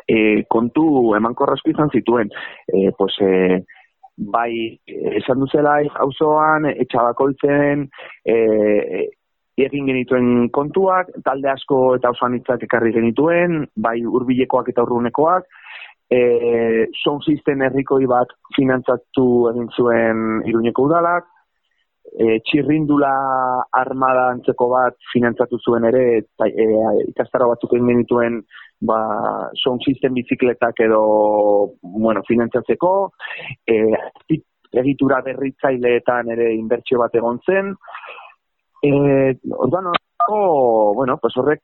e, 0.09 0.45
kontu 0.49 1.15
emankorrasko 1.19 1.73
izan 1.73 1.93
zituen. 1.95 2.33
E, 2.73 2.91
pues, 2.99 3.15
e, 3.21 3.63
bai, 4.33 4.53
esan 5.21 5.41
duzela 5.45 5.79
auzoan 6.05 6.67
etxabakoitzen 6.73 7.87
e, 8.27 8.37
egin 9.59 9.89
genituen 9.91 10.49
kontuak, 10.55 11.11
talde 11.27 11.51
asko 11.51 11.97
eta 11.97 12.13
oso 12.15 12.27
anitzak 12.27 12.63
ekarri 12.67 12.93
genituen, 12.95 13.65
bai 13.77 13.97
hurbilekoak 14.07 14.71
eta 14.71 14.85
urrunekoak, 14.87 15.49
e, 16.11 16.21
sound 17.03 17.27
system 17.27 17.65
herrikoi 17.67 18.05
bat 18.11 18.31
finantzatu 18.57 19.27
egin 19.53 19.69
zuen 19.75 20.23
iruñeko 20.51 20.87
udalak, 20.89 21.27
e, 22.13 22.39
txirrindula 22.47 23.11
armada 23.81 24.29
antzeko 24.33 24.69
bat 24.73 24.97
finantzatu 25.13 25.59
zuen 25.59 25.87
ere, 25.91 26.03
eta, 26.23 26.49
e, 26.49 26.67
ikastaro 27.11 27.49
batzuk 27.53 27.75
egin 27.77 27.93
genituen 27.93 28.41
ba, 28.89 28.99
sound 29.63 29.85
system 29.87 30.15
bizikletak 30.19 30.81
edo 30.87 31.03
bueno, 31.83 32.23
finantzatzeko, 32.29 32.93
e, 33.67 33.79
egitura 34.79 35.23
berritzaileetan 35.25 36.31
ere 36.35 36.53
inbertsio 36.55 37.01
bat 37.01 37.15
egon 37.17 37.41
zen, 37.47 37.75
e, 38.83 38.93
orduan, 39.57 39.93
bueno, 40.29 41.17
pues 41.23 41.37
horrek 41.37 41.61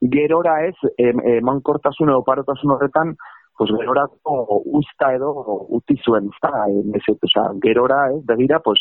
gerora 0.00 0.64
ez, 0.66 0.76
em, 0.96 1.20
emankortasun 1.36 2.08
edo 2.08 2.22
parotasun 2.24 2.70
horretan, 2.76 3.16
pues 3.58 3.70
gerorako 3.76 4.62
usta 4.80 5.12
edo 5.14 5.34
uti 5.76 5.98
zuen, 6.04 6.30
ezta, 6.32 7.50
gerora 7.60 8.06
ez, 8.14 8.22
begira, 8.24 8.60
pues, 8.60 8.80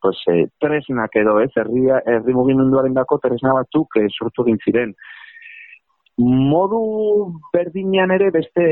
pues, 0.00 0.18
eh, 0.32 0.46
tresnak 0.60 1.14
edo, 1.16 1.38
ez, 1.40 1.50
herri, 1.56 1.86
herri 2.06 2.34
mugimenduaren 2.34 2.94
dako 2.94 3.18
tresna 3.18 3.52
batzuk 3.56 3.96
eh, 4.00 4.06
sortu 4.10 4.44
egin 4.46 4.58
ziren. 4.64 4.94
Modu 6.18 6.80
berdinean 7.52 8.10
ere 8.14 8.30
beste, 8.32 8.64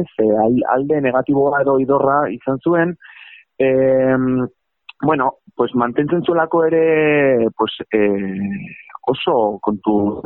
ez, 0.00 0.06
eh, 0.18 0.30
al- 0.44 0.64
alde 0.74 1.00
negatiboa 1.00 1.60
edo 1.62 1.78
idorra 1.78 2.24
izan 2.34 2.58
zuen, 2.58 2.96
em, 3.58 4.46
bueno, 5.02 5.34
pues 5.54 5.74
mantentzen 5.74 6.22
zuelako 6.24 6.64
ere, 6.66 7.46
pues, 7.56 7.76
eh, 7.92 8.40
oso 9.06 9.58
kontu, 9.62 10.22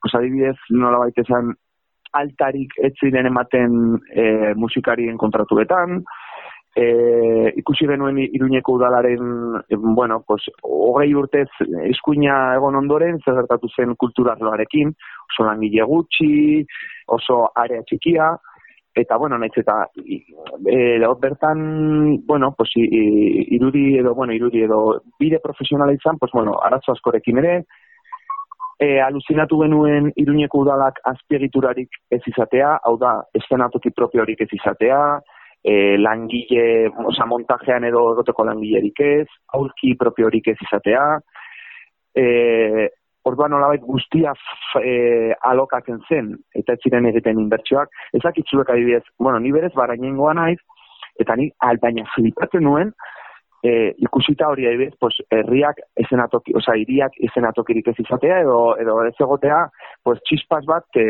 pues 0.00 0.14
adibidez, 0.14 0.56
nola 0.70 0.98
baita 0.98 1.22
esan, 1.22 1.54
altarik 2.12 2.72
ez 2.78 2.92
ziren 3.00 3.26
ematen 3.26 3.98
e, 4.14 4.54
musikarien 4.54 5.18
kontratuetan, 5.18 6.02
e, 6.76 7.52
ikusi 7.56 7.86
genuen 7.88 8.18
iruñeko 8.20 8.74
udalaren, 8.76 9.62
bueno, 9.96 10.20
pues, 10.26 10.44
hogei 10.62 11.14
urtez 11.16 11.48
eskuina 11.88 12.54
egon 12.58 12.76
ondoren, 12.82 13.16
zer 13.24 13.38
gertatu 13.38 13.70
zen 13.72 13.94
kulturarloarekin, 13.96 14.92
oso 15.30 15.46
langile 15.48 15.86
gutxi, 15.88 16.66
oso 17.16 17.46
area 17.56 17.80
txikia, 17.88 18.34
eta, 18.96 19.16
bueno, 19.16 19.38
naiz 19.38 19.56
eta, 19.56 19.86
e, 20.04 21.00
bertan, 21.20 22.20
bueno, 22.26 22.52
pues, 22.56 22.70
irudi 22.76 23.98
edo, 23.98 24.14
bueno, 24.14 24.32
irudi 24.36 24.62
edo, 24.68 25.00
bide 25.18 25.40
profesionala 25.40 25.96
izan, 25.96 26.18
pues, 26.18 26.32
bueno, 26.32 26.58
arazo 26.62 26.92
askorekin 26.92 27.38
ere, 27.38 27.56
e, 28.78 29.00
aluzinatu 29.00 29.62
genuen 29.62 30.12
iruñeko 30.16 30.60
udalak 30.60 31.00
azpiegiturarik 31.08 31.88
ez 32.10 32.20
izatea, 32.26 32.76
hau 32.84 32.98
da, 33.00 33.22
eszenatoki 33.34 33.90
propiorik 33.96 34.44
ez 34.44 34.52
izatea, 34.52 35.00
e, 35.66 35.96
langile, 35.98 36.88
oza, 37.10 37.26
montajean 37.26 37.84
edo 37.88 38.04
egoteko 38.12 38.46
langilerik 38.46 39.02
ez, 39.02 39.26
aulki 39.58 39.96
propiorik 39.98 40.52
ez 40.52 40.56
izatea, 40.68 41.02
e, 42.14 42.26
orduan 43.26 43.50
nolabait 43.50 43.82
guztia 43.82 44.32
f- 44.36 44.82
e, 44.84 45.34
alokatzen 45.50 45.98
zen, 46.08 46.30
eta 46.54 46.76
ez 46.76 46.84
ziren 46.86 47.08
egiten 47.10 47.40
inbertsioak, 47.42 47.90
ezakitzuek 48.20 48.70
adibidez, 48.70 49.02
bueno, 49.18 49.42
ni 49.42 49.50
berez 49.52 49.72
barainengoa 49.74 50.36
naiz, 50.38 50.60
eta 51.18 51.34
ni 51.36 51.50
albaina 51.66 52.06
flipatzen 52.14 52.62
nuen, 52.62 52.92
e, 53.62 53.94
ikusita 53.98 54.48
hori 54.48 54.66
adibidez, 54.66 54.94
pues, 55.00 55.16
herriak 55.30 55.80
esenatoki, 55.96 56.54
oza, 56.56 56.76
hiriak 56.76 57.16
esenatokirik 57.28 57.88
ez 57.92 57.98
izatea, 58.04 58.40
edo, 58.44 58.76
edo 58.80 58.98
ez 59.04 59.14
egotea, 59.20 59.60
pues, 60.04 60.20
txispas 60.28 60.64
bat, 60.68 60.86
e, 60.96 61.06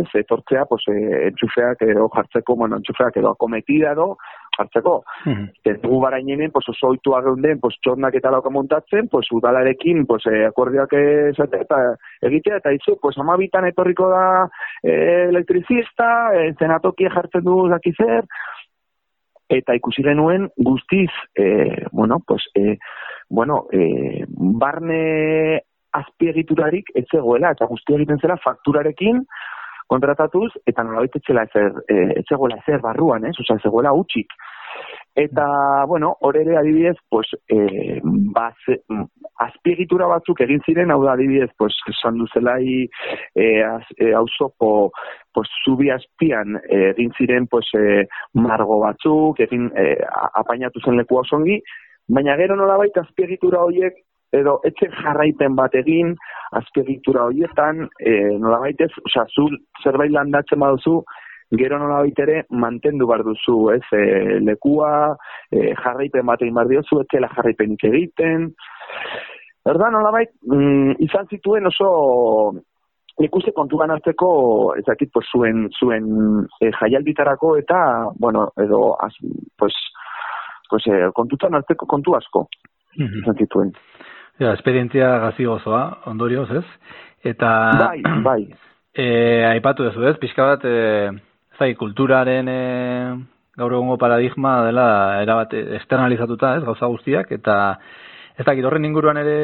ez, 0.00 0.08
etortzea, 0.22 0.66
pues, 0.70 0.86
e, 0.92 0.98
entxufeak 1.28 1.82
edo 1.88 2.08
jartzeko, 2.14 2.56
bueno, 2.56 2.80
entxufeak 2.80 3.18
edo 3.22 3.32
akometida 3.34 3.92
edo 3.96 4.14
jartzeko. 4.58 4.94
Ez 5.64 5.76
dugu 5.82 6.00
barainenen, 6.02 6.50
pues, 6.50 6.68
oso 6.68 6.92
oitua 6.92 7.20
geunden, 7.26 7.60
pues, 7.62 7.76
txornak 7.82 8.16
eta 8.18 8.32
lauka 8.34 8.50
montatzen, 8.50 9.08
pues, 9.12 9.30
udalarekin, 9.32 10.04
pues, 10.06 10.26
e, 10.26 10.44
akordioak 10.48 10.94
esatea, 10.98 11.62
eta 11.66 11.80
egitea, 12.28 12.58
eta 12.62 12.74
izu, 12.74 12.98
pues, 13.02 13.16
amabitan 13.18 13.68
etorriko 13.70 14.08
da 14.10 14.24
e, 14.82 14.92
elektrizista, 15.28 16.08
e, 16.34 16.52
zenatokia 16.58 17.12
jartzen 17.14 17.46
du 17.46 17.60
zaki 17.68 17.94
zer, 17.96 18.26
eta 19.48 19.74
ikusi 19.74 20.04
genuen 20.04 20.48
guztiz, 20.56 21.10
e, 21.34 21.84
bueno, 21.90 22.20
pues, 22.26 22.44
e, 22.54 22.78
bueno, 23.28 23.66
e, 23.72 24.24
barne 24.28 25.62
azpiegiturarik 25.92 26.92
ez 26.94 27.06
zegoela, 27.10 27.52
eta 27.56 27.66
guztia 27.66 27.96
egiten 27.96 28.20
zela 28.20 28.36
fakturarekin 28.44 29.24
kontratatuz, 29.88 30.50
eta 30.68 30.84
nolabait 30.84 31.16
ez 31.16 31.24
zela 31.26 31.46
ezer, 31.48 31.72
e, 31.88 31.98
ez 32.20 32.24
zegoela 32.28 32.60
ezer 32.60 32.82
barruan, 32.84 33.24
ez? 33.24 33.34
Osa, 33.40 33.56
ez 33.56 33.64
zegoela 33.64 33.94
utxik. 33.96 34.36
Eta, 35.18 35.84
bueno, 35.90 36.12
hor 36.20 36.36
ere 36.36 36.56
adibidez, 36.56 36.96
pues, 37.10 37.26
eh, 37.48 38.00
baz, 38.04 38.54
azpiegitura 39.42 40.06
batzuk 40.06 40.40
egin 40.44 40.60
ziren, 40.66 40.92
hau 40.94 41.00
da 41.04 41.12
adibidez, 41.16 41.50
pues, 41.58 41.74
esan 41.90 42.18
duzelai 42.22 42.86
eh, 43.34 43.62
az, 43.66 43.82
eh, 43.98 44.12
auzoko, 44.14 44.92
pues, 45.34 45.48
zubi 45.64 45.90
azpian 45.90 46.56
eh, 46.68 46.90
egin 46.92 47.10
ziren, 47.18 47.46
pues, 47.50 47.66
eh, 47.74 48.06
margo 48.34 48.78
batzuk, 48.84 49.40
egin 49.40 49.70
a- 49.74 50.30
apainatu 50.42 50.80
zen 50.84 50.96
leku 51.00 51.18
osongi, 51.18 51.60
baina 52.08 52.36
gero 52.36 52.56
nolabait 52.56 52.96
azpiegitura 52.96 53.64
horiek 53.64 53.98
edo 54.32 54.58
etxe 54.68 54.90
jarraipen 54.92 55.54
bat 55.56 55.74
egin 55.74 56.14
azpiegitura 56.58 57.24
horietan, 57.28 57.88
eh, 58.00 58.36
nolabait 58.38 58.80
ez, 58.80 58.90
osea, 59.04 59.24
zu 59.34 59.48
zerbait 59.82 60.12
landatzen 60.12 60.60
baduzu, 60.60 61.02
gero 61.56 61.78
nolabait 61.78 62.18
ere 62.20 62.42
mantendu 62.50 63.06
behar 63.08 63.24
duzu, 63.24 63.70
ez, 63.72 63.84
e, 63.92 64.38
lekua, 64.44 65.16
e, 65.50 65.72
jarraipen 65.74 66.26
bat 66.26 66.42
egin 66.42 66.54
behar 66.54 66.68
diozu, 66.68 67.00
ez 67.00 67.06
jarraipenik 67.12 67.84
egiten. 67.84 68.50
Erda 69.68 69.90
nolabait, 69.90 70.30
mm, 70.44 70.98
izan 71.04 71.26
zituen 71.30 71.66
oso 71.66 72.52
nik 73.18 73.34
uste 73.34 73.52
kontuan 73.52 73.90
hartzeko, 73.90 74.74
ez 74.78 74.84
dakit, 74.86 75.10
pues, 75.12 75.26
zuen, 75.32 75.68
zuen 75.80 76.46
e, 76.60 76.70
jaialditarako 76.70 77.56
eta, 77.58 78.10
bueno, 78.18 78.50
edo, 78.56 78.96
az, 79.00 79.14
pues, 79.58 79.74
pues, 80.70 80.86
e, 80.86 81.10
kontutan 81.14 81.54
hartzeko 81.54 81.86
kontu 81.86 82.14
asko, 82.14 82.48
Mhm. 82.98 83.22
izan 83.22 83.36
zituen. 83.36 83.72
Ja, 84.38 84.52
esperientzia 84.52 85.18
gazi 85.18 85.44
gozoa, 85.44 85.98
ondorioz, 86.06 86.50
ez? 86.50 86.64
Eta... 87.24 87.50
Bai, 87.78 88.02
bai. 88.22 88.42
E, 88.94 89.06
aipatu 89.54 89.84
duzu, 89.84 90.04
ez? 90.06 90.16
Pixka 90.18 90.44
bat, 90.44 90.64
e, 90.64 91.10
zai, 91.58 91.74
kulturaren 91.74 92.48
e, 92.48 92.60
gaur 93.58 93.74
egungo 93.74 93.98
paradigma 93.98 94.62
dela 94.66 94.88
erabat 95.22 95.54
externalizatuta, 95.58 96.56
ez? 96.56 96.62
Gauza 96.64 96.86
guztiak, 96.86 97.32
eta 97.34 97.56
ez 98.38 98.46
dakit 98.46 98.64
horren 98.64 98.86
inguruan 98.86 99.18
ere 99.18 99.36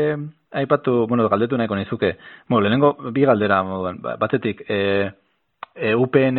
aipatu, 0.55 1.05
bueno, 1.11 1.27
galdetu 1.29 1.59
nahiko 1.59 1.77
nizuke. 1.77 2.15
Bueno, 2.49 2.63
lehenengo 2.63 2.95
bi 3.11 3.27
galdera 3.27 3.63
moduan, 3.67 3.99
Ba- 4.03 4.17
batetik, 4.21 4.63
e, 4.69 5.11
e, 5.75 5.95
UPN 5.99 6.39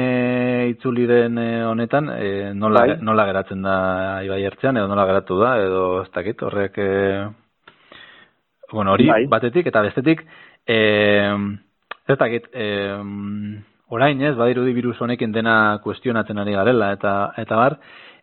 itzuliren 0.72 1.38
e, 1.38 1.50
honetan, 1.68 2.10
e, 2.16 2.54
nola, 2.56 2.86
Bai. 2.86 2.98
nola 3.02 3.28
geratzen 3.28 3.62
da 3.68 3.76
Ibai 4.24 4.42
Ertzean, 4.48 4.80
edo 4.80 4.88
nola 4.88 5.06
geratu 5.12 5.40
da, 5.44 5.58
edo 5.60 5.86
ez 6.04 6.12
dakit, 6.16 6.48
horrek... 6.48 6.80
E, 6.80 7.28
bueno, 8.72 8.96
hori 8.96 9.06
Bai. 9.12 9.26
batetik, 9.30 9.68
eta 9.68 9.84
bestetik, 9.86 10.24
e, 10.66 10.80
ez 12.08 12.18
dakit, 12.18 12.48
e, 12.54 12.66
orain 13.90 14.22
ez, 14.22 14.36
badirudi 14.36 14.74
virus 14.74 14.98
honekin 15.02 15.32
dena 15.32 15.80
kuestionatzen 15.84 16.40
ari 16.42 16.54
garela, 16.58 16.92
eta, 16.96 17.14
eta 17.38 17.56
bar, 17.60 17.78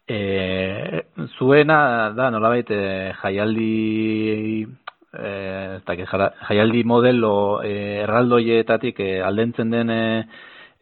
e, 0.08 1.02
zuena 1.38 2.10
da 2.16 2.30
nolabait 2.30 2.70
e, 2.70 3.12
jaialdi 3.22 4.66
e, 5.14 6.04
jara- 6.10 6.32
jaialdi 6.48 6.84
modelo 6.84 7.62
e, 7.62 8.02
erraldoietatik 8.02 9.00
e, 9.00 9.10
aldentzen 9.22 9.70
den 9.70 9.90
e, 9.90 10.02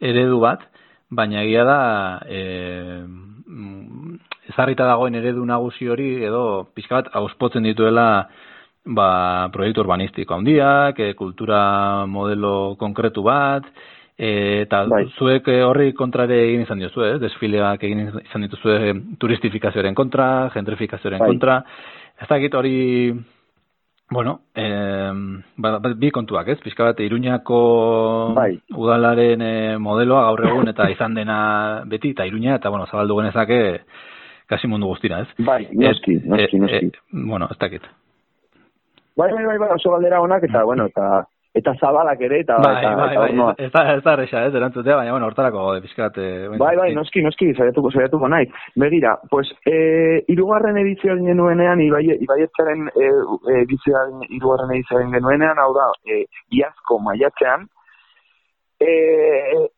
eredu 0.01 0.39
bat, 0.41 0.65
baina 1.09 1.43
egia 1.43 1.65
da 1.67 1.79
e, 2.25 3.03
mm, 3.05 4.15
ezarrita 4.49 4.87
dagoen 4.87 5.15
eredu 5.15 5.45
nagusi 5.45 5.87
hori 5.87 6.23
edo 6.25 6.71
pixka 6.73 7.01
bat 7.01 7.15
auspotzen 7.21 7.63
dituela 7.63 8.29
ba, 8.85 9.49
proiektu 9.53 9.83
urbanistiko 9.83 10.33
handiak, 10.33 10.99
e, 10.99 11.13
kultura 11.13 12.05
modelo 12.09 12.75
konkretu 12.79 13.23
bat, 13.27 13.67
eta 14.21 14.83
Bai. 14.85 15.05
zuek 15.17 15.47
e, 15.49 15.61
horri 15.65 15.93
kontrare 15.97 16.35
egin 16.43 16.61
izan 16.61 16.81
diozu, 16.81 17.01
ez? 17.07 17.19
Desfileak 17.23 17.81
egin 17.87 18.03
izan 18.21 18.45
dituzue 18.45 18.75
e, 18.91 18.93
turistifikazioaren 19.17 19.97
kontra, 19.97 20.27
gentrifikazioaren 20.53 21.23
Bai. 21.23 21.29
kontra. 21.31 21.55
Ez 22.21 22.27
dakit 22.29 22.53
hori, 22.53 22.75
bueno, 24.13 24.35
e, 24.53 24.67
ba, 25.57 25.73
ba, 25.79 25.93
bi 25.97 26.11
kontuak, 26.13 26.53
ez? 26.53 26.59
Pixka 26.61 26.91
bat, 26.91 27.01
Iruñako 27.01 27.61
Bai. 28.37 28.51
udalaren 28.77 29.41
e, 29.41 29.55
modeloa 29.81 30.27
gaur 30.29 30.45
egun 30.51 30.69
eta 30.69 30.89
izan 30.93 31.17
dena 31.17 31.39
beti, 31.89 32.13
eta 32.13 32.29
Iruña, 32.29 32.59
eta 32.59 32.69
bueno, 32.69 32.85
zabaldu 32.91 33.17
genezake 33.23 33.61
kasi 34.51 34.67
mundu 34.67 34.91
guztira, 34.91 35.23
ez? 35.23 35.33
Bai, 35.39 35.63
noski, 35.71 36.19
noski, 36.27 36.57
e- 36.57 36.59
noski. 36.59 36.85
e- 36.85 37.25
bueno, 37.25 37.49
ez 37.49 37.57
dakit. 37.57 37.89
Bai, 39.17 39.31
bai, 39.33 39.45
bai, 39.45 39.57
bai, 39.57 39.69
oso 39.73 39.91
galdera 39.91 40.21
honak, 40.21 40.43
eta, 40.43 40.63
bueno, 40.63 40.85
eta, 40.85 41.25
eta 41.53 41.73
zabalak 41.79 42.21
ere, 42.23 42.39
eta, 42.45 42.55
Bai, 42.63 42.77
eta, 42.79 42.91
bai, 42.95 43.07
eta 43.11 43.19
bai, 43.19 43.31
ornoa. 43.33 43.55
ez 43.59 43.71
da, 43.73 43.81
ez 43.93 44.03
da 44.05 44.13
ez, 44.45 44.53
erantzutea, 44.55 44.95
baina, 44.95 45.11
bueno, 45.11 45.27
hortarako 45.27 45.65
gaude, 45.65 45.81
pixkat. 45.83 46.17
eh, 46.17 46.47
Bai, 46.47 46.75
bai, 46.77 46.91
eh, 46.91 46.95
noski, 46.95 47.21
noski, 47.21 47.53
saiatuko, 47.53 47.91
saiatuko 47.91 48.29
naiz. 48.31 48.47
Begira, 48.75 49.17
pues, 49.29 49.51
e, 49.65 50.23
irugarren 50.31 50.77
edizioa 50.77 51.17
egin 51.17 51.27
genuenean, 51.33 51.81
ibai, 51.83 52.05
ibaietzaren 52.23 52.87
e, 52.95 53.09
edizioaren 53.65 54.23
irugarren 54.29 54.71
edizioa 54.77 55.03
genuenean, 55.11 55.59
hau 55.59 55.73
da, 55.75 55.89
e, 56.07 56.23
iazko 56.55 56.99
maiatzean, 57.03 57.67
e, 58.79 58.95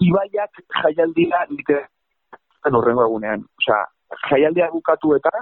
ibaiak 0.06 0.62
jaialdia 0.84 1.44
literalen 1.50 2.80
horrengo 2.80 3.10
egunean. 3.10 3.50
Osea, 3.60 3.82
jaialdia 4.30 4.70
bukatu 4.72 5.16
eta, 5.18 5.34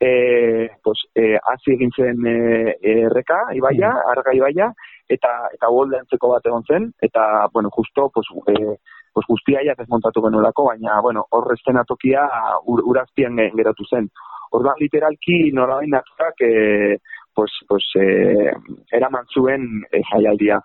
e, 0.00 0.68
pues, 0.82 1.04
e, 1.14 1.36
egin 1.76 1.92
zen 1.96 2.26
e, 2.26 2.76
erreka, 2.96 3.44
ibaia, 3.52 3.92
arga 4.16 4.32
ibaia, 4.32 4.72
eta, 5.08 5.32
eta 5.54 5.70
goldentzeko 5.70 6.30
bat 6.34 6.46
egon 6.46 6.64
zen, 6.66 6.92
eta, 7.02 7.46
bueno, 7.52 7.70
justo, 7.70 8.10
pues, 8.14 8.26
e, 8.48 8.76
pues 9.14 9.26
guztiaiak 9.28 9.80
ez 9.80 9.88
montatu 9.88 10.22
genuelako, 10.22 10.66
baina, 10.68 11.00
bueno, 11.00 11.24
hor 11.30 11.54
tokia 11.86 12.28
ur, 12.66 12.82
urazpian 12.84 13.36
ge- 13.36 13.52
geratu 13.56 13.84
zen. 13.90 14.08
Orduan, 14.52 14.76
literalki, 14.78 15.52
norabain 15.52 15.90
naturak, 15.90 16.40
e, 16.40 16.98
pues, 17.34 17.52
pues, 17.68 17.84
e, 17.96 18.52
eraman 18.92 19.26
zuen 19.32 19.84
e, 19.92 20.02
jaialdia. 20.10 20.60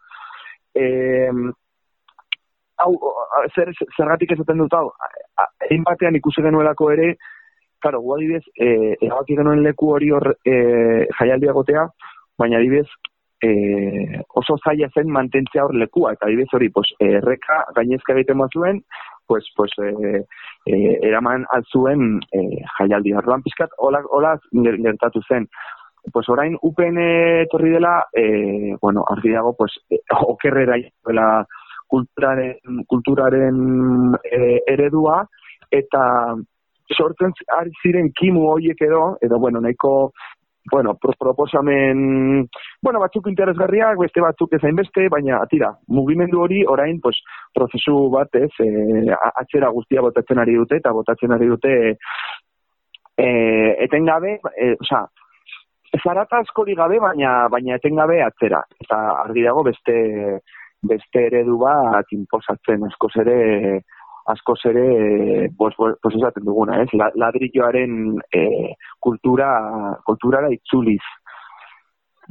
E, 0.74 1.30
hau, 2.78 2.94
zer, 3.56 3.72
zergatik 3.98 4.32
esaten 4.32 4.58
dut 4.58 4.74
hau, 4.74 4.92
egin 5.68 5.84
batean 5.84 6.16
ikusi 6.16 6.42
genuelako 6.42 6.92
ere, 6.92 7.16
Karo, 7.82 8.00
gu 8.06 8.14
adibidez, 8.14 8.44
e, 8.62 8.96
erabaki 9.02 9.36
genuen 9.39 9.64
leku 9.66 9.88
hori 9.96 10.12
hor 10.14 10.28
e, 10.46 10.54
jaialdia 11.18 11.50
egotea, 11.50 11.88
baina 12.38 12.60
adibidez, 12.60 12.86
e, 13.42 14.22
oso 14.38 14.58
zaila 14.64 14.89
zen 14.94 15.10
mantentzea 15.10 15.66
hor 15.66 15.76
lekua, 15.76 16.14
eta 16.14 16.28
adibidez 16.28 16.54
hori, 16.54 16.70
pues, 16.70 16.94
erreka 17.00 17.66
gainezka 17.76 18.14
egiten 18.14 18.38
bazuen, 18.38 18.84
pues, 19.28 19.48
pues, 19.56 19.72
e, 19.82 20.24
e, 20.66 20.78
eraman 21.08 21.46
altzuen 21.50 22.20
e, 22.32 22.64
jaialdia. 22.78 23.18
Orduan 23.24 23.44
pizkat, 23.44 23.72
hola, 23.78 24.04
hola 24.10 24.36
ger- 24.52 24.82
gertatu 24.84 25.22
zen. 25.28 25.48
Pues 26.12 26.28
orain 26.34 26.56
UPN 26.66 26.98
etorri 27.44 27.70
dela, 27.76 28.08
e, 28.14 28.76
bueno, 28.82 29.04
argi 29.08 29.30
dago, 29.30 29.56
pues, 29.56 29.76
e, 29.89 30.00
okerrera 30.26 30.80
dela 31.06 31.46
kulturaren, 31.88 32.84
kulturaren 32.88 34.16
e, 34.24 34.62
eredua, 34.74 35.26
eta 35.70 36.02
sortzen 36.92 37.34
ari 37.58 37.72
ziren 37.84 38.10
kimu 38.18 38.48
horiek 38.50 38.82
edo, 38.82 39.18
edo, 39.22 39.39
bueno, 39.39 39.62
nahiko, 39.62 40.12
bueno, 40.70 40.95
pro 40.95 41.14
proposamen, 41.18 42.47
bueno, 42.82 42.99
batzuk 42.99 43.28
interesgarriak, 43.32 43.97
beste 43.97 44.22
batzuk 44.22 44.53
ezain 44.53 44.76
beste, 44.76 45.07
baina, 45.09 45.39
atira, 45.41 45.72
mugimendu 45.88 46.41
hori 46.43 46.62
orain, 46.68 46.99
pues, 47.01 47.18
prozesu 47.53 48.09
bat, 48.14 48.36
ez, 48.36 48.51
e, 48.62 49.07
atzera 49.41 49.72
guztia 49.74 50.03
botatzen 50.05 50.39
ari 50.39 50.55
dute, 50.59 50.78
eta 50.78 50.93
botatzen 50.93 51.34
ari 51.34 51.47
dute, 51.49 51.74
e, 53.18 53.28
etengabe, 53.88 54.38
e, 54.55 54.76
osea, 54.80 55.05
zarata 55.99 56.39
askori 56.39 56.76
gabe, 56.76 56.99
baina, 56.99 57.47
baina 57.49 57.76
etengabe 57.76 58.22
atzera. 58.24 58.62
Eta 58.86 58.99
argi 59.26 59.43
dago 59.43 59.64
beste, 59.68 59.95
beste 60.88 61.26
eredu 61.28 61.57
bat 61.62 62.14
inposatzen 62.16 62.86
askoz 62.88 63.12
ere, 63.26 63.82
askoz 64.30 64.60
ere, 64.70 65.50
bos, 65.58 65.74
bos, 65.78 65.96
bos 66.04 66.14
esaten 66.16 66.46
duguna, 66.46 66.82
ez? 66.84 66.90
La, 66.94 67.10
ladrilloaren 67.16 68.20
e, 68.34 68.74
kultura, 69.00 69.50
kulturara 70.06 70.52
itzuliz. 70.54 71.02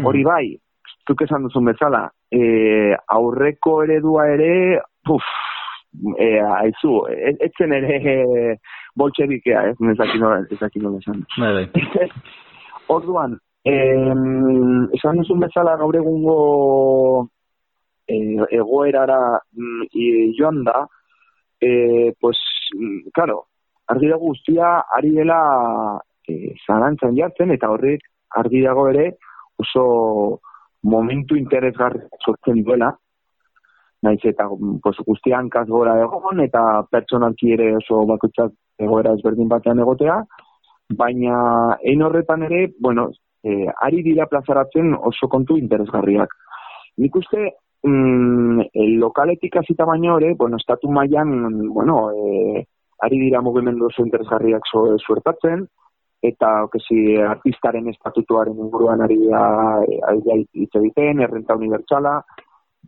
Hori 0.07 0.23
bai, 0.25 0.45
zuk 1.09 1.23
esan 1.27 1.43
duzun 1.49 1.67
bezala, 1.69 2.07
e, 2.33 2.95
aurreko 3.17 3.83
eredua 3.85 4.29
ere, 4.33 4.53
puf, 5.05 5.27
e, 6.17 6.31
aizu, 6.41 6.95
etzen 7.49 7.75
ere 7.77 7.99
e, 7.99 8.55
boltxebikea, 8.97 9.67
ez? 9.73 9.77
Ez 9.93 9.99
dakit 9.99 10.23
nola, 10.23 10.41
ez 10.49 10.61
dakit 10.61 10.83
nola 10.83 11.03
esan. 11.03 11.25
Bai, 11.37 11.53
bai. 11.59 12.07
Orduan, 12.95 13.37
em, 13.69 14.87
esan 14.97 15.21
duzun 15.21 15.43
bezala 15.43 15.77
gaur 15.83 15.99
egungo 15.99 16.39
e, 18.09 18.17
egoerara 18.57 19.21
mm, 19.53 19.91
i- 19.93 20.33
joan 20.39 20.65
da, 20.65 20.87
e, 21.61 22.13
pues, 22.21 22.39
mm, 22.75 23.11
claro, 23.13 23.47
argi 23.87 24.09
dago 24.09 24.33
guztia 24.33 24.85
ari 24.97 25.13
dela 25.15 25.41
e, 26.27 26.55
zalantzan 26.67 27.17
jartzen, 27.17 27.53
eta 27.53 27.71
horrek 27.71 28.07
argi 28.41 28.63
dago 28.65 28.89
ere 28.89 29.07
oso 29.61 30.41
momentu 30.83 31.37
interesgarri 31.37 32.07
sortzen 32.25 32.63
duela, 32.65 32.91
naiz 34.03 34.21
eta 34.25 34.49
mm, 34.49 34.81
pues, 34.83 34.97
guztia 35.07 35.39
hankaz 35.39 35.67
gora 35.69 35.99
egon, 36.01 36.41
eta 36.41 36.83
pertsonalki 36.91 37.53
ere 37.59 37.75
oso 37.77 38.05
bakoitzak 38.09 38.55
egoera 38.81 39.13
ezberdin 39.19 39.49
batean 39.49 39.83
egotea, 39.85 40.23
baina 40.97 41.77
ein 41.85 42.03
horretan 42.03 42.47
ere, 42.49 42.69
bueno, 42.81 43.11
e, 43.45 43.67
ari 43.87 44.03
dira 44.03 44.27
plazaratzen 44.27 44.95
oso 44.95 45.29
kontu 45.29 45.57
interesgarriak. 45.61 46.33
Nik 47.01 47.17
uste, 47.17 47.51
mm, 47.83 48.61
e, 48.73 48.87
lokaletik 48.99 49.57
hasita 49.57 49.85
baino 49.85 50.19
ere, 50.19 50.35
bueno, 50.35 50.57
estatu 50.57 50.91
mailan, 50.91 51.69
bueno, 51.69 52.11
e, 52.13 52.67
ari 53.01 53.19
dira 53.19 53.41
mugimendu 53.41 53.87
oso 53.87 54.05
interesgarriak 54.05 54.67
so, 54.71 54.85
suertatzen, 54.99 55.67
eta 56.23 56.51
okesi 56.67 57.17
artistaren 57.25 57.89
estatutuaren 57.89 58.59
inguruan 58.61 59.01
ari 59.01 59.17
da 59.31 59.45
e, 59.87 60.01
ari 60.11 60.21
da 60.27 60.37
hitz 60.37 60.75
egiten, 60.83 61.23
errenta 61.25 61.57
unibertsala, 61.57 62.19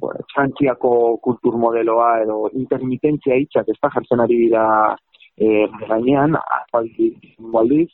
bueno, 0.03 0.21
txantziako 0.33 0.93
kultur 1.25 1.57
modeloa 1.61 2.13
edo 2.25 2.49
intermitentzia 2.59 3.37
hitzak 3.41 3.69
ez 3.69 3.79
da 3.81 3.91
jartzen 3.95 4.21
ari 4.25 4.39
dira 4.45 4.65
e, 5.37 5.67
gainean, 5.89 6.37
aldiz, 6.77 7.17
aldiz, 7.63 7.89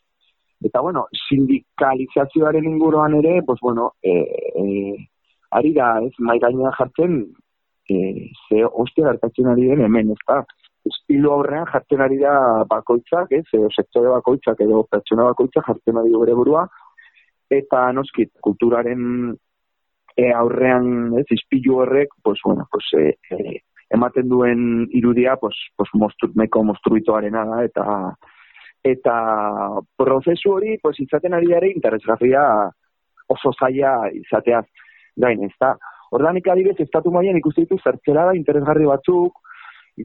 eta 0.64 0.80
bueno, 0.82 1.06
sindikalizazioaren 1.28 2.66
inguruan 2.66 3.14
ere, 3.14 3.42
pues 3.46 3.60
bueno, 3.62 3.92
e, 4.02 4.14
e, 4.58 4.96
ari 5.50 5.72
da, 5.74 5.90
ez, 6.04 6.12
mai 6.18 6.38
gainean 6.42 6.74
jartzen, 6.78 7.18
e, 7.88 7.96
ze 8.48 8.64
ostia 8.66 9.12
gertatzen 9.12 9.48
ari 9.52 9.68
den 9.70 9.84
hemen, 9.86 10.12
ez 10.12 10.22
da, 10.28 10.42
espilu 10.88 11.32
aurrean 11.32 11.66
jartzen 11.72 12.02
ari 12.04 12.18
da 12.20 12.34
bakoitzak, 12.68 13.32
ez, 13.32 13.44
edo 13.56 13.70
sektore 13.74 14.12
bakoitzak 14.14 14.60
edo 14.64 14.84
pertsona 14.90 15.28
bakoitzak 15.30 15.68
jartzen 15.68 16.00
ari 16.00 16.14
bere 16.22 16.36
burua, 16.38 16.66
eta 17.50 17.86
noskit, 17.96 18.32
kulturaren 18.44 19.02
e, 20.16 20.30
aurrean, 20.32 21.14
ez, 21.20 21.26
ispilu 21.38 21.80
horrek, 21.82 22.12
pues 22.22 22.40
bueno, 22.44 22.68
pues, 22.70 22.90
e, 22.98 23.14
e, 23.32 23.60
ematen 23.94 24.28
duen 24.28 24.88
irudia, 24.92 25.36
pues, 25.40 25.56
pues 25.76 25.88
mostru, 25.94 26.30
meko 26.36 26.64
mostruitoarena 26.72 27.44
da, 27.48 27.62
eta 27.64 27.86
eta 28.88 29.14
prozesu 29.98 30.52
hori, 30.54 30.76
pues, 30.82 30.94
izaten 31.02 31.34
ari 31.34 31.50
ere 31.56 31.70
interesgarria 31.72 32.42
oso 33.28 33.50
zaila 33.58 34.08
izateaz 34.14 34.66
gain, 35.18 35.42
ez 35.44 35.54
da. 35.60 35.74
Ordanik 36.14 36.46
adibez, 36.48 36.76
estatu 36.80 37.10
maian 37.12 37.36
ikusi 37.36 37.66
ditu 37.66 37.76
zertzela 37.84 38.24
da 38.30 38.34
interesgarri 38.38 38.86
batzuk, 38.88 39.34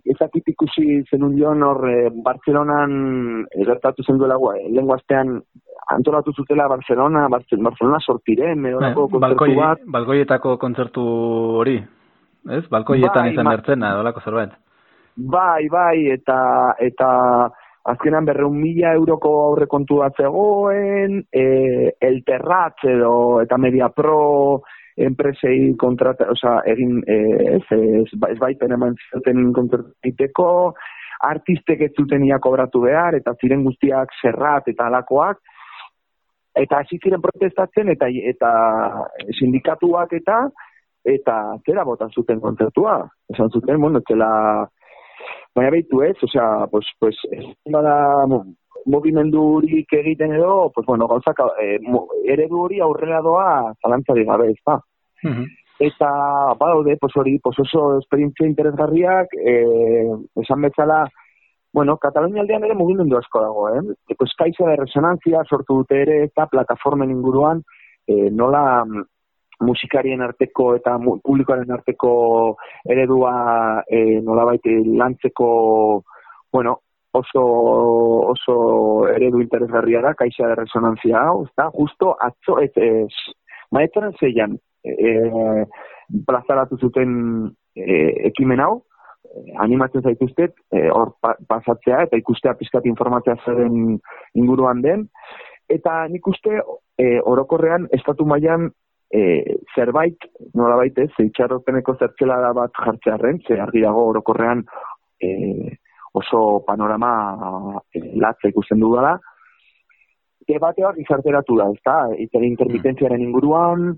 ezakit 0.10 0.48
ikusi 0.50 1.04
zenun 1.12 1.36
joan 1.38 1.62
hor 1.64 1.84
e, 1.88 2.10
Barcelonan 2.26 3.46
gertatu 3.54 4.04
zen 4.04 4.18
duela 4.18 4.36
eh, 4.58 4.66
lenguaztean 4.74 5.36
antolatu 5.94 6.34
zutela 6.34 6.68
Barcelona, 6.68 7.28
Barcelona, 7.30 7.70
Barcelona 7.70 8.00
sortiren, 8.02 8.66
edo 8.66 8.80
Eh, 8.82 8.94
kontzertu 8.94 9.20
balkoi, 9.20 9.56
bat. 9.56 9.80
balkoietako 9.86 10.58
kontzertu 10.58 11.04
hori, 11.62 11.78
ez? 12.50 12.64
Balkoietan 12.70 13.28
Bai, 13.28 13.34
izan 13.34 13.44
ma- 13.46 13.56
bertzena, 13.56 13.94
dolako 13.96 14.22
zerbait. 14.26 14.52
Bai, 15.16 15.68
bai, 15.70 16.08
eta 16.10 16.74
eta 16.80 17.10
azkenan 17.92 18.26
berreun 18.26 18.56
mila 18.56 18.94
euroko 18.96 19.32
aurrekontu 19.50 20.00
bat 20.00 20.16
zegoen, 20.20 21.20
e, 21.32 21.46
Elterratz 22.00 22.86
edo 22.88 23.42
eta 23.44 23.58
Media 23.60 23.90
Pro 23.90 24.62
enpresei 24.96 25.74
kontrata, 25.80 26.30
osea, 26.32 26.60
egin 26.70 27.00
e, 27.10 27.18
ez, 27.58 27.64
ez, 27.76 28.10
ez 28.30 28.38
baipen 28.40 28.76
eman 28.76 28.96
zioten 29.10 29.50
kontratateko, 29.56 30.50
artistek 31.28 31.82
ez 31.88 31.92
zuten 31.98 32.28
kobratu 32.40 32.84
behar, 32.84 33.16
eta 33.16 33.34
ziren 33.42 33.64
guztiak 33.64 34.14
serrat 34.22 34.68
eta 34.68 34.88
alakoak, 34.88 35.42
eta 36.56 36.84
hasi 36.84 37.00
ziren 37.02 37.22
protestatzen 37.22 37.90
eta 37.90 38.08
eta 38.08 38.52
sindikatuak 39.40 40.14
eta 40.14 40.44
eta 41.04 41.36
zera 41.66 41.84
botan 41.84 42.12
zuten 42.14 42.40
kontzertua. 42.40 43.02
Esan 43.34 43.50
zuten, 43.50 43.82
bueno, 43.82 44.00
zela 44.08 44.70
baina 45.56 45.72
behitu 45.72 46.02
ez, 46.04 46.16
osea, 46.24 46.68
pues, 46.72 46.86
pues, 47.00 47.16
ez 47.32 47.72
bada 47.72 48.26
mo- 48.28 48.46
mugimendurik 48.86 49.92
egiten 49.94 50.34
edo, 50.34 50.72
pues, 50.74 50.86
bueno, 50.86 51.08
gauzak, 51.08 51.40
eh, 51.62 51.80
mo- 51.82 52.08
eredu 52.26 52.62
hori 52.64 52.80
aurrera 52.80 53.22
doa 53.22 53.74
zalantzari 53.82 54.26
gabe, 54.26 54.50
ez 54.52 54.58
da. 54.66 54.80
Mhm. 55.24 55.46
Eta 55.80 56.10
badaude, 56.60 56.98
pues 56.98 57.16
hori, 57.18 57.40
pues 57.40 57.58
oso 57.60 57.98
esperientzia 58.00 58.48
interesgarriak, 58.48 59.28
eh, 59.34 60.08
esan 60.36 60.62
bezala, 60.62 61.08
bueno, 61.74 61.98
Katalunia 61.98 62.42
aldean 62.42 62.64
ere 62.64 62.76
mugimendu 62.76 63.18
asko 63.18 63.42
dago, 63.42 63.70
eh? 63.70 63.82
Pues 64.18 64.32
kaisa 64.38 64.68
de 64.68 64.76
resonantzia 64.76 65.42
sortu 65.50 65.78
dute 65.78 66.02
ere 66.04 66.24
eta 66.26 66.46
plataformen 66.46 67.10
inguruan, 67.10 67.64
eh, 68.06 68.30
nola 68.30 68.86
mm, 68.86 69.02
musikarien 69.62 70.22
arteko 70.22 70.74
eta 70.76 70.98
publikoaren 71.00 71.72
arteko 71.72 72.14
eredua 72.90 73.84
eh, 73.88 74.20
nolabait 74.24 74.66
lantzeko, 74.86 76.04
bueno, 76.52 76.80
oso 77.14 77.44
oso 78.34 78.56
eredu 79.14 79.42
interesgarria 79.42 80.02
da, 80.02 80.14
kaisa 80.18 80.50
de 80.50 80.56
resonantzia 80.64 81.22
hau, 81.22 81.44
ezta? 81.46 81.70
Justo 81.78 82.16
atzo, 82.20 82.58
ez, 82.60 82.72
ez, 82.76 83.36
maetaren 83.72 84.16
zeian, 84.20 84.58
e, 84.84 85.14
plazaratu 86.28 86.78
zuten 86.82 87.14
e, 87.76 88.00
ekimen 88.32 88.64
hau, 88.66 88.82
eh, 89.30 89.54
animatzen 89.66 90.04
zaituztet, 90.04 90.56
eh, 90.74 90.90
hor 90.90 91.14
pa, 91.22 91.36
pasatzea 91.50 92.04
eta 92.08 92.20
ikustea 92.20 92.56
pizkat 92.60 92.90
informatzea 92.90 93.38
zeren 93.46 94.00
inguruan 94.34 94.82
den, 94.82 95.08
eta 95.70 96.04
nik 96.10 96.28
uste 96.28 96.60
e, 96.98 97.20
orokorrean 97.22 97.88
estatu 97.96 98.26
mailan 98.30 98.72
e, 99.14 99.58
zerbait, 99.76 100.18
nolabait 100.58 100.98
ez, 100.98 101.12
itxaropeneko 101.22 101.96
zertzelada 102.00 102.50
bat 102.58 102.74
jartzearren, 102.86 103.40
ze 103.46 103.60
argi 103.62 103.84
dago 103.84 104.08
orokorrean 104.10 104.64
e, 105.22 105.30
oso 106.18 106.64
panorama 106.66 107.14
e, 107.94 108.02
latza 108.22 108.50
ikusten 108.50 108.82
dudala, 108.82 109.14
debate 110.50 110.84
bat 110.84 110.98
gizarteratu 110.98 111.60
da, 111.60 111.70
ezta? 111.76 111.98
Eta 112.26 112.42
intermitentziaren 112.44 113.22
inguruan, 113.22 113.92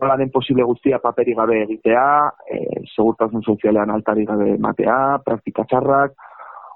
nola 0.00 0.16
den 0.20 0.30
posible 0.34 0.66
guztia 0.66 0.98
paperi 1.02 1.34
gabe 1.38 1.62
egitea, 1.62 2.06
e, 2.50 2.60
segurtasun 2.92 3.42
sozialean 3.42 3.90
altari 3.94 4.26
gabe 4.28 4.52
ematea, 4.56 4.98
praktika 5.24 5.64
txarrak. 5.64 6.14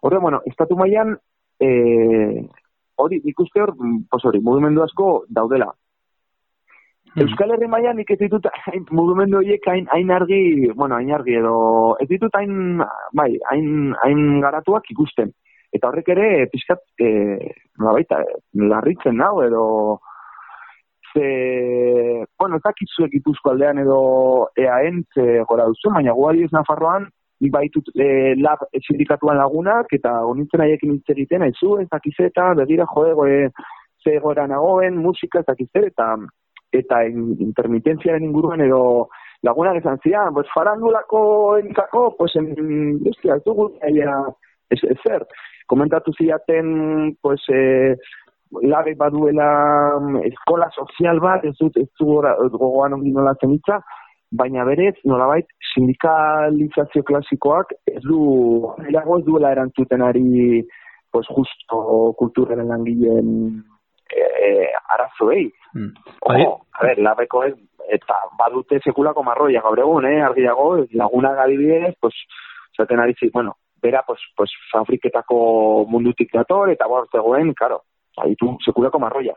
Horre, 0.07 0.23
bueno, 0.23 0.41
estatu 0.49 0.79
mailan 0.81 1.13
e, 1.61 1.71
hori, 2.97 3.21
nik 3.25 3.45
uste 3.45 3.63
hor, 3.63 3.75
mm, 3.77 4.07
pues 4.11 4.25
hori, 4.25 4.41
mugimendu 4.45 4.85
asko 4.87 5.13
daudela. 5.29 5.71
Euskal 7.19 7.51
Herri 7.51 7.67
mailan 7.67 7.97
nik 7.99 8.11
ez 8.15 8.19
ditut 8.21 8.45
hain, 8.69 8.85
mugimendu 8.95 9.41
horiek 9.41 9.65
hain, 9.67 9.89
hain 9.91 10.11
argi, 10.15 10.71
bueno, 10.79 10.95
hain 10.95 11.11
argi 11.17 11.35
edo, 11.41 11.55
ez 11.99 12.07
ditut 12.09 12.37
hain, 12.39 12.79
bai, 13.19 13.33
hain, 13.51 13.97
hain 14.05 14.21
garatuak 14.45 14.87
ikusten. 14.95 15.33
Eta 15.75 15.89
horrek 15.89 16.13
ere, 16.15 16.29
pixkat, 16.53 16.85
e, 17.03 17.11
nola 17.79 17.97
baita, 17.99 18.21
larritzen 18.55 19.19
nau 19.19 19.41
edo, 19.43 19.65
ze, 21.11 21.27
bueno, 22.39 22.61
ez 22.61 22.63
dakit 22.63 22.95
zuek 22.95 23.11
Gipuzko 23.17 23.51
aldean 23.51 23.83
edo 23.83 24.01
EAN 24.59 25.03
ze 25.15 25.43
gora 25.51 25.67
duzu, 25.67 25.91
baina 25.95 26.15
guari 26.15 26.47
ez 26.47 26.53
Nafarroan, 26.55 27.09
nik 27.41 27.55
baitut 27.55 27.91
e, 27.97 28.37
lab 28.39 28.63
sindikatuan 28.85 29.41
lagunak, 29.41 29.91
eta 29.99 30.21
honintzen 30.31 30.63
haiekin 30.63 30.95
hitz 30.95 31.17
egiten, 31.17 31.43
haizu, 31.43 31.81
ez 31.83 31.89
dakiz 31.91 32.15
eta, 32.23 32.53
begira, 32.63 32.87
joe, 32.95 33.15
goe, 33.19 33.49
ze 34.05 34.19
gora 34.23 34.47
nagoen, 34.47 35.03
musika, 35.03 35.43
ez 35.43 35.49
dakiz 35.51 35.69
zer, 35.75 35.91
eta 35.91 36.15
eta 36.73 37.05
in, 37.07 37.35
intermitentziaren 37.41 38.25
inguruan 38.25 38.63
edo 38.65 39.09
lagunak 39.43 39.81
esan 39.81 39.99
zian, 40.05 40.35
pues 40.35 40.49
farandulako 40.55 41.59
enikako, 41.59 42.15
pues 42.19 42.37
en, 42.37 42.51
bestia, 43.03 43.37
ez 43.37 43.45
dugu, 43.45 43.71
ez, 43.81 44.81
zer, 45.03 45.27
komentatu 45.67 46.13
ziaten, 46.13 47.17
pues, 47.23 47.41
eh, 47.49 47.97
labe 48.63 48.95
baduela 48.99 49.97
mm, 50.01 50.25
eskola 50.27 50.69
sozial 50.75 51.21
bat, 51.21 51.45
ez 51.45 51.55
dut, 51.59 51.77
ez 51.77 51.89
du 51.99 52.21
gogoan 52.59 52.99
ongi 52.99 53.13
nola 53.15 53.35
zenitza, 53.41 53.81
baina 54.31 54.65
berez, 54.65 54.95
nolabait, 55.05 55.47
sindikalizazio 55.73 57.03
klasikoak 57.07 57.73
ez 57.87 58.03
du, 58.05 58.21
erago 58.89 59.19
ez 59.19 59.25
duela 59.27 59.53
erantzuten 59.55 60.03
ari, 60.03 60.63
pues 61.11 61.27
justo 61.35 62.13
kulturaren 62.19 62.69
langileen 62.71 63.63
eh, 64.17 64.69
arazoei. 64.89 65.51
Mm. 65.75 65.93
Ojo, 66.21 66.67
a 66.73 66.87
ver, 66.87 66.99
labeko 66.99 67.45
ez, 67.45 67.55
eta 67.91 68.17
badute 68.39 68.81
sekulako 68.85 69.23
marroia 69.27 69.63
gaur 69.65 69.79
egun, 69.79 70.07
eh, 70.07 70.21
argi 70.23 70.47
dago, 70.47 70.85
lagunak 70.93 71.39
adibidez, 71.39 71.95
pues, 72.01 72.15
zaten 72.77 73.01
ari 73.01 73.15
zi, 73.15 73.31
bueno, 73.33 73.57
bera, 73.83 74.03
pues, 74.07 74.21
pues, 74.37 74.51
fabriketako 74.73 75.87
mundutik 75.89 76.33
dator, 76.33 76.71
eta 76.71 76.89
gaur 76.89 77.09
zegoen, 77.13 77.55
karo, 77.55 77.83
aditu 78.17 78.57
sekulako 78.65 78.99
marroia. 78.99 79.35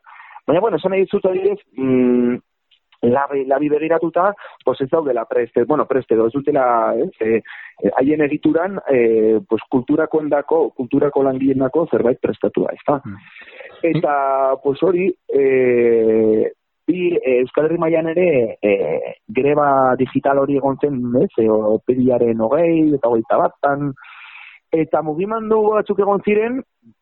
Baina, 0.47 0.59
bueno, 0.59 0.77
esan 0.77 0.91
nahi 0.91 1.05
dizut 1.05 1.25
adibidez, 1.25 1.59
mm, 1.77 2.35
labi, 3.03 3.45
labi 3.45 3.69
begiratuta, 3.69 4.33
pues 4.63 4.81
ez 4.81 4.89
daudela 4.89 5.25
preste, 5.25 5.63
bueno, 5.65 5.85
preste, 5.85 6.15
edo 6.15 6.27
ez 6.27 6.33
dutela, 6.33 6.93
ez, 6.95 7.11
eh, 7.19 7.41
eh, 7.83 7.91
haien 7.97 8.21
egituran, 8.21 8.79
eh, 8.89 9.39
pues, 9.47 9.61
kulturako 9.69 10.21
endako, 10.21 10.69
kulturako 10.71 11.23
langileendako 11.23 11.87
zerbait 11.91 12.19
prestatua, 12.21 12.71
ez 12.73 12.81
da? 12.87 13.01
Mm. 13.03 13.17
Eta, 13.83 14.15
pues 14.63 14.81
hori, 14.83 15.09
e, 15.27 16.51
bi, 16.87 17.17
e, 17.17 17.39
Euskal 17.41 17.65
Herri 17.65 17.77
mailan 17.77 18.07
ere 18.13 18.57
e, 18.61 18.73
greba 19.27 19.95
digital 19.99 20.39
hori 20.39 20.55
egon 20.55 20.79
zen, 20.79 21.01
ez, 21.19 21.31
e, 21.37 21.49
opediaren 21.49 22.39
hogei, 22.39 22.93
eta 22.95 23.11
hogeita 23.11 23.41
batan, 23.43 23.93
Eta 24.73 25.03
mugimendu 25.05 25.59
batzuk 25.67 25.99
egon 26.01 26.23
ziren, 26.25 26.55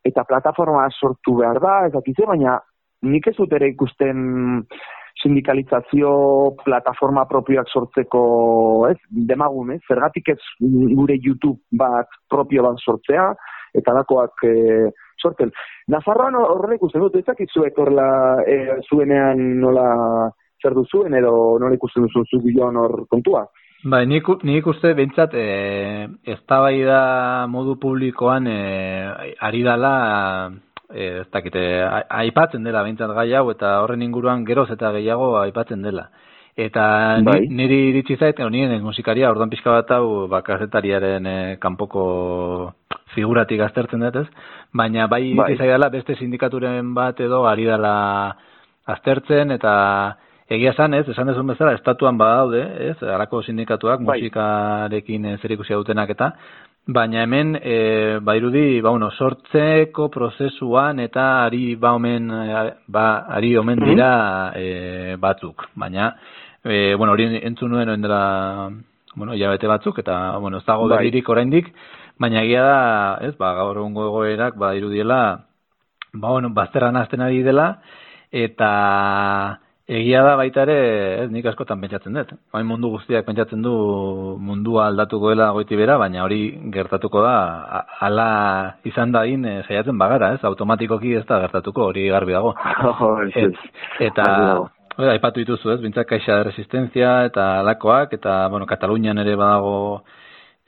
eta 0.03 0.25
plataforma 0.27 0.89
sortu 0.91 1.37
behar 1.37 1.61
da, 1.63 1.75
ez 1.87 1.93
dakize, 1.93 2.25
baina 2.27 2.57
nik 3.07 3.29
ez 3.31 3.35
dut 3.37 3.53
ere 3.55 3.69
ikusten 3.71 4.65
sindikalizazio 5.21 6.11
plataforma 6.63 7.25
propioak 7.29 7.69
sortzeko, 7.69 8.23
ez, 8.89 8.97
demagun, 9.09 9.75
ez, 9.75 9.81
zergatik 9.87 10.33
ez 10.35 10.39
gure 10.59 11.17
YouTube 11.19 11.59
bat 11.71 12.09
propio 12.29 12.63
bat 12.67 12.79
sortzea, 12.79 13.31
eta 13.77 13.95
dakoak 14.01 14.43
e, 14.47 14.53
sortzen. 15.21 15.51
Nafarroan 15.93 16.37
horrela 16.39 16.77
ikusten 16.77 17.03
dut, 17.03 17.17
ez 17.19 17.25
dakitzuek 17.27 17.77
horrela 17.77 18.07
e, 18.47 18.77
zuenean 18.89 19.41
nola 19.61 19.87
zer 20.61 20.75
duzuen, 20.77 21.15
edo 21.17 21.33
nola 21.61 21.77
ikusten 21.77 22.07
duzu 22.07 22.25
zu 22.29 22.41
bion 22.43 22.77
hor 22.77 23.05
kontua. 23.09 23.45
Bai, 23.81 24.03
nik, 24.05 24.27
nik 24.45 24.67
uste 24.69 24.91
behintzat 24.93 25.33
e, 25.33 25.45
eztabaida 26.35 27.47
modu 27.49 27.79
publikoan 27.81 28.45
e, 28.45 28.59
ari 29.41 29.63
dala 29.65 29.93
ez 30.93 31.27
dakite, 31.31 31.61
a- 31.83 32.05
aipatzen 32.23 32.63
dela 32.63 32.83
behintzat 32.83 33.13
gai 33.15 33.33
hau 33.33 33.49
eta 33.51 33.81
horren 33.81 34.01
inguruan 34.01 34.45
geroz 34.45 34.69
eta 34.71 34.91
gehiago 34.91 35.37
aipatzen 35.39 35.81
dela. 35.81 36.09
Eta 36.57 37.21
Bai. 37.23 37.47
niri 37.47 37.77
iritsi 37.89 38.17
zait, 38.17 38.39
edo 38.39 38.49
nien 38.49 38.73
musikaria, 38.83 39.29
orduan 39.31 39.49
pixka 39.49 39.71
bat 39.71 39.91
hau 39.95 40.27
ba, 40.27 40.41
kazetariaren 40.43 41.25
e, 41.25 41.57
kanpoko 41.63 42.73
figuratik 43.15 43.61
aztertzen 43.63 44.03
dut 44.03 44.15
ez, 44.15 44.27
baina 44.73 45.07
bai 45.07 45.33
Bai. 45.33 45.45
iritsi 45.47 45.63
zaidala 45.63 45.89
beste 45.89 46.15
sindikaturen 46.15 46.93
bat 46.93 47.19
edo 47.19 47.45
ari 47.47 47.65
dela 47.65 48.35
aztertzen 48.85 49.51
eta 49.51 50.17
egia 50.51 50.73
esan 50.75 50.93
ez, 50.93 51.05
esan 51.07 51.29
dezun 51.31 51.47
bezala, 51.47 51.77
estatuan 51.77 52.17
badaude, 52.19 52.61
ez, 52.89 52.97
alako 53.03 53.41
sindikatuak 53.47 54.01
Bai. 54.03 54.19
musikarekin 54.19 55.25
e, 55.25 55.37
zerikusia 55.37 55.79
dutenak 55.79 56.11
eta, 56.11 56.33
baina 56.87 57.23
hemen 57.23 57.55
e, 57.61 58.19
bairudi, 58.21 58.81
ba, 58.81 58.89
bueno, 58.89 59.11
sortzeko 59.11 60.09
prozesuan 60.09 60.99
eta 60.99 61.43
ari 61.45 61.75
ba 61.75 61.93
omen, 61.93 62.27
ba, 62.87 63.25
ari 63.29 63.55
omen 63.57 63.79
Mhm. 63.79 63.89
dira 63.89 64.51
e, 64.55 65.15
batzuk, 65.19 65.67
baina 65.75 66.15
e, 66.63 66.95
bueno, 66.95 67.13
hori 67.13 67.39
entzun 67.43 67.71
nuen 67.71 67.87
orain 67.89 68.01
dela 68.01 68.69
bueno, 69.15 69.33
hilabete 69.33 69.67
batzuk 69.67 69.99
eta 69.99 70.37
bueno, 70.37 70.57
ez 70.57 70.65
dago 70.65 70.87
Bai. 70.87 70.97
berririk 70.97 71.29
oraindik, 71.29 71.73
baina 72.19 72.41
egia 72.43 72.61
da, 72.63 73.17
ez, 73.21 73.35
ba, 73.37 73.53
gaur 73.55 73.77
egungo 73.77 74.05
egoerak 74.07 74.55
ba 74.57 74.75
irudiela 74.75 75.45
ba 76.13 76.29
bueno, 76.29 76.49
bazterran 76.49 76.95
hasten 76.97 77.21
ari 77.21 77.43
dela 77.43 77.79
eta 78.31 79.59
egia 79.91 80.21
da 80.23 80.35
baita 80.39 80.63
ere, 80.63 80.75
ez, 81.23 81.27
nik 81.33 81.45
askotan 81.51 81.81
pentsatzen 81.83 82.15
dut. 82.15 82.31
Hain 82.55 82.67
mundu 82.69 82.93
guztiak 82.93 83.25
pentsatzen 83.27 83.63
du 83.65 83.73
mundua 84.39 84.87
aldatuko 84.87 85.33
dela 85.33 85.49
goiti 85.55 85.75
bera, 85.79 85.97
baina 85.99 86.23
hori 86.23 86.41
gertatuko 86.73 87.23
da 87.25 87.35
hala 87.99 88.27
izan 88.87 89.11
dadin 89.11 89.43
e, 89.45 89.55
saiatzen 89.67 89.99
bagara, 89.99 90.33
ez? 90.37 90.43
Automatikoki 90.47 91.15
ez 91.19 91.25
da 91.27 91.41
gertatuko, 91.43 91.89
hori 91.91 92.07
garbi 92.13 92.37
dago. 92.37 92.53
Ez. 93.35 93.51
Et, 93.51 93.59
eta 94.07 94.25
hori, 94.95 95.11
aipatu 95.17 95.43
dituzu, 95.43 95.75
ez? 95.75 95.79
Bintzak 95.83 96.07
kaixa 96.07 96.39
de 96.43 97.05
eta 97.25 97.59
alakoak 97.59 98.13
eta 98.13 98.47
bueno, 98.47 98.65
Katalunian 98.65 99.17
ere 99.17 99.35
badago 99.35 100.03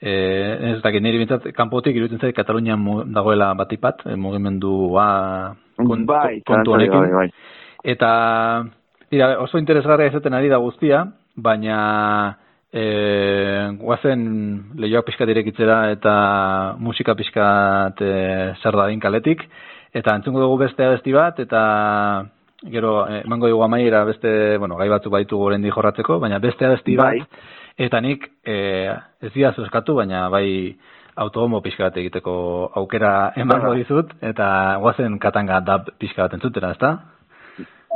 eh 0.00 0.74
ez 0.74 0.82
dakit 0.82 1.00
niri 1.00 1.18
bintzat 1.18 1.52
kanpotik 1.56 1.96
iruditzen 1.96 2.20
zait 2.20 2.36
Katalunian 2.36 2.78
mu- 2.78 3.04
dagoela 3.04 3.54
batipat, 3.54 4.06
e, 4.06 4.16
mugimendua 4.16 5.54
kon- 5.76 6.04
bai, 6.04 6.42
kontu 6.44 6.72
zalantzarik 6.72 6.92
honekin. 6.92 7.00
gabe, 7.00 7.14
bai. 7.14 7.30
Eta 7.84 8.10
dira, 9.14 9.34
oso 9.42 9.60
interesgarria 9.60 10.12
izaten 10.12 10.34
ari 10.34 10.50
da 10.52 10.60
guztia, 10.62 11.04
baina 11.36 11.78
e, 12.74 12.84
guazen 13.80 14.24
lehioak 14.80 15.06
pixkat 15.08 15.30
irekitzera 15.30 15.78
eta 15.94 16.14
musika 16.82 17.14
pixkat 17.18 18.02
e, 18.02 18.14
zer 18.62 18.78
dadin 18.80 19.02
kaletik, 19.02 19.44
eta 19.94 20.16
entzungo 20.18 20.42
dugu 20.42 20.64
beste 20.64 20.86
abesti 20.86 21.14
bat, 21.14 21.38
eta 21.40 21.62
gero 22.70 23.04
eh, 23.06 23.22
emango 23.24 23.48
dugu 23.48 23.62
amaiera 23.64 24.04
beste, 24.08 24.56
bueno, 24.58 24.76
gai 24.80 24.88
batzuk 24.88 25.12
baitu 25.12 25.38
gorendi 25.38 25.70
jorratzeko, 25.70 26.18
baina 26.18 26.40
beste 26.42 26.66
abesti 26.66 26.96
bat, 26.98 27.14
Bai. 27.14 27.46
eta 27.86 28.00
nik 28.00 28.26
e, 28.42 28.56
ez 29.22 29.32
dira 29.34 29.54
eskatu, 29.54 29.94
baina 30.00 30.28
bai 30.32 30.74
autogomo 31.14 31.60
pixka 31.62 31.86
bat 31.86 31.98
egiteko 32.02 32.34
aukera 32.80 33.32
emango 33.38 33.74
dizut, 33.78 34.16
eta 34.20 34.46
guazen 34.82 35.18
katanga 35.22 35.60
dab 35.60 35.92
pixka 35.98 36.26
bat 36.26 36.34
entzutera, 36.34 36.72
ezta? 36.74 36.96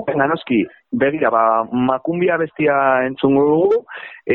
Venga, 0.07 0.29
noski, 0.31 0.63
begira, 0.91 1.31
ba, 1.31 1.65
makumbia 1.73 2.37
bestia 2.41 3.05
entzungo 3.07 3.45
dugu, 3.45 3.85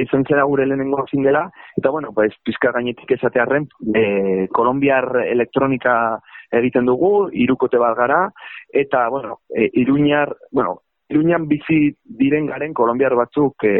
izan 0.03 0.25
zera 0.29 0.45
gure 0.45 0.65
lehenengo 0.67 1.05
zingela, 1.09 1.47
eta 1.77 1.89
bueno, 1.89 2.13
pues, 2.13 2.33
pizka 2.43 2.71
gainetik 2.71 3.11
esatearren, 3.17 3.67
e, 3.95 4.47
kolombiar 4.53 5.25
elektronika 5.25 6.19
egiten 6.53 6.85
dugu, 6.85 7.29
irukote 7.33 7.81
bat 7.81 7.97
gara, 7.97 8.23
eta, 8.71 9.07
bueno, 9.09 9.39
e, 9.49 9.69
iruñar, 9.73 10.35
bueno, 10.51 10.81
Iruñan 11.13 11.47
bizi 11.47 11.91
diren 12.03 12.47
garen 12.47 12.73
kolombiar 12.73 13.13
batzuk 13.13 13.65
e, 13.67 13.73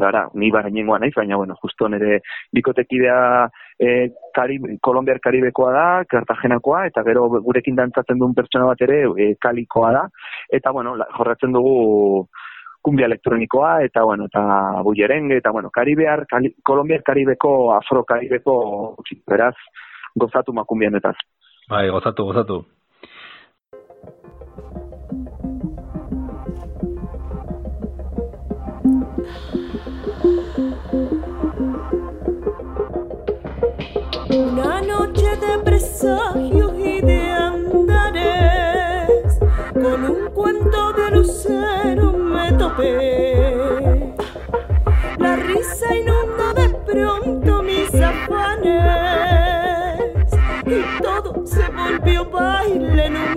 gara, 0.00 0.22
ni 0.34 0.48
barainengoa 0.54 1.00
naiz, 1.02 1.12
baina 1.16 1.36
bueno, 1.36 1.56
justo 1.60 1.88
nire 1.90 2.20
bikotekidea 2.56 3.50
e, 3.80 4.10
Karib, 4.36 4.66
kolombiar 4.84 5.18
karibekoa 5.24 5.72
da, 5.74 5.86
Cartagenakoa, 6.10 6.84
eta 6.90 7.02
gero 7.06 7.26
gurekin 7.40 7.78
dantzatzen 7.78 8.20
duen 8.20 8.36
pertsona 8.36 8.68
bat 8.68 8.84
ere 8.86 9.02
e, 9.16 9.32
kalikoa 9.40 9.92
da, 9.96 10.04
eta 10.52 10.72
bueno, 10.76 10.94
jorratzen 11.16 11.56
dugu 11.56 12.26
kumbia 12.82 13.08
elektronikoa, 13.10 13.72
eta 13.84 14.04
bueno, 14.04 14.28
eta 14.30 14.42
bullerenge, 14.86 15.40
eta 15.42 15.52
bueno, 15.52 15.70
karibear, 15.74 16.24
kali, 16.30 16.54
kolombiar 16.64 17.02
karibeko, 17.04 17.54
afro-karibeko, 17.76 18.56
beraz, 19.28 19.56
gozatu 20.16 20.54
makumbianetaz. 20.56 21.16
Bai, 21.70 21.88
gozatu, 21.92 22.24
gozatu. 22.30 22.62
Presagios 36.00 36.72
y 36.78 37.00
de 37.02 37.30
andares, 37.30 37.60
con 39.74 40.04
un 40.04 40.30
cuento 40.30 40.92
de 40.94 41.10
lucero 41.10 42.12
me 42.12 42.52
topé. 42.52 44.14
La 45.18 45.36
risa 45.36 45.94
inundó 45.94 46.54
de 46.54 46.70
pronto 46.90 47.62
mis 47.62 47.94
afanes 47.94 48.80
y 50.64 51.02
todo 51.02 51.46
se 51.46 51.68
volvió 51.70 52.24
baile 52.30 53.06
en 53.06 53.16
un 53.16 53.36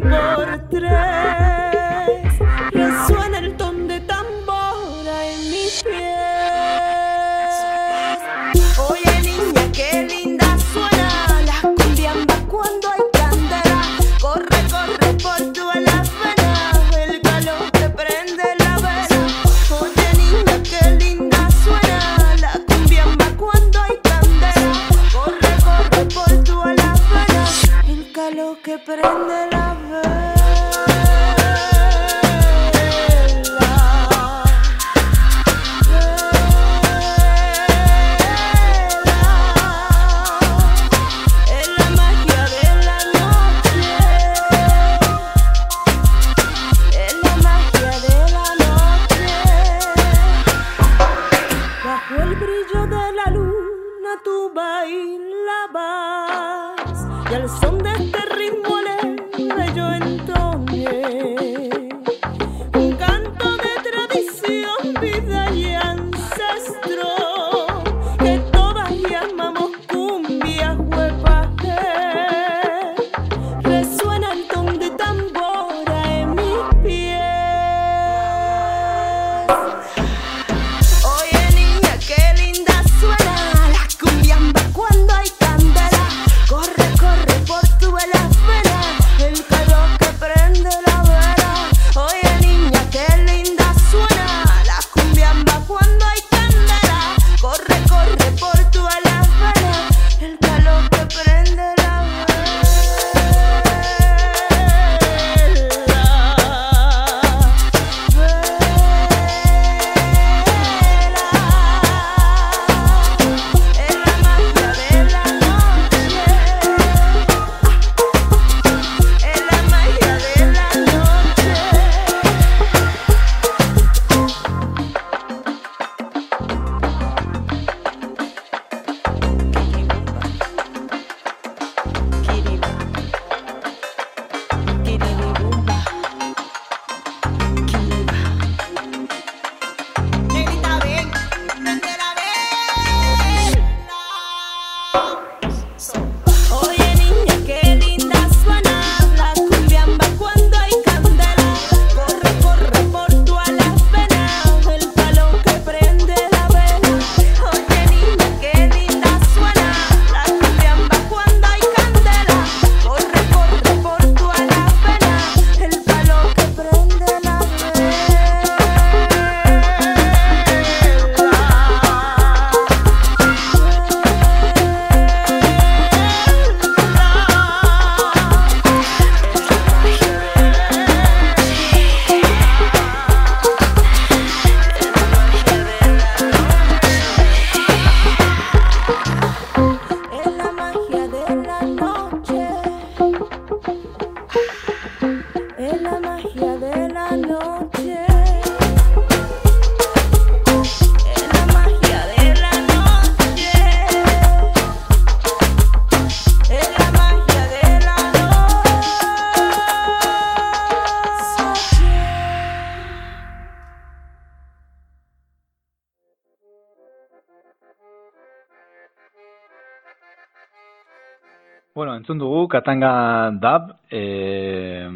Katanga 222.63 223.31
Dab, 223.41 223.75
e, 223.91 224.87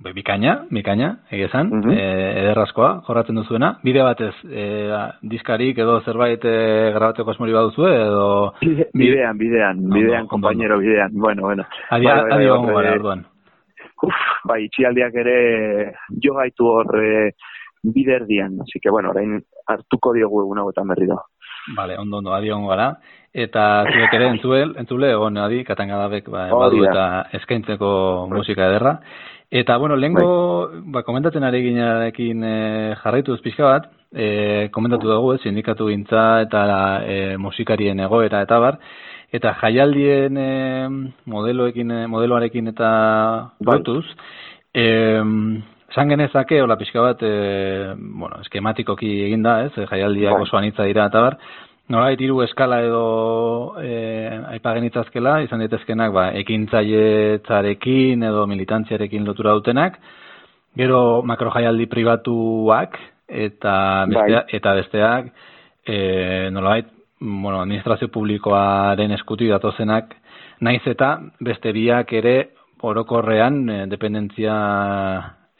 be, 0.00 0.12
bikaina, 0.16 0.64
bikaina, 0.72 1.18
egia 1.30 1.46
esan, 1.50 1.68
Mhm. 1.70 1.90
e, 1.92 2.00
ederrazkoa, 2.40 3.02
jorratzen 3.06 3.36
duzuena. 3.36 3.76
Bide 3.84 4.00
batez, 4.02 4.32
e, 4.48 4.64
diskarik 5.22 5.76
edo 5.78 6.00
zerbait 6.00 6.42
e, 6.44 6.92
grabateko 6.94 7.30
asmori 7.30 7.52
baduzue, 7.52 7.92
edo... 7.94 8.54
Bide- 8.62 8.88
Bidean, 8.94 9.36
bidean, 9.36 9.84
bidean, 9.92 10.20
ondo, 10.22 10.28
compañero, 10.28 10.78
bidean. 10.78 11.10
Bueno, 11.12 11.42
bueno. 11.42 11.64
Adi, 11.90 12.06
Bai, 12.06 12.14
bai, 12.22 12.32
adi 12.32 12.46
bai, 12.46 12.56
gongo 12.56 12.72
horre- 12.72 12.82
gara, 12.88 12.96
orduan. 12.96 13.26
Uf, 14.02 14.14
bai, 14.44 14.64
itxialdiak 14.64 15.14
ere 15.14 15.92
jo 16.22 16.34
gaitu 16.34 16.64
hor 16.66 16.96
eh, 17.02 17.32
biderdian. 17.82 18.60
Así 18.62 18.80
que, 18.80 18.90
bueno, 18.90 19.10
orain 19.10 19.42
hartuko 19.68 20.12
diogu 20.14 20.42
egun 20.46 20.58
hauetan 20.64 20.88
berri 20.88 21.06
da. 21.12 21.16
Vale, 21.76 21.96
ondo, 21.98 22.18
ondo, 22.18 22.32
adi 22.32 22.48
gongo 22.50 22.68
gara. 22.68 22.94
Eta 23.36 23.62
zuek 23.84 24.14
ere 24.16 24.30
entzuel, 24.32 24.70
entzule, 24.80 25.10
egon 25.12 25.36
adi, 25.36 25.60
Katangadabek 25.68 26.30
ba, 26.32 26.46
badu 26.56 26.86
eta 26.88 27.26
eskaintzeko 27.36 27.88
musika 28.32 28.70
ederra. 28.70 28.94
Eta, 29.52 29.76
bueno, 29.76 29.94
lehenko, 30.00 30.28
ba, 30.94 31.02
komentatzen 31.04 31.44
ari 31.44 31.60
ginarekin 31.66 32.40
e, 32.42 32.54
jarraituz 33.02 33.36
pixka 33.44 33.68
bat, 33.68 33.90
e, 34.10 34.70
komentatu 34.72 35.10
dugu, 35.12 35.34
ez, 35.36 35.42
sindikatu 35.44 35.90
gintza 35.92 36.22
eta 36.46 36.62
e, 37.04 37.18
musikarien 37.36 38.00
egoera 38.06 38.40
eta 38.46 38.58
bar, 38.62 38.80
eta 39.36 39.52
jaialdien 39.60 40.40
e, 40.40 40.48
modeloekin, 41.28 41.92
modeloarekin 42.10 42.72
eta 42.72 42.90
Bai. 43.60 43.76
lotuz, 43.76 44.06
e, 44.72 44.88
esan 45.92 46.10
genezake, 46.10 46.62
hola 46.64 46.80
pixka 46.80 47.04
bat, 47.04 47.22
e, 47.22 47.92
bueno, 48.00 48.40
eskematikoki 48.48 49.12
eginda, 49.28 49.60
ez, 49.68 49.86
jaialdiak 49.92 50.40
Bai. 50.40 50.48
oso 50.48 50.56
anitza 50.56 50.88
dira 50.88 51.06
eta 51.12 51.22
bar, 51.28 51.38
Nolabait 51.86 52.18
hiru 52.18 52.40
eskala 52.42 52.80
edo 52.82 53.02
e, 53.78 53.90
aipa 54.56 54.72
genitzazkela, 54.74 55.36
izan 55.44 55.60
daitezkenak 55.62 56.14
ba, 56.14 56.24
ekintzailetzarekin 56.40 58.24
edo 58.26 58.42
militantziarekin 58.50 59.26
lotura 59.28 59.52
dutenak, 59.54 60.00
gero 60.76 61.22
makrojaialdi 61.22 61.86
pribatuak 61.92 62.98
eta 63.30 63.76
bestea, 64.10 64.42
eta 64.58 64.74
besteak 64.80 65.30
e, 65.86 65.98
nolabait 66.50 66.90
bueno, 67.20 67.60
administrazio 67.60 68.10
publikoaren 68.12 69.14
eskutik 69.16 69.54
datozenak. 69.54 70.10
Naiz 70.66 70.82
eta 70.90 71.12
beste 71.38 71.70
biak 71.72 72.12
ere 72.18 72.34
orokorrean 72.82 73.62
e, 73.70 73.78
dependentzia 73.94 74.58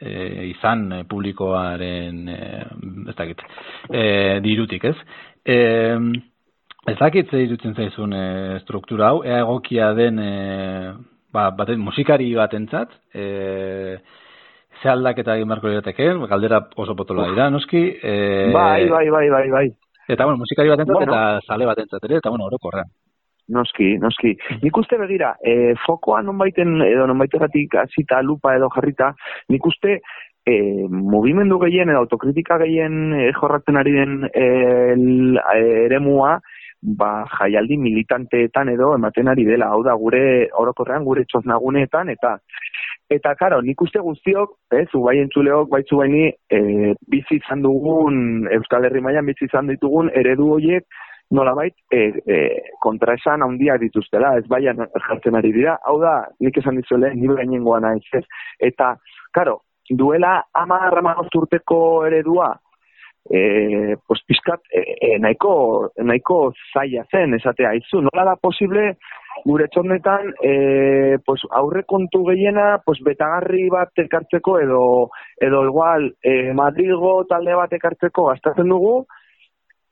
e, 0.01 0.51
izan 0.51 0.89
e, 0.91 1.01
publikoaren 1.07 2.21
e, 2.35 2.43
ez 3.15 3.17
dakit, 3.17 3.47
e, 3.95 4.05
dirutik, 4.43 4.91
ez? 4.91 4.97
E, 5.47 5.57
ez 6.91 6.97
dakit 6.99 7.31
ze 7.31 7.43
irutzen 7.45 7.75
zaizun 7.75 8.13
e, 8.13 8.59
struktura 8.65 9.13
hau, 9.13 9.23
ea 9.25 9.41
egokia 9.45 9.93
den 9.95 10.19
e, 10.19 10.33
ba, 11.33 11.51
baten, 11.55 11.79
musikari 11.83 12.33
batentzat, 12.35 12.93
e, 13.15 13.27
ze 14.83 14.91
aldaketa 14.91 15.37
egin 15.39 15.49
beharko 15.49 15.71
lirateke, 15.71 16.11
galdera 16.31 16.61
oso 16.77 16.97
potoloa 16.99 17.31
dira, 17.31 17.49
noski. 17.51 17.85
E, 18.03 18.15
Bai, 18.55 18.89
bai, 18.91 19.09
bai, 19.11 19.27
bai, 19.31 19.49
bai. 19.51 19.67
Eta, 20.07 20.25
bueno, 20.25 20.39
musikari 20.39 20.71
batentzat 20.71 20.99
Bueno. 20.99 21.13
eta 21.13 21.41
zale 21.47 21.67
batentzat 21.67 22.05
ere, 22.11 22.23
eta, 22.23 22.31
bueno, 22.31 22.47
orokorrean. 22.51 22.91
Noski, 23.49 23.93
noski. 24.03 24.33
Nik 24.63 24.77
uste 24.77 24.99
begira, 24.99 25.37
e, 25.39 25.75
fokoa 25.85 26.19
nonbaiten, 26.27 26.81
edo 26.83 27.07
nonbaiteratik 27.07 27.77
hasita 27.79 28.19
lupa 28.23 28.57
edo 28.59 28.69
jarrita, 28.75 29.13
nik 29.55 29.67
uste 29.67 30.01
e, 30.47 30.87
mugimendu 30.89 31.59
gehien 31.59 31.91
edo 31.91 32.05
autokritika 32.05 32.59
gehien 32.63 33.13
e, 33.15 33.33
jorratzen 33.35 33.77
ari 33.77 33.93
den 33.97 34.19
e, 34.31 34.47
l- 34.95 35.43
e, 35.43 35.65
eremua, 35.87 36.39
ba, 36.83 37.11
jaialdi 37.39 37.77
militanteetan 37.83 38.71
edo 38.71 38.95
ematen 38.95 39.29
ari 39.33 39.45
dela, 39.49 39.73
hau 39.75 39.83
da 39.83 39.97
gure 39.99 40.49
orokorrean 40.55 41.05
gure 41.05 41.27
txoznaguneetan 41.27 42.15
eta 42.15 42.39
Eta, 43.07 43.37
karo, 43.39 43.61
nik 43.63 43.79
uste 43.85 44.01
guztiok, 44.03 44.57
ez, 44.75 44.89
bai 44.99 45.21
entzuleok, 45.21 45.69
bai 45.71 45.85
baini, 45.87 46.25
e, 46.51 46.95
bizi 47.07 47.37
izan 47.39 47.63
dugun, 47.63 48.49
Euskal 48.51 48.85
Herri 48.89 49.01
mailan 49.01 49.29
bizi 49.29 49.47
izan 49.47 49.69
ditugun, 49.71 50.11
eredu 50.11 50.49
horiek, 50.57 50.83
nolabait, 51.31 51.75
e, 51.95 52.01
e, 52.27 52.39
kontraesan 52.83 53.43
handiak 53.47 53.79
dituztela, 53.85 54.33
ez 54.41 54.47
baian 54.51 54.83
jartzen 55.07 55.39
ari 55.39 55.53
dira. 55.55 55.77
Hau 55.87 56.01
da, 56.03 56.17
nik 56.43 56.59
esan 56.59 56.81
dizuele, 56.81 57.13
nire 57.15 57.39
gainengoa 57.39 57.79
naiz, 57.87 58.03
ez. 58.13 58.25
Eta, 58.59 58.97
karo, 59.31 59.61
duela 59.91 60.47
amar 60.53 60.95
urteko 61.35 62.07
eredua, 62.07 62.55
e, 63.31 63.97
pues, 64.07 64.21
pizkat, 64.27 64.61
e, 64.71 64.83
e, 65.01 65.19
nahiko, 65.19 65.91
nahiko 65.99 66.53
zaila 66.73 67.05
zen, 67.11 67.35
esatea, 67.35 67.75
izu, 67.75 68.01
nola 68.07 68.25
da 68.25 68.37
posible, 68.37 68.97
gure 69.45 69.67
txornetan, 69.69 70.33
e, 70.43 71.19
pues, 71.27 71.43
aurrekontu 71.51 72.25
gehiena, 72.31 72.79
pues, 72.85 73.01
betagarri 73.05 73.69
bat 73.71 73.91
ekartzeko, 73.99 74.59
edo, 74.61 74.83
edo 75.41 75.65
igual, 75.67 76.13
e, 76.23 76.53
Madrilgo 76.55 77.25
talde 77.29 77.55
bat 77.55 77.73
ekartzeko 77.73 78.31
gastatzen 78.31 78.69
dugu, 78.71 79.01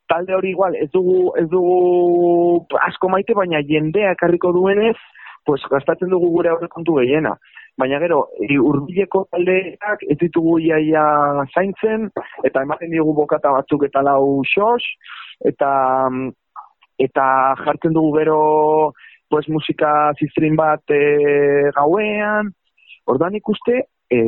talde 0.09 0.35
hori 0.35 0.51
igual 0.51 0.77
ez 0.77 0.91
dugu 0.93 1.33
ez 1.41 1.47
dugu 1.49 2.67
asko 2.87 3.09
maite 3.09 3.35
baina 3.35 3.63
jendea 3.65 4.13
ekarriko 4.13 4.53
duenez 4.53 4.97
pues 5.45 5.63
gastatzen 5.71 6.13
dugu 6.13 6.31
gure 6.37 6.53
aurrekontu 6.53 6.99
gehiena 7.01 7.35
baina 7.79 7.99
gero 8.03 8.21
hurbileko 8.39 9.25
taldeak 9.35 10.05
ez 10.11 10.19
ditugu 10.21 10.59
iaia 10.63 11.05
zaintzen 11.55 12.09
eta 12.45 12.63
ematen 12.63 12.93
diogu 12.95 13.15
bokata 13.21 13.53
batzuk 13.57 13.87
eta 13.89 14.03
lau 14.07 14.43
xos 14.55 14.83
eta 15.51 15.71
eta 16.99 17.25
jartzen 17.65 17.97
dugu 17.97 18.19
gero 18.19 18.41
pues 19.29 19.49
musika 19.49 20.13
ziztrin 20.19 20.57
bat 20.57 20.83
e, 20.91 21.71
gauean 21.75 22.53
orduan 23.11 23.35
ikuste 23.35 23.81
e, 24.11 24.21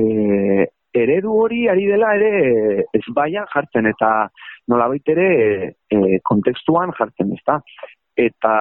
eredu 0.97 1.35
hori 1.43 1.67
ari 1.69 1.87
dela 1.87 2.15
ere 2.17 2.87
ez 2.97 3.05
baian 3.15 3.47
jartzen 3.53 3.87
eta 3.93 4.11
nolabait 4.73 5.15
ere 5.15 5.29
e, 5.91 6.19
kontekstuan 6.25 6.95
jartzen 6.99 7.33
ezta. 7.37 7.61
Eta 8.17 8.53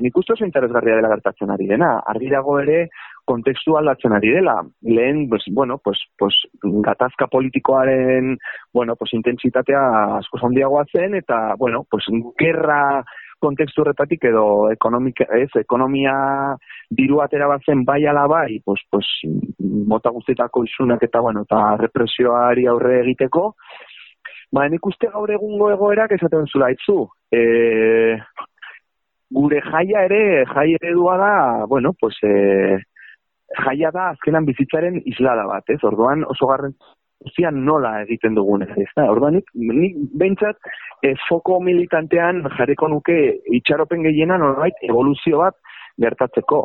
nik 0.00 0.16
uste 0.16 0.32
oso 0.32 0.46
interesgarria 0.46 0.96
dela 0.96 1.10
gertatzen 1.12 1.50
ari 1.52 1.68
dena. 1.68 1.98
Argi 2.08 2.30
dago 2.32 2.56
ere 2.62 2.86
kontekstua 3.24 3.80
ari 3.80 4.30
dela. 4.32 4.62
Lehen, 4.82 5.28
pues, 5.28 5.44
bueno, 5.50 5.78
pues, 5.78 5.98
pues, 6.18 6.34
gatazka 6.62 7.26
politikoaren 7.26 8.38
bueno, 8.72 8.96
pues, 8.96 9.12
intentsitatea 9.14 10.16
asko 10.18 10.38
handiagoa 10.42 10.84
zen, 10.92 11.14
eta, 11.14 11.54
bueno, 11.58 11.84
pues, 11.90 12.04
gerra 12.38 13.04
kontekstu 13.38 13.82
horretatik 13.82 14.24
edo 14.24 14.70
ekonomika, 14.70 15.24
ez, 15.34 15.50
ekonomia 15.58 16.14
diru 16.90 17.20
atera 17.20 17.48
bat 17.50 17.64
zen 17.66 17.84
bai 17.84 18.04
ala 18.06 18.26
bai, 18.26 18.60
pues, 18.64 18.80
pues, 18.90 19.06
mota 19.58 20.10
guztietako 20.10 20.64
isunak 20.64 21.02
eta, 21.02 21.20
bueno, 21.20 21.42
eta 21.42 21.76
represioari 21.76 22.66
aurre 22.66 23.00
egiteko, 23.00 23.54
Ba, 24.52 24.66
nik 24.68 24.84
uste 24.84 25.08
gaur 25.08 25.30
egungo 25.32 25.70
egoerak 25.72 26.12
esaten 26.12 26.44
zula 26.52 26.68
itzu. 26.74 27.06
E, 27.32 27.40
gure 29.32 29.60
jaia 29.64 30.02
ere, 30.08 30.44
jai 30.50 30.66
eredua 30.76 31.14
da, 31.22 31.36
bueno, 31.70 31.94
pues, 31.98 32.18
e, 32.22 32.76
jaia 33.58 33.90
da 33.94 34.08
azkenan 34.12 34.46
bizitzaren 34.48 35.00
islada 35.04 35.46
bat, 35.46 35.68
ez? 35.70 35.80
Orduan 35.84 36.24
oso 36.28 36.48
garren 36.50 36.74
guztian 37.22 37.64
nola 37.64 37.94
egiten 38.02 38.34
dugun 38.34 38.64
ez 38.66 38.88
da. 38.96 39.06
Orduan 39.10 39.38
nik, 39.38 39.50
nik 39.54 39.98
behintzat 40.18 40.58
e, 41.02 41.14
foko 41.28 41.60
militantean 41.62 42.42
jarriko 42.58 42.88
nuke 42.90 43.18
itxaropen 43.58 44.02
gehiena 44.08 44.38
nolabait 44.42 44.82
evoluzio 44.88 45.42
bat 45.44 45.58
gertatzeko. 46.02 46.64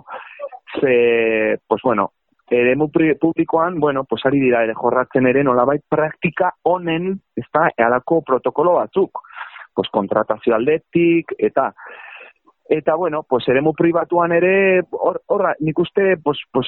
Ze, 0.80 1.58
pues 1.68 1.82
bueno, 1.84 2.10
eremu 2.50 2.90
publikoan, 3.20 3.80
bueno, 3.80 4.04
pues 4.04 4.26
ari 4.26 4.40
dira 4.40 4.64
ere 4.64 4.74
jorratzen 4.76 5.28
ere 5.28 5.44
nolabait 5.44 5.84
praktika 5.90 6.52
honen, 6.64 7.14
ez 7.36 7.46
da, 7.54 7.70
ealako 7.78 8.22
protokolo 8.22 8.78
batzuk. 8.80 9.24
Pues 9.76 9.90
kontratazio 9.94 10.56
aldetik, 10.56 11.36
eta 11.38 11.70
eta 12.70 12.95
bueno, 12.95 13.24
pues 13.28 13.47
eremu 13.47 13.74
pribatuan 13.74 14.32
ere, 14.32 14.82
hor, 14.91 15.22
horra, 15.28 15.55
nik 15.59 15.80
uste, 15.80 16.18
pues, 16.24 16.39
pues, 16.51 16.68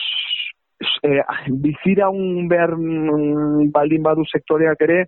eh, 1.03 1.21
bizira 1.49 2.09
un 2.09 2.47
behar 2.47 2.75
mm, 2.77 3.71
baldin 3.71 4.03
badu 4.03 4.23
sektoreak 4.25 4.81
ere, 4.81 5.05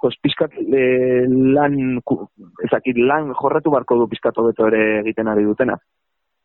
pues 0.00 0.16
pizkat 0.20 0.52
eh, 0.60 1.24
lan, 1.28 2.00
ezakit, 2.68 2.98
lan 3.00 3.32
jorratu 3.32 3.72
barko 3.72 3.96
du 3.96 4.08
pizkat 4.08 4.36
hobeto 4.36 4.68
ere 4.68 5.00
egiten 5.00 5.28
ari 5.32 5.44
dutena. 5.44 5.78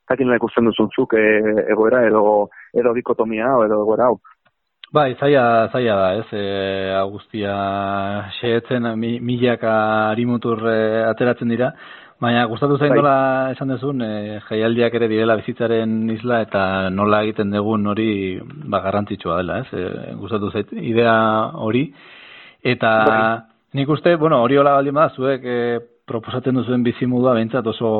Zakin 0.09 0.29
nola 0.29 0.39
ikusten 0.39 0.65
duzun 0.65 0.89
zuk 0.95 1.13
eh, 1.19 1.65
egoera 1.69 2.05
edo, 2.07 2.49
edo 2.73 2.93
dikotomia 2.95 3.51
edo 3.65 3.83
egoera 3.83 4.07
hau. 4.09 4.19
Bai, 4.89 5.13
zaila, 5.19 5.69
zaila 5.69 5.95
da, 5.99 6.05
ez, 6.17 6.29
e, 6.33 7.01
guztia 7.11 7.51
xeetzen 8.39 8.87
mi, 8.97 9.19
milaka 9.21 9.73
harimutur 10.09 10.63
e, 10.65 10.79
ateratzen 11.05 11.51
dira, 11.53 11.67
baina 12.19 12.45
gustatu 12.51 12.77
zain 12.77 12.91
Bai. 12.91 12.99
nola 12.99 13.51
esan 13.53 13.71
dezun, 13.73 14.01
e, 14.03 14.39
jaialdiak 14.49 14.95
ere 14.99 15.07
direla 15.11 15.37
bizitzaren 15.39 16.09
isla 16.11 16.41
eta 16.45 16.63
nola 16.91 17.21
egiten 17.23 17.51
dugun 17.55 17.87
hori 17.87 18.09
ba, 18.41 18.81
garrantzitsua 18.83 19.37
dela, 19.39 19.61
ez, 19.63 19.69
e, 19.73 20.15
gustatu 20.19 20.51
zait 20.51 20.73
idea 20.73 21.13
hori, 21.67 21.85
eta 22.73 22.91
Bai. 23.07 23.21
nik 23.79 23.95
uste, 23.95 24.15
bueno, 24.19 24.41
hori 24.43 24.59
hola 24.59 24.75
baldin 24.79 24.99
bada, 24.99 25.15
zuek 25.15 25.45
e, 25.45 25.59
proposatzen 26.09 26.57
duzuen 26.57 26.83
bizimodua 26.83 27.35
behintzat 27.37 27.67
oso 27.69 27.91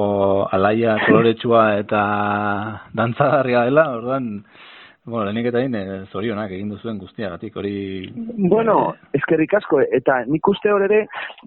alaia, 0.51 0.97
koloretsua 1.05 1.63
eta 1.83 2.01
dantzagarria 2.97 3.67
dela, 3.69 3.85
orduan, 3.99 4.31
bueno, 5.05 5.25
lehenik 5.25 5.47
eta 5.49 5.59
hain, 5.59 5.75
eh, 5.75 6.05
zorionak 6.11 6.51
egin 6.51 6.69
duzuen 6.69 6.97
guztiagatik, 6.99 7.55
hori... 7.57 7.73
Bueno, 8.51 8.93
eskerrik 9.13 9.53
asko, 9.57 9.79
eta 9.81 10.19
nik 10.27 10.47
uste 10.47 10.71
hor 10.71 10.83
ere, 10.85 11.05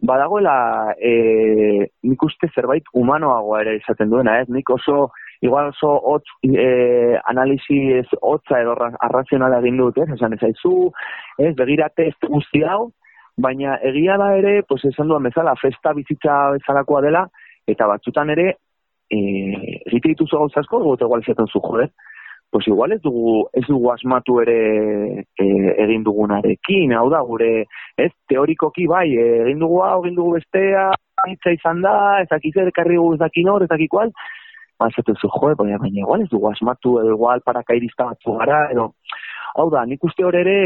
badagoela, 0.09 0.95
e, 0.99 1.87
nik 2.09 2.25
uste 2.27 2.49
zerbait 2.55 2.89
humanoagoa 2.93 3.61
ere 3.63 3.77
izaten 3.79 4.11
duena, 4.11 4.41
ez? 4.41 4.49
Nik 4.49 4.71
oso, 4.75 5.11
igual 5.45 5.71
oso 5.71 5.93
hotz, 6.13 6.25
e, 6.49 7.19
analisi 7.31 7.79
ez 8.01 8.09
hotza 8.21 8.61
edo 8.63 8.75
ra- 8.79 8.95
arrazionala 9.09 9.61
egin 9.63 9.79
dut, 9.79 10.01
ez? 10.03 10.09
Esan 10.17 10.35
ezaizu, 10.39 10.91
ez, 11.39 11.55
begira 11.59 11.89
test 11.95 12.29
guzti 12.29 12.65
hau, 12.67 12.91
baina 13.37 13.79
egia 13.89 14.19
da 14.21 14.33
ere, 14.37 14.63
pues 14.69 14.85
esan 14.89 15.09
duan 15.09 15.29
bezala, 15.29 15.55
festa 15.61 15.95
bizitza 15.97 16.57
bezalakoa 16.59 17.01
dela, 17.05 17.27
eta 17.69 17.87
batzutan 17.87 18.33
ere, 18.35 18.57
e, 19.13 19.21
egite 19.87 20.17
dituzu 20.17 20.41
gauza 20.41 20.61
asko, 20.61 20.83
gote 20.83 21.07
igual 21.07 21.23
izaten 21.23 21.47
zu, 21.47 21.61
joder, 21.63 21.93
pues 22.53 22.69
igual 22.69 22.93
ez 22.93 23.01
dugu, 23.01 23.49
ez 23.57 23.65
dugu 23.67 23.91
asmatu 23.95 24.35
ere 24.43 24.57
e, 25.41 25.45
egin 25.87 26.03
dugunarekin, 26.05 26.93
hau 26.93 27.07
da, 27.09 27.23
gure, 27.25 27.65
ez, 27.97 28.11
teorikoki 28.29 28.85
bai, 28.91 29.07
e, 29.17 29.25
egin 29.47 29.63
dugu 29.65 29.79
hau, 29.81 30.03
egin 30.05 30.19
dugu 30.19 30.35
bestea, 30.37 30.91
hitza 31.31 31.55
izan 31.57 31.81
da, 31.81 31.95
ez 32.21 32.29
dakit 32.29 32.53
zer, 32.59 32.69
ekarri 32.69 32.99
dugu 33.01 33.15
ez 33.17 33.23
dakit 33.23 33.49
nor, 33.49 33.65
ez 33.65 33.71
dakit 33.73 33.89
kual, 33.89 34.13
ba, 34.77 34.91
esaten 34.93 35.17
zu, 35.17 35.31
joe, 35.33 35.55
baina, 35.57 35.81
baina 35.81 36.05
igual 36.05 36.27
ez 36.27 36.29
dugu 36.29 36.51
asmatu, 36.51 36.99
edo 37.01 37.17
igual 37.17 37.41
parakairista 37.47 38.11
batzu 38.11 38.37
gara, 38.43 38.67
edo, 38.77 38.91
hau 39.57 39.69
da, 39.73 39.87
nik 39.89 40.05
uste 40.05 40.29
hor 40.29 40.37
ere 40.37 40.59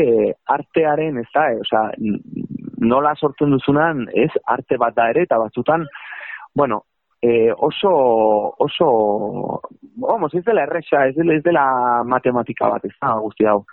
artearen, 0.58 1.22
ez 1.22 1.28
da, 1.38 1.46
e, 1.54 1.62
n- 2.02 2.18
nola 2.82 3.14
sortzen 3.14 3.54
duzunan, 3.54 4.08
ez, 4.10 4.32
arte 4.58 4.74
bat 4.82 4.98
da 4.98 5.06
ere, 5.14 5.22
eta 5.30 5.38
batzutan, 5.38 5.86
bueno, 6.54 6.82
e, 7.26 7.52
oso, 7.52 7.90
oso, 8.58 9.60
vamos, 9.96 10.34
ez 10.34 10.44
dela 10.44 10.62
erresa, 10.62 11.06
ez 11.08 11.14
dela, 11.16 11.34
ez 11.34 11.42
dela 11.42 11.66
matematika 12.04 12.68
bat, 12.74 12.84
ez 12.84 12.94
da, 13.00 13.14
guzti 13.24 13.48
hau. 13.50 13.64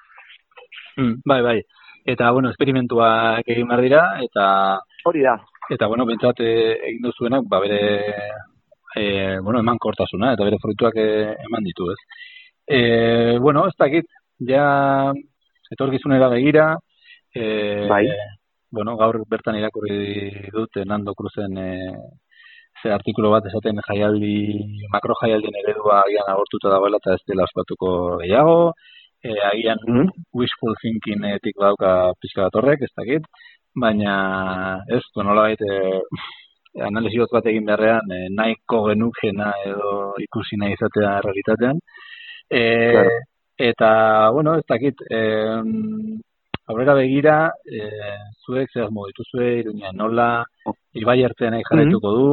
Mm, 0.97 1.21
bai, 1.25 1.41
bai. 1.45 1.59
Eta, 2.05 2.31
bueno, 2.35 2.49
esperimentuak 2.51 3.47
egin 3.47 3.69
behar 3.69 3.83
dira, 3.85 4.01
eta, 4.25 4.45
Hori 5.05 5.21
da, 5.23 5.35
eta 5.69 5.87
bueno, 5.91 6.05
bentsat 6.07 6.39
eh, 6.43 6.73
egin 6.89 7.05
duzuenak, 7.05 7.45
ba, 7.51 7.59
bere, 7.63 7.81
eh, 8.95 9.37
bueno, 9.43 9.59
eman 9.59 9.79
kortasuna, 9.79 10.33
eta 10.33 10.47
bere 10.47 10.59
fruituak 10.63 10.97
eh, 10.99 11.35
eman 11.47 11.69
ditu, 11.69 11.91
ez. 11.93 11.99
Eh, 12.67 13.37
bueno, 13.39 13.67
ez 13.67 13.75
dakit, 13.79 14.09
ja, 14.47 14.65
etorkizunera 15.71 16.29
begira, 16.33 16.73
eh, 17.35 17.87
Bai. 17.89 18.07
bueno, 18.71 18.97
gaur 18.97 19.21
bertan 19.29 19.59
irakurri 19.59 20.49
dut 20.51 20.77
eh, 20.77 20.85
Nando 20.85 21.13
Cruzen 21.13 21.57
eh, 21.57 21.93
ze 22.83 22.91
artikulu 22.91 23.29
bat 23.31 23.45
esaten 23.47 23.79
jaialdi, 23.87 24.35
makro 24.93 25.15
jaialdien 25.21 25.55
eredua 25.63 26.01
agian 26.03 26.27
agortuta 26.33 26.69
dagoela 26.69 26.97
eta 26.99 27.13
ez 27.15 27.23
dela 27.27 27.43
ospatuko 27.47 28.17
gehiago, 28.21 28.73
eh, 29.23 29.39
agian 29.51 29.77
Mhm. 29.87 30.07
wishful 30.35 30.75
thinkingetik 30.81 31.55
badauka 31.57 32.11
pixka 32.21 32.43
bat 32.43 32.55
horrek, 32.59 32.81
ez 32.83 32.91
dakit, 32.97 33.23
baina 33.81 34.81
ez, 34.89 35.01
du 35.15 35.23
nolabait 35.23 35.61
eh, 35.61 36.01
analisi 36.81 37.19
hotz 37.19 37.31
bat 37.31 37.45
egin 37.45 37.65
beharrean 37.65 38.11
eh, 38.11 38.27
nahiko 38.37 38.83
genukena 38.89 39.53
edo 39.65 40.13
ikusi 40.19 40.57
nahi 40.57 40.73
izatea 40.73 41.21
realitatean. 41.21 41.77
Eh, 42.49 42.91
Claro. 42.93 43.09
Eta, 43.57 44.29
bueno, 44.33 44.55
ez 44.57 44.65
dakit, 44.67 44.95
eh, 45.11 45.61
aurrera 46.67 46.93
begira, 46.95 47.51
eh, 47.65 48.17
zuek 48.45 48.71
zer 48.71 48.85
asmo 48.85 49.05
dituzue, 49.07 49.47
iruña 49.61 49.91
nola, 49.91 50.45
ibai 50.95 51.19
artean 51.23 51.59
jarraituko 51.69 52.11
du, 52.17 52.27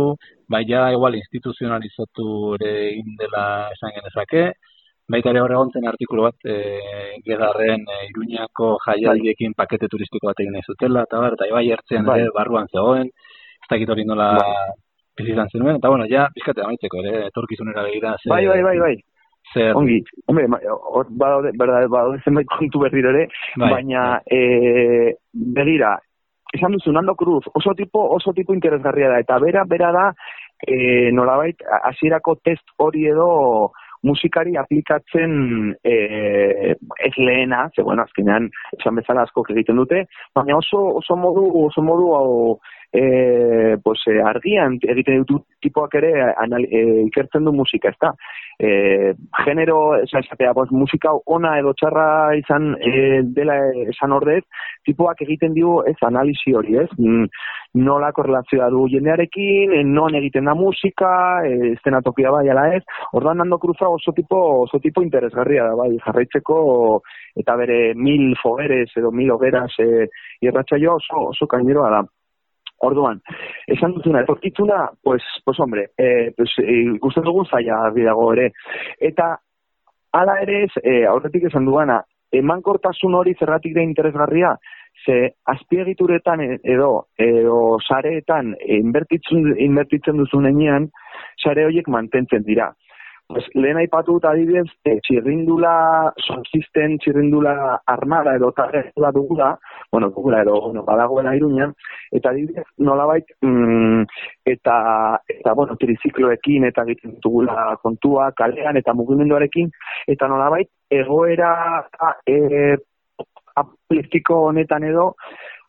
bai 0.48 0.64
ja 0.68 0.90
igual 0.92 1.16
instituzionalizatu 1.18 2.26
ere 2.58 2.72
egin 2.90 3.16
dela 3.18 3.44
esan 3.74 3.94
genezake, 3.96 4.44
baita 5.10 5.32
ere 5.32 5.42
hor 5.42 5.54
egon 5.56 5.72
zen 5.74 5.88
artikulu 5.90 6.28
bat, 6.28 6.38
eh, 6.44 7.18
gedarren 7.26 7.82
eh, 7.96 8.04
iruñako 8.12 8.76
jaialdiekin 8.86 9.56
pakete 9.58 9.90
turistiko 9.90 10.30
bat 10.30 10.44
egin 10.44 10.60
zutela, 10.62 11.02
eta 11.08 11.18
bar, 11.24 11.34
eta 11.38 11.50
ibai 11.50 11.66
artean 11.74 12.06
Bai. 12.06 12.20
ere 12.20 12.30
barruan 12.36 12.70
zegoen, 12.70 13.10
ez 13.10 13.68
dakit 13.70 13.90
hori 13.90 14.06
nola 14.06 14.34
Bai. 14.38 14.66
bizi 15.18 15.34
izan 15.34 15.50
zenuen, 15.50 15.82
eta 15.82 15.90
bueno, 15.90 16.06
ja, 16.06 16.28
bizkate 16.34 16.62
amaitzeko 16.62 17.02
ere, 17.02 17.26
etorkizunera 17.32 17.82
begira, 17.88 18.14
ze, 18.22 18.30
bai, 18.30 18.46
bai, 18.46 18.62
bai, 18.62 18.78
bai. 18.78 18.94
Zer, 19.54 19.74
Ongi, 19.76 20.00
hombre, 20.28 20.46
hor 20.70 21.08
badaude, 21.10 21.52
badaude 21.58 22.20
zenbait 22.24 22.48
kontu 22.50 22.84
berriro 22.84 23.10
ere, 23.14 23.26
Bai, 23.56 23.70
baina 23.74 24.04
e, 24.26 25.16
begira, 25.32 25.96
esan 26.54 26.74
duzu, 26.74 26.92
Nando 26.92 27.14
Cruz, 27.14 27.44
oso 27.54 27.74
tipo, 27.74 28.02
oso 28.16 28.32
tipo 28.32 28.54
interesgarria 28.54 29.10
da, 29.10 29.20
eta 29.22 29.38
bera, 29.38 29.64
bera 29.64 29.92
da, 29.92 30.06
e, 30.66 31.10
nolabait, 31.12 31.62
hasierako 31.84 32.36
test 32.44 32.74
hori 32.78 33.06
edo 33.10 33.30
musikari 34.02 34.56
aplikatzen 34.56 35.74
e, 35.84 35.94
ez 37.04 37.12
lehena, 37.18 37.68
ze 37.74 37.82
bueno, 37.82 38.02
azkenean 38.02 38.48
esan 38.78 38.96
bezala 38.96 39.26
askok 39.26 39.50
egiten 39.52 39.76
dute, 39.76 40.06
baina 40.34 40.56
oso, 40.56 40.80
oso 41.02 41.16
modu, 41.20 41.44
oso 41.66 41.84
modu 41.84 42.12
hau, 42.16 42.30
e, 42.92 43.76
pues, 43.82 44.00
e, 44.06 44.18
argian 44.22 44.78
egiten 44.82 45.22
ditu 45.22 45.40
tipoak 45.62 45.94
ere 46.00 46.12
anal, 46.42 46.64
e, 46.66 46.82
ikertzen 47.06 47.44
du 47.46 47.52
musika, 47.54 47.92
ezta? 47.94 48.12
E, 48.58 49.14
genero, 49.44 49.96
esatea, 50.02 50.52
pues, 50.54 50.70
musika 50.70 51.12
ona 51.26 51.56
edo 51.60 51.72
txarra 51.78 52.34
izan 52.36 52.74
e, 52.80 53.22
dela 53.36 53.56
esan 53.94 54.12
ordez, 54.12 54.42
tipoak 54.84 55.22
egiten 55.22 55.54
dio 55.54 55.80
ez 55.86 55.96
analisi 56.06 56.54
hori, 56.54 56.76
ez? 56.82 56.90
Mm, 56.98 57.30
Nola 57.70 58.08
korrelazioa 58.10 58.66
du 58.74 58.88
jendearekin, 58.90 59.76
non 59.94 60.16
egiten 60.18 60.48
da 60.50 60.56
musika, 60.58 61.12
e, 61.46 61.70
estenatokia 61.76 62.32
bai 62.34 62.48
ala 62.50 62.64
ez. 62.74 62.82
Ordan 63.14 63.38
Nando 63.38 63.60
Cruza 63.62 63.88
oso 63.88 64.10
tipo, 64.12 64.40
oso 64.64 64.80
tipo 64.82 65.04
interesgarria 65.06 65.68
da, 65.68 65.76
bai, 65.78 65.92
jarraitzeko 66.02 66.56
eta 67.38 67.54
bere 67.56 67.94
mil 67.94 68.34
fogeres 68.42 68.90
edo 68.98 69.12
mil 69.14 69.30
hogeras 69.30 69.70
e, 69.78 70.08
irratsaioa 70.42 70.96
oso, 70.98 71.28
oso 71.30 71.46
kaineroa 71.46 71.90
da. 71.94 72.02
Orduan, 72.80 73.20
esan 73.66 73.92
duzuna, 73.92 74.22
etorkitzuna, 74.24 74.88
pues, 75.02 75.22
pues 75.44 75.60
hombre, 75.60 75.90
eh, 75.98 76.32
pues, 76.36 76.50
eh, 76.62 76.94
ikusten 76.94 77.24
dugu 77.24 77.44
zaila 77.44 77.90
dago 77.94 78.32
ere. 78.32 78.52
Eta, 78.98 79.34
hala 80.12 80.40
ere 80.40 80.64
ez, 80.64 80.72
eh, 80.82 81.04
aurretik 81.06 81.44
esan 81.50 81.66
duana, 81.66 82.00
emankortasun 82.32 83.14
hori 83.14 83.34
zergatik 83.34 83.74
da 83.74 83.82
interesgarria, 83.82 84.56
ze 85.04 85.34
azpiegituretan 85.44 86.40
e- 86.40 86.60
edo, 86.62 87.06
edo 87.16 87.78
sareetan 87.80 88.54
e, 88.58 88.76
inbertitzen, 88.76 89.54
inbertitzen 89.58 90.16
duzun 90.16 90.46
enean, 90.50 90.90
sare 91.42 91.64
horiek 91.66 91.88
mantentzen 91.88 92.44
dira. 92.44 92.70
Pues, 93.30 93.44
lehen 93.54 93.78
aipatu 93.78 94.16
dut 94.16 94.24
adibidez, 94.26 94.66
e, 94.82 94.96
txirrindula, 95.06 95.72
subsisten 96.24 96.96
txirrindula 96.98 97.52
armada 97.92 98.32
edo 98.34 98.48
tarrela 98.56 99.12
dugula, 99.14 99.52
bueno, 99.92 100.08
dugula 100.10 100.40
edo, 100.42 100.56
bueno, 100.64 100.82
badagoela 100.82 101.36
iruñan, 101.38 101.74
eta 102.10 102.32
adibidez, 102.32 102.64
nolabait, 102.78 103.30
mm, 103.40 104.02
eta, 104.54 104.74
eta, 105.28 105.52
bueno, 105.54 105.76
trizikloekin 105.78 106.66
eta 106.72 106.82
egiten 106.88 107.20
dugula 107.22 107.76
kontua, 107.84 108.32
kalean 108.34 108.80
eta 108.82 108.96
mugimenduarekin, 108.98 109.70
eta 110.10 110.26
nolabait, 110.26 110.66
egoera 110.90 111.52
e, 112.26 112.74
apolitiko 113.62 114.40
honetan 114.48 114.90
edo, 114.90 115.14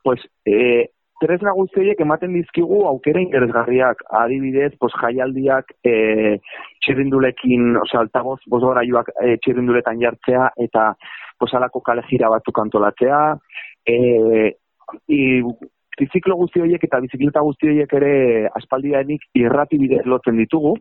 pues, 0.02 0.26
e, 0.46 0.90
tresna 1.22 1.54
guzti 1.58 1.82
horiek 1.84 2.00
ematen 2.04 2.34
dizkigu 2.34 2.82
aukera 2.90 3.22
interesgarriak, 3.22 4.02
adibidez, 4.22 4.72
pues, 4.82 4.94
jaialdiak 5.02 5.74
e, 5.86 5.94
txirrindulekin, 6.84 7.76
osea, 7.84 8.02
altaboz, 8.06 8.40
bosgoraiuak 8.50 9.12
e, 9.14 9.36
txirrinduletan 9.44 10.02
jartzea, 10.02 10.50
eta 10.66 10.92
pues, 11.40 11.52
alako 11.58 11.84
kale 11.86 12.06
jira 12.10 12.30
batzuk 12.34 12.64
antolatzea, 12.64 13.22
e, 13.86 14.00
i, 15.14 15.22
triziklo 15.98 16.38
guzti 16.40 16.64
horiek 16.64 16.84
eta 16.88 17.02
bizikleta 17.04 17.44
guzti 17.46 17.70
horiek 17.70 17.94
ere 18.00 18.14
aspaldianik 18.58 19.28
irrati 19.38 19.78
bidez 19.82 20.06
lotzen 20.10 20.40
ditugu, 20.42 20.76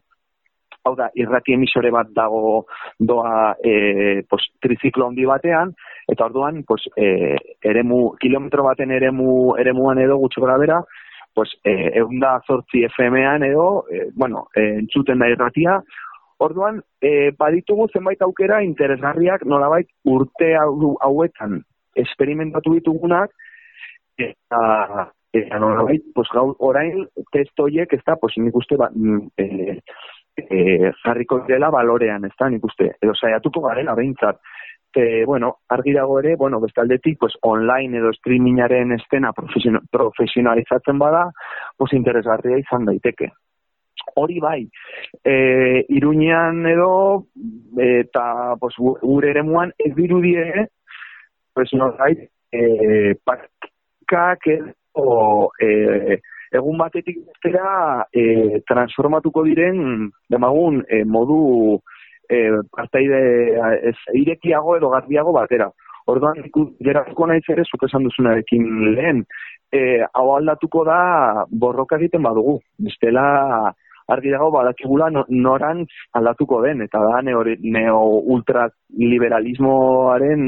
hau 0.84 0.94
da, 0.96 1.10
irrati 1.18 1.54
emisore 1.54 1.90
bat 1.92 2.10
dago 2.16 2.64
doa 2.98 3.54
e, 3.64 4.22
pues, 4.28 4.46
triziklo 4.62 5.08
handi 5.08 5.26
batean, 5.28 5.74
eta 6.10 6.26
orduan, 6.30 6.62
pues, 6.68 6.86
e, 6.96 7.36
eremu, 7.72 8.16
kilometro 8.20 8.64
baten 8.64 8.92
eremu, 8.96 9.56
eremuan 9.60 10.00
edo 10.00 10.16
gutxi 10.22 10.40
gora 10.40 10.56
bera, 10.60 10.80
pues, 11.34 11.52
e, 11.64 11.74
eunda 12.00 12.38
zortzi 12.46 12.84
FM-an 12.88 13.44
edo, 13.44 13.84
e, 13.90 14.08
bueno, 14.14 14.46
e, 14.54 14.66
entzuten 14.80 15.20
da 15.20 15.28
irratia, 15.30 15.78
orduan, 16.40 16.80
e, 17.00 17.30
baditugu 17.38 17.90
zenbait 17.92 18.22
aukera 18.24 18.62
interesgarriak 18.64 19.44
nolabait 19.44 19.88
urte 20.08 20.54
hau, 20.56 20.96
hauetan 21.04 21.60
esperimentatu 22.00 22.74
ditugunak, 22.78 23.32
eta 24.16 25.10
eta 25.30 25.60
nolabait, 25.62 26.02
pues, 26.14 26.26
gaur 26.34 26.56
orain 26.58 27.04
test 27.30 27.60
horiek, 27.62 27.92
ez 27.94 28.02
da, 28.02 28.16
pues, 28.18 28.34
nik 28.42 28.56
uste, 28.56 28.74
ba, 28.80 28.88
e, 29.38 29.76
e, 30.36 30.90
jarriko 31.04 31.44
dela 31.48 31.70
balorean, 31.70 32.24
ez 32.24 32.32
da, 32.38 32.48
nik 32.48 32.64
uste, 32.64 32.92
edo 33.02 33.14
saiatuko 33.14 33.60
garela 33.68 33.94
behintzat. 33.94 34.40
e, 34.92 35.24
bueno, 35.24 35.58
argi 35.68 35.92
dago 35.92 36.18
ere, 36.18 36.34
bueno, 36.34 36.58
bestaldetik, 36.60 37.16
pues, 37.20 37.34
online 37.42 37.98
edo 37.98 38.12
streamingaren 38.12 38.90
estena 38.92 39.30
profesion- 39.32 39.86
profesionalizatzen 39.88 40.98
bada, 40.98 41.30
pues, 41.76 41.92
interesgarria 41.92 42.58
izan 42.58 42.84
daiteke. 42.86 43.28
Hori 44.16 44.40
bai, 44.40 44.68
e, 45.22 45.84
Iruñean 45.88 46.66
edo, 46.66 47.26
eta 47.78 48.56
pues, 48.58 48.74
gu- 48.78 48.98
gure 49.00 49.30
eremuan 49.30 49.72
ez 49.78 49.94
dirudie, 49.94 50.66
pues, 51.54 51.72
norbait, 51.72 52.28
e, 52.50 53.14
praktikak 53.24 54.46
edo, 54.46 55.50
e, 55.60 56.18
egun 56.52 56.78
batetik 56.78 57.18
bestera 57.26 58.06
e, 58.12 58.60
transformatuko 58.68 59.44
diren 59.46 60.10
demagun 60.30 60.84
e, 60.88 61.04
modu 61.04 61.78
e, 62.30 62.50
partaide 62.74 63.20
ez, 63.90 63.96
irekiago 64.14 64.76
edo 64.76 64.88
garbiago 64.94 65.32
batera. 65.36 65.70
Orduan, 66.10 66.36
geratuko 66.82 67.26
naiz 67.30 67.44
ere, 67.52 67.62
zuk 67.68 67.82
esan 67.86 68.04
duzunarekin 68.06 68.64
lehen, 68.96 69.18
e, 69.72 69.80
hau 70.14 70.28
aldatuko 70.34 70.84
da 70.88 71.00
borroka 71.50 71.96
egiten 72.00 72.22
badugu. 72.26 72.54
Bestela, 72.82 73.24
argi 74.10 74.30
dago 74.34 74.48
badakigula 74.50 75.10
no- 75.14 75.28
norantz 75.28 75.92
aldatuko 76.18 76.62
den, 76.64 76.78
eta 76.86 76.98
da 77.04 77.22
neo, 77.22 77.42
neo-ultraliberalismoaren 77.76 80.42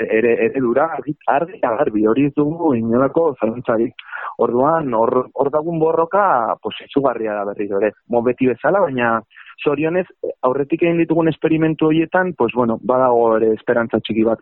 ere 0.00 0.32
eredura 0.46 0.88
argi 0.96 1.14
argi 1.26 1.60
garbi 1.62 2.06
hori 2.06 2.26
ez 2.28 2.32
dugu 2.36 2.74
inolako 2.78 3.34
zalantzarik. 3.40 3.94
Orduan 4.38 4.94
hor 4.94 5.28
hor 5.34 5.50
dagun 5.50 5.78
borroka 5.78 6.56
pues 6.62 6.76
izugarria 6.86 7.34
da 7.34 7.44
berriro 7.50 7.80
ere. 7.80 7.92
Mo 8.08 8.22
beti 8.22 8.46
bezala 8.46 8.80
baina 8.80 9.18
zorionez 9.64 10.06
aurretik 10.42 10.82
egin 10.82 10.98
ditugun 11.02 11.28
esperimentu 11.28 11.90
horietan 11.90 12.32
pues 12.38 12.52
bueno, 12.54 12.78
badago 12.82 13.36
ere 13.36 13.52
esperantza 13.54 14.00
txiki 14.00 14.24
bat. 14.24 14.40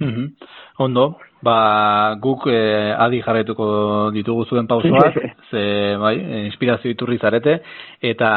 Mhm. 0.00 0.24
Ondo, 0.82 1.18
ba, 1.42 2.16
guk 2.20 2.48
eh, 2.50 2.94
adi 2.98 3.20
jarraituko 3.22 4.10
ditugu 4.14 4.46
zuen 4.48 4.66
pausoak, 4.66 5.14
ze, 5.50 5.62
bai, 6.00 6.16
inspirazio 6.48 6.90
iturri 6.90 7.18
zarete, 7.18 7.60
eta, 8.00 8.30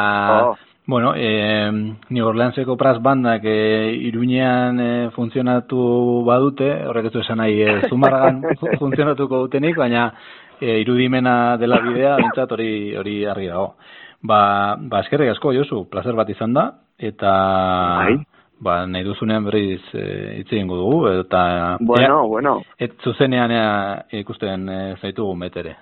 Oh. 0.46 0.54
Bueno, 0.86 1.12
eh, 1.16 1.70
New 2.10 2.26
Orleanseko 2.26 2.76
pras 2.76 3.00
bandak 3.02 3.42
eh, 3.44 3.90
iruñean 4.06 4.80
eh, 4.80 5.10
funtzionatu 5.14 6.22
badute, 6.24 6.70
horrek 6.86 7.08
ez 7.08 7.12
du 7.12 7.20
esan 7.20 7.38
nahi, 7.42 7.60
eh, 7.62 7.80
zumarragan 7.88 8.42
fu- 8.60 8.70
funtzionatuko 8.78 9.42
dutenik, 9.46 9.76
baina 9.76 10.12
eh, 10.60 10.78
irudimena 10.80 11.56
dela 11.58 11.80
bidea, 11.82 12.16
bintzat 12.22 12.52
hori 12.52 12.94
hori 12.96 13.24
argi 13.26 13.48
dago. 13.50 13.74
Ba, 14.22 14.76
ba 14.80 15.00
eskerrik 15.04 15.34
asko, 15.34 15.52
Josu, 15.52 15.84
placer 15.90 16.14
bat 16.14 16.30
izan 16.30 16.54
da, 16.54 16.70
eta... 16.98 17.34
Bai. 18.04 18.16
Ba, 18.58 18.86
nahi 18.88 19.04
duzunean 19.04 19.44
berriz 19.44 19.82
e, 19.92 20.02
hitz 20.38 20.46
egingo 20.48 20.78
dugu, 20.80 21.00
eta... 21.20 21.76
Bueno, 21.78 22.22
bueno. 22.26 22.54
Et 22.80 22.94
zuzenean 23.04 23.52
ea, 23.52 23.66
ikusten 24.22 24.64
e, 24.72 24.78
zaitugu 24.96 25.34
betere. 25.42 25.74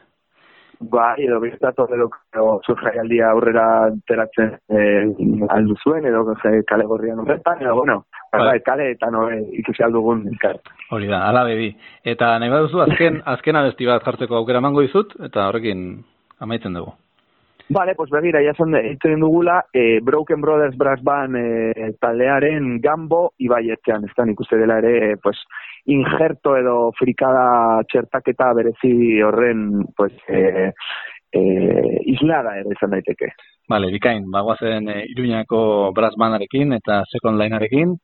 Bai, 0.81 1.25
edo 1.27 1.39
biztat 1.41 1.79
edo 1.79 2.09
zu 2.67 2.75
jaialdia 2.77 3.31
aurrera 3.31 3.91
teratzen 4.07 4.57
eh, 4.69 5.05
aldu 5.51 5.77
zuen, 5.83 6.05
edo 6.07 6.35
je- 6.43 6.63
kale 6.67 6.85
gorrian 6.85 7.19
horretan, 7.21 7.63
edo 7.63 7.75
bueno, 7.77 8.05
Bai. 8.33 8.47
bai, 8.47 8.61
kale 8.61 8.91
eta 8.91 9.11
no, 9.11 9.29
eh, 9.31 9.41
ikusi 9.61 9.83
aldugun. 9.83 10.25
Hori 10.91 11.07
da, 11.07 11.29
ala 11.29 11.45
bebi. 11.45 11.71
Eta 12.05 12.39
nahi 12.39 12.51
baduzu 12.51 12.81
azken, 12.81 13.23
azken 13.37 13.57
abesti 13.57 13.87
bat 13.87 14.03
jartzeko 14.05 14.37
aukera 14.37 14.59
emango 14.59 14.81
dizut, 14.83 15.15
eta 15.23 15.49
horrekin 15.49 16.05
amaitzen 16.41 16.75
dugu. 16.75 16.93
Vale, 17.71 17.95
pues 17.95 18.11
begira, 18.11 18.43
ya 18.43 18.53
son 18.53 18.75
egiten 18.77 19.21
dugula, 19.21 19.65
eh, 19.73 19.99
Broken 20.03 20.41
Brothers 20.43 20.77
Brass 20.77 21.01
Band 21.03 21.37
eh, 21.37 21.95
taldearen 21.99 22.79
gambo 22.83 23.33
ibaietean, 23.39 24.05
ez 24.05 24.13
da 24.17 24.27
nik 24.27 24.41
uste 24.41 24.59
dela 24.61 24.77
ere, 24.83 25.17
pues, 25.23 25.39
injerto 25.87 26.57
edo 26.57 26.93
frikada 26.99 27.83
txertaketa 27.91 28.53
berezi 28.57 29.21
horren, 29.23 29.85
pues, 29.97 30.13
eh, 30.29 30.71
eh, 31.35 31.97
islada 32.15 32.57
ere 32.61 32.75
izan 32.77 32.95
daiteke. 32.97 33.33
Bale, 33.69 33.91
bikain, 33.93 34.27
bagoazen 34.31 34.89
e, 34.93 34.99
Iruñako 35.15 35.93
brass 35.97 36.17
bandarekin 36.21 36.73
eta 36.77 37.03
second 37.11 37.41
linearekin, 37.41 37.95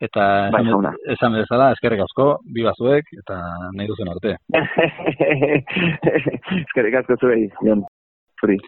eta 0.00 0.26
Bai, 0.52 0.60
esan, 0.60 0.72
jauna. 0.72 0.92
esan 1.14 1.38
bezala, 1.40 1.70
eskerrik 1.72 2.02
asko, 2.04 2.26
bi 2.52 2.66
bazuek, 2.66 3.04
eta 3.22 3.38
nahi 3.76 3.88
duzen 3.88 4.12
arte. 4.12 4.36
Eskerrik 6.66 7.00
asko 7.00 7.16
zuei, 7.20 7.48
Jon. 7.62 7.80
Zuri. 8.40 8.58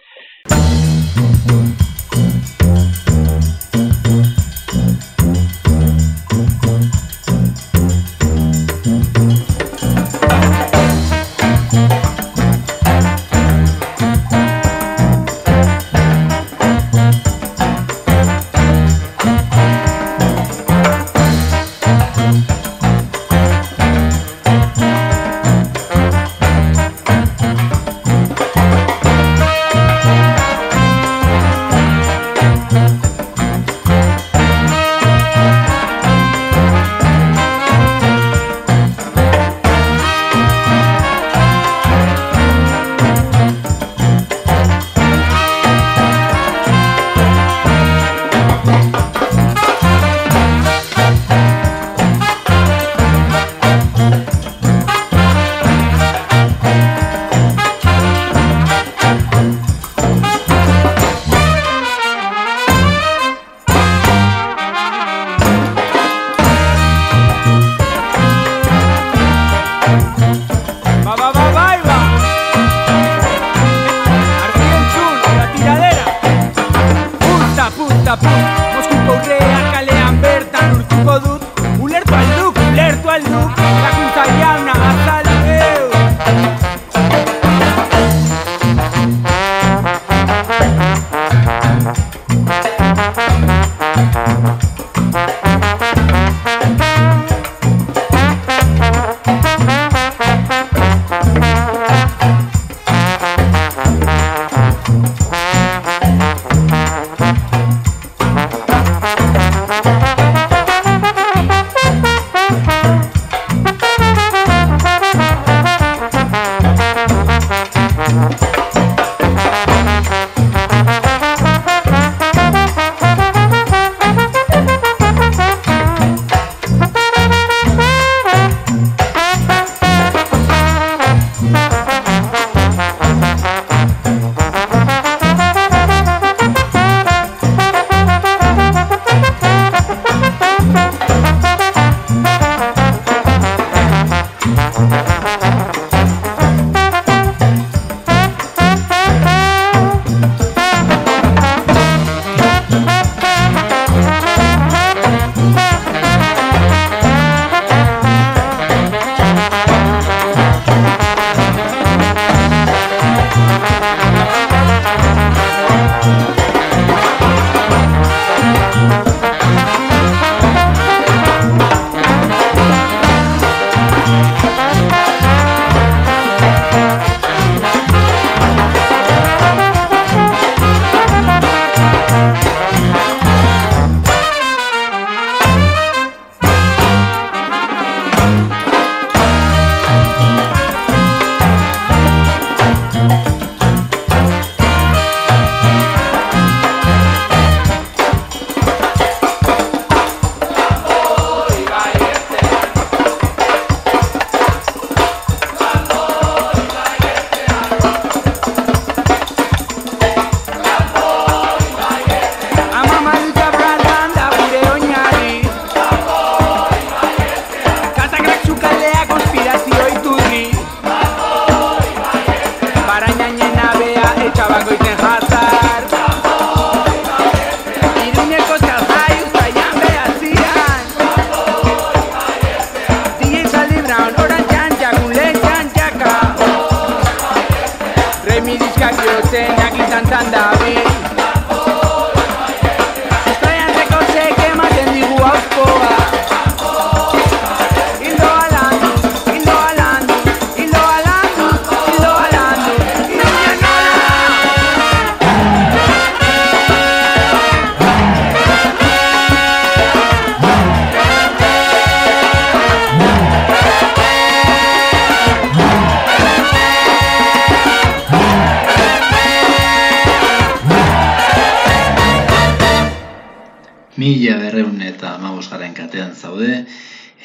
Mila 273.98 274.36
berreun 274.38 274.78
eta 274.86 275.16
garen 275.50 275.72
katean 275.74 276.12
zaude, 276.14 276.64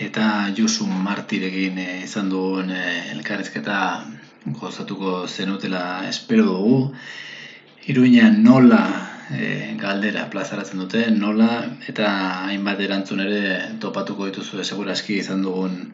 eta 0.06 0.50
Josu 0.58 0.88
Martirekin 0.88 1.78
eh, 1.78 2.04
izan 2.04 2.32
dugun 2.32 2.72
eh, 2.72 3.12
elkarrizketa 3.12 4.06
gozatuko 4.46 5.28
zenutela 5.28 6.10
espero 6.10 6.46
dugu. 6.46 6.96
Iruña 7.86 8.32
nola 8.32 8.82
eh, 9.30 9.78
galdera 9.78 10.32
plazaratzen 10.32 10.80
dute, 10.80 11.12
nola 11.12 11.62
eta 11.88 12.10
hainbat 12.48 12.82
erantzun 12.82 13.22
ere 13.22 13.78
topatuko 13.80 14.26
dituzu 14.32 14.64
seguraski 14.64 15.20
izan 15.20 15.46
dugun 15.46 15.94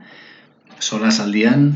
solasaldian, 0.80 1.74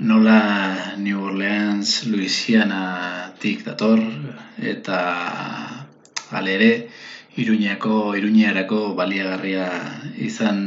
nola 0.00 0.96
New 0.98 1.22
Orleans, 1.30 1.94
Louisiana 2.10 3.30
tik 3.38 3.62
dator, 3.70 4.02
eta 4.58 4.98
ale 6.32 6.58
ere, 6.58 6.72
Iruñako, 7.34 8.12
Iruñarako 8.12 8.94
baliagarria 8.94 9.66
izan 10.20 10.58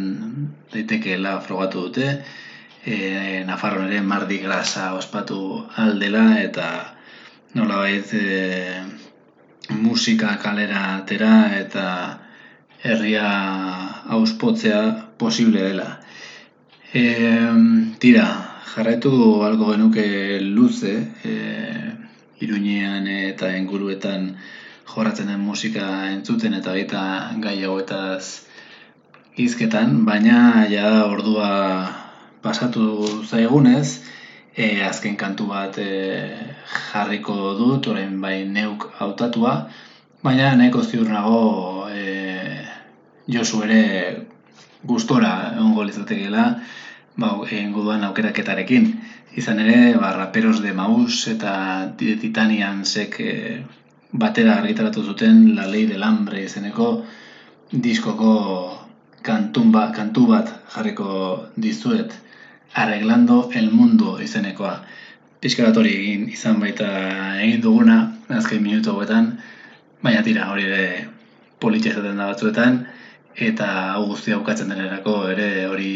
daitekeela 0.73 1.37
frogatu 1.41 1.83
dute. 1.87 2.07
E, 2.85 3.43
Nafarroan 3.45 3.91
ere 3.91 4.01
Mardi 4.01 4.39
Grasa 4.41 4.93
ospatu 4.97 5.37
aldela 5.83 6.41
eta 6.41 6.69
nolabait 7.53 8.09
e, 8.17 8.81
musika 9.77 10.33
kalera 10.41 10.81
atera 10.95 11.53
eta 11.59 11.85
herria 12.81 13.29
auspotzea 14.17 14.81
posible 15.21 15.61
dela. 15.69 15.87
E, 16.93 17.05
tira, 18.01 18.25
jarraitu 18.73 19.13
algo 19.45 19.71
genuke 19.71 20.41
luze, 20.41 20.97
e, 21.23 21.33
Iruñean 22.41 23.05
eta 23.07 23.53
inguruetan 23.57 24.33
jorratzen 24.93 25.27
den 25.31 25.39
musika 25.39 25.85
entzuten 26.11 26.53
eta 26.53 26.73
baita 26.75 27.03
gai 27.41 27.57
hauetaz 27.63 28.45
hizketan, 29.37 30.05
baina 30.05 30.65
ja 30.71 31.05
ordua 31.05 31.49
pasatu 32.41 32.85
zaigunez, 33.25 34.01
e, 34.55 34.83
azken 34.85 35.17
kantu 35.19 35.49
bat 35.49 35.77
e, 35.81 35.89
jarriko 36.91 37.35
dut, 37.59 37.89
orain 37.91 38.15
bai 38.21 38.37
neuk 38.47 38.87
hautatua, 38.99 39.55
baina 40.23 40.53
nahiko 40.55 40.83
ziur 40.83 41.09
nago 41.09 41.89
e, 41.91 42.63
Josu 43.27 43.63
ere 43.65 43.81
gustora 44.85 45.31
egongo 45.55 45.83
litzatekeela, 45.87 46.43
ba, 47.17 47.31
egingo 47.49 47.87
duan 47.87 48.03
aukeraketarekin. 48.05 48.91
Izan 49.35 49.59
ere, 49.63 49.95
ba, 49.97 50.11
raperos 50.13 50.61
de 50.61 50.73
Maus 50.77 51.25
eta 51.31 51.55
Titanian 51.97 52.85
sek 52.85 53.17
e, 53.19 53.31
batera 54.19 54.57
argitaratu 54.59 55.03
zuten 55.03 55.55
La 55.55 55.67
Ley 55.67 55.85
del 55.85 56.03
Hambre 56.03 56.43
izeneko 56.45 56.89
diskoko 57.71 58.31
kantun 59.25 59.71
ba, 59.71 59.89
kantu 59.91 60.27
bat 60.29 60.51
jarriko 60.75 61.09
dizuet 61.55 62.13
Arreglando 62.75 63.49
el 63.53 63.71
Mundo 63.71 64.17
izenekoa. 64.21 64.75
Hori 65.45 65.91
egin 65.93 66.29
izan 66.33 66.59
baita 66.59 66.87
egin 67.43 67.61
duguna 67.61 67.97
azken 68.33 68.63
minutu 68.63 68.91
hauetan, 68.91 69.27
baina 70.01 70.23
tira 70.25 70.49
hori 70.51 70.65
ere 70.65 70.85
politia 71.61 71.93
izaten 71.93 72.17
da 72.17 72.25
batzuetan, 72.31 72.79
eta 73.35 73.67
hau 73.93 74.07
guztia 74.09 74.39
bukatzen 74.39 74.73
denerako 74.73 75.15
ere 75.29 75.67
hori 75.69 75.93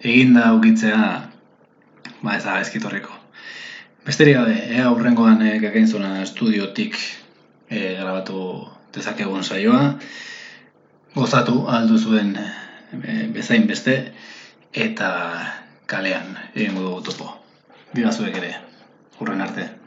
eginda 0.00 0.50
ukitzea 0.58 1.00
ba 2.22 2.36
ez 2.36 2.44
da 2.44 2.58
ezkitorriko. 2.60 3.14
Besterik 4.04 4.36
gabe, 4.36 4.56
ea 4.74 4.86
aurrengoan 4.90 5.42
e, 5.46 5.58
gagainzuna 5.62 6.22
estudiotik 6.22 6.98
e, 7.70 7.96
grabatu 8.00 8.68
dezakegun 8.94 9.44
saioa, 9.44 9.94
gozatu 11.14 11.66
aldu 11.68 11.98
zuen 11.98 12.34
e, 12.36 13.26
bezain 13.34 13.66
beste, 13.70 13.96
eta 14.74 15.10
kalean 15.86 16.36
egingo 16.54 16.88
dugu 16.88 17.04
topo. 17.10 17.36
Biba 17.94 18.12
zuek 18.12 18.36
ere, 18.42 18.54
hurren 19.18 19.40
arte. 19.40 19.79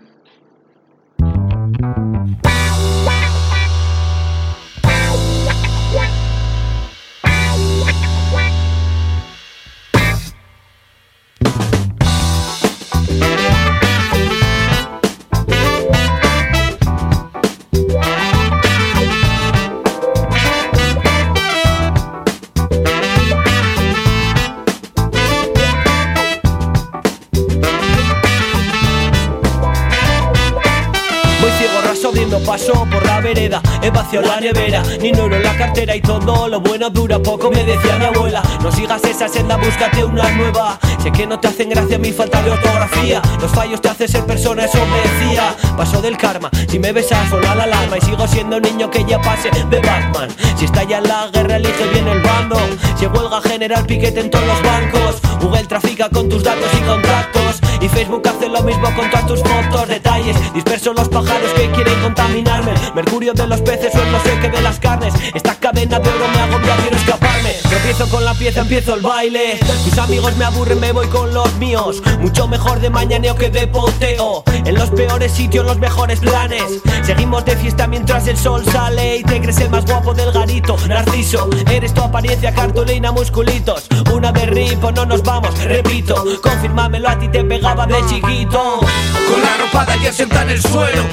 La 34.22 34.40
nevera, 34.40 34.84
ni 35.02 35.12
oro 35.12 35.36
en 35.36 35.44
la 35.44 35.58
cartera 35.58 35.96
Y 35.96 36.02
todo 36.02 36.48
lo 36.48 36.62
bueno 36.62 36.90
dura 36.90 37.18
poco, 37.20 37.50
me 37.50 37.64
decía 37.64 37.98
mi 37.98 38.06
abuela. 38.06 38.44
No 38.62 38.72
sigas 38.72 39.04
esa 39.04 39.28
senda, 39.28 39.58
búscate 39.58 40.04
una 40.04 40.30
nueva. 40.32 40.78
Sé 41.02 41.12
que 41.12 41.26
no 41.26 41.40
te 41.40 41.48
hacen 41.48 41.70
gracia 41.70 41.98
mi 41.98 42.12
falta 42.12 42.42
de 42.44 42.52
ortografía. 42.52 43.22
Los 43.42 43.52
fallos 43.52 43.82
te 43.82 43.90
hacen 43.90 44.08
ser 44.08 44.26
persona, 44.26 44.66
eso 44.66 44.80
me 44.86 45.26
decía. 45.26 45.56
Paso 45.76 46.02
del 46.02 46.18
karma, 46.18 46.50
si 46.70 46.80
me 46.80 46.92
besas 46.92 47.28
suena 47.30 47.56
la 47.56 47.64
alarma. 47.64 47.98
Y 47.98 48.02
sigo 48.02 48.28
siendo 48.28 48.60
niño 48.60 48.90
que 48.90 49.04
ya 49.04 49.20
pase 49.20 49.50
de 49.50 49.80
Batman. 49.80 50.30
Si 50.58 50.66
estalla 50.66 51.02
la 51.02 51.30
guerra, 51.34 51.56
elige 51.58 51.88
bien 51.92 52.08
el 52.08 52.22
bando. 52.22 52.58
Si 52.98 53.08
huelga 53.08 53.42
general, 53.42 53.86
piquete 53.86 54.20
en 54.20 54.30
todos 54.30 54.46
los 54.46 54.62
bancos. 54.62 55.22
Google 55.42 55.66
trafica 55.66 56.10
con 56.10 56.30
tus 56.30 56.44
datos 56.44 56.70
y 56.80 56.82
contactos 56.86 57.62
Y 57.84 57.90
Facebook 57.90 58.26
hace 58.26 58.48
lo 58.48 58.64
mismo 58.64 58.86
con 58.96 59.10
todas 59.10 59.28
tus 59.28 59.42
fotos, 59.42 59.90
detalles. 59.90 60.38
Disperso 60.54 60.94
los 60.94 61.10
pájaros 61.10 61.52
que 61.52 61.70
quieren 61.72 62.00
contaminarme. 62.02 62.72
Mercurio 62.96 63.34
de 63.34 63.46
los 63.46 63.60
peces 63.60 63.94
o 63.94 64.02
el 64.02 64.10
no 64.10 64.22
sé 64.22 64.38
de 64.38 64.62
las 64.62 64.80
carnes. 64.80 65.14
Esta 65.34 65.56
cadena 65.56 66.00
de 66.00 66.10
oro 66.10 66.26
me 66.34 66.40
agobia, 66.40 66.78
quiero 66.78 66.96
escaparme. 66.96 67.52
Tropiezo 67.70 68.08
con 68.10 68.24
la 68.24 68.34
pieza, 68.36 68.62
empiezo 68.62 68.96
el 68.96 69.02
baile. 69.02 69.60
Mis 69.84 69.98
amigos 69.98 70.34
me 70.38 70.46
aburren, 70.46 70.80
me 70.80 70.94
voy 70.94 71.08
con 71.08 71.34
los 71.34 71.54
míos. 71.56 72.02
Mucho 72.22 72.48
mejor 72.48 72.80
de 72.80 72.90
mañaneo 72.90 73.36
que 73.36 73.50
de 73.50 73.68
poteo. 73.68 74.46
En 74.66 74.76
los 74.76 74.90
peores 74.92 75.34
sitios, 75.34 75.66
los 75.66 75.78
mejores 75.78 76.22
planes. 76.22 76.64
Seguimos 77.06 77.44
de 77.44 77.58
fiesta 77.58 77.86
mientras 77.88 78.28
el 78.28 78.38
sol 78.38 78.64
sale 78.72 79.18
Y 79.18 79.24
te 79.24 79.42
crees 79.42 79.60
el 79.60 79.70
más 79.70 79.86
guapo 79.86 80.14
del 80.14 80.32
garito. 80.32 80.78
Narciso, 80.88 81.50
eres 81.70 81.94
tu 81.94 82.02
apariencia, 82.02 82.54
cartulina, 82.54 83.12
musculitos. 83.12 83.88
Una 84.14 84.32
vez 84.32 84.50
ripo, 84.50 84.90
no 84.94 85.06
nos 85.06 85.22
vamos, 85.22 85.62
repito. 85.66 86.24
Confírmamelo, 86.42 87.10
a 87.10 87.20
ti 87.20 87.28
te 87.28 87.44
de 87.76 88.06
chiquito 88.06 88.80
Con 88.80 89.42
la 89.42 89.58
ropa 89.58 89.86
de 89.86 89.94
ayer 89.94 90.14
sentada 90.14 90.44
en 90.44 90.50
el 90.52 90.62
suelo. 90.62 91.04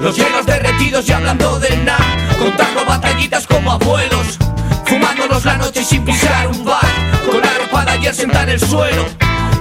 Los 0.00 0.16
hielos 0.16 0.46
derretidos 0.46 1.06
y 1.06 1.12
hablando 1.12 1.60
del 1.60 1.84
nada 1.84 2.04
Contando 2.38 2.84
batallitas 2.86 3.46
como 3.46 3.72
abuelos. 3.72 4.38
Fumándonos 4.86 5.44
la 5.44 5.58
noche 5.58 5.84
sin 5.84 6.04
pisar 6.04 6.48
un 6.48 6.64
bar 6.64 6.80
Con 7.26 7.40
la 7.40 7.52
ropa 7.58 7.84
de 7.84 7.90
ayer 7.90 8.14
sentada 8.14 8.44
en 8.44 8.50
el 8.50 8.60
suelo. 8.60 9.04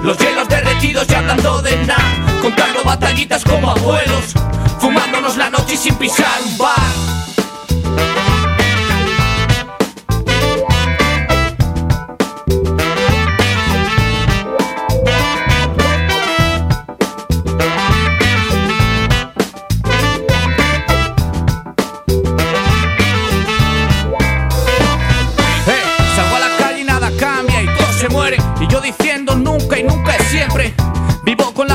Los 0.03 0.17
hielos 0.17 0.47
derretidos 0.47 1.05
y 1.09 1.15
hablando 1.15 1.61
del 1.61 1.85
nada 1.85 2.39
Contando 2.41 2.81
batallitas 2.83 3.43
como 3.43 3.71
abuelos. 3.71 4.33
Fumándonos 4.79 5.35
la 5.35 5.49
noche 5.49 5.75
sin 5.75 5.95
pisar 5.95 6.41
un 6.45 6.57
bar 6.57 7.17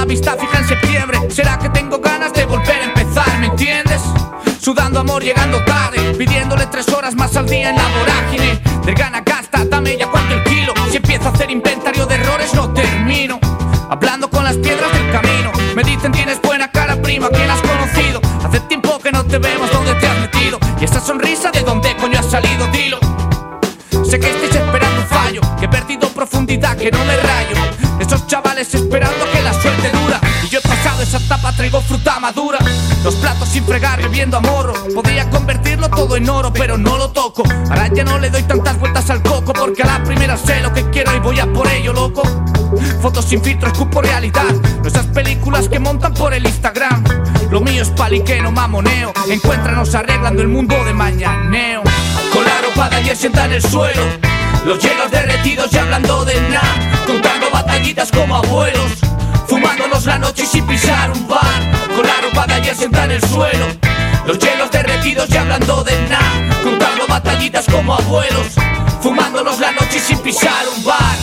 la 0.02 0.06
vista 0.06 0.36
fija 0.36 0.58
en 0.58 0.66
septiembre. 0.66 1.18
¿Será 1.30 1.56
que 1.58 1.68
tengo 1.68 1.98
ganas 2.00 2.32
de 2.32 2.44
volver 2.44 2.82
a 2.82 2.84
empezar? 2.86 3.38
¿Me 3.38 3.46
entiendes? 3.46 4.02
Buscando 4.72 5.00
amor 5.00 5.22
llegando 5.22 5.62
tarde 5.64 6.14
Pidiéndole 6.14 6.66
tres 6.66 6.88
horas 6.88 7.14
más 7.14 7.36
al 7.36 7.46
día 7.46 7.70
en 7.70 7.76
la 7.76 7.86
vorágine 7.98 8.58
Del 8.86 8.94
gana 8.94 9.20
gasta, 9.20 9.66
dame 9.66 9.98
ya 9.98 10.06
cuánto 10.06 10.34
el 10.34 10.42
kilo 10.44 10.72
Si 10.90 10.96
empiezo 10.96 11.28
a 11.28 11.32
hacer 11.32 11.50
inventario 11.50 12.06
de 12.06 12.14
errores 12.14 12.54
no 12.54 12.72
termino 12.72 13.38
Hablando 13.90 14.30
con 14.30 14.44
las 14.44 14.56
piedras 14.56 14.90
del 14.92 15.12
camino 15.12 15.52
Me 15.76 15.84
dicen 15.84 16.10
tienes 16.10 16.40
buena 16.40 16.70
cara 16.72 16.96
prima, 17.02 17.28
¿quién 17.28 17.50
has 17.50 17.60
conocido? 17.60 18.20
Hace 18.42 18.60
tiempo 18.60 18.98
que 18.98 19.12
no 19.12 19.24
te 19.24 19.38
vemos, 19.38 19.70
¿dónde 19.72 19.94
te 19.96 20.06
has 20.06 20.18
metido? 20.20 20.58
Y 20.80 20.84
esa 20.84 21.00
sonrisa, 21.00 21.50
¿de 21.50 21.60
dónde 21.60 21.94
coño 21.96 22.18
has 22.18 22.30
salido? 22.30 22.66
Dilo 22.68 22.98
Sé 24.08 24.18
que 24.18 24.30
estáis 24.30 24.54
esperando 24.54 25.02
un 25.02 25.06
fallo 25.06 25.40
Que 25.58 25.66
he 25.66 25.68
perdido 25.68 26.08
profundidad, 26.08 26.76
que 26.78 26.90
no 26.90 27.04
me 27.04 27.16
rayo 27.18 27.56
Esos 28.00 28.26
chavales 28.26 28.74
esperando 28.74 29.30
que 29.32 29.42
la 29.42 29.52
suerte 29.52 29.91
yo 31.12 31.18
he 31.18 31.20
pasado 31.20 31.24
esa 31.24 31.26
etapa, 31.26 31.52
traigo 31.52 31.80
fruta 31.80 32.18
madura. 32.20 32.58
Los 33.04 33.14
platos 33.16 33.48
sin 33.48 33.64
fregar, 33.64 34.00
bebiendo 34.00 34.36
a 34.36 34.40
morro 34.40 34.74
Podría 34.94 35.28
convertirlo 35.28 35.88
todo 35.88 36.16
en 36.16 36.28
oro, 36.28 36.52
pero 36.52 36.78
no 36.78 36.96
lo 36.96 37.10
toco. 37.10 37.42
Ahora 37.68 37.88
ya 37.88 38.04
no 38.04 38.18
le 38.18 38.30
doy 38.30 38.42
tantas 38.44 38.78
vueltas 38.78 39.10
al 39.10 39.22
coco 39.22 39.52
Porque 39.52 39.82
a 39.82 39.86
la 39.86 40.04
primera 40.04 40.36
sé 40.36 40.60
lo 40.60 40.72
que 40.72 40.88
quiero 40.90 41.14
y 41.14 41.18
voy 41.18 41.40
a 41.40 41.52
por 41.52 41.66
ello, 41.68 41.92
loco. 41.92 42.22
Fotos 43.00 43.26
sin 43.26 43.42
filtro, 43.42 43.70
escupo 43.70 44.00
realidad. 44.00 44.44
No 44.82 44.88
esas 44.88 45.06
películas 45.06 45.68
que 45.68 45.78
montan 45.78 46.14
por 46.14 46.32
el 46.32 46.46
Instagram. 46.46 47.04
Lo 47.50 47.60
mío 47.60 47.82
es 47.82 47.90
paliqueno, 47.90 48.50
mamoneo. 48.50 49.12
Encuéntranos 49.28 49.94
arreglando 49.94 50.42
el 50.42 50.48
mundo 50.48 50.82
de 50.84 50.94
mañaneo. 50.94 51.82
Con 52.32 52.44
la 52.44 52.60
ropa 52.62 52.88
de 52.88 52.96
ayer 52.96 53.16
sienta 53.16 53.44
en 53.44 53.52
el 53.52 53.62
suelo. 53.62 54.02
Los 54.64 54.78
hielos 54.78 55.10
derretidos 55.10 55.72
y 55.72 55.76
hablando 55.76 56.24
de 56.24 56.40
nada 56.42 57.02
Contando 57.04 57.50
batallitas 57.50 58.12
como 58.12 58.36
abuelos 58.36 59.11
Fumándonos 59.52 60.06
la 60.06 60.16
noche 60.16 60.44
y 60.44 60.46
sin 60.46 60.66
pisar 60.66 61.10
un 61.10 61.28
bar. 61.28 61.42
Con 61.94 62.06
la 62.06 62.22
ropa 62.22 62.46
de 62.46 62.54
ayer 62.54 62.74
sienta 62.74 63.04
en 63.04 63.10
el 63.10 63.22
suelo. 63.28 63.66
Los 64.26 64.38
hielos 64.38 64.70
derretidos 64.70 65.28
y 65.28 65.36
hablando 65.36 65.84
de 65.84 66.08
nada. 66.08 66.62
Contando 66.64 67.06
batallitas 67.06 67.66
como 67.66 67.92
abuelos. 67.92 68.46
Fumándonos 69.02 69.60
la 69.60 69.72
noche 69.72 70.00
sin 70.00 70.16
pisar 70.20 70.64
un 70.74 70.84
bar 70.84 71.16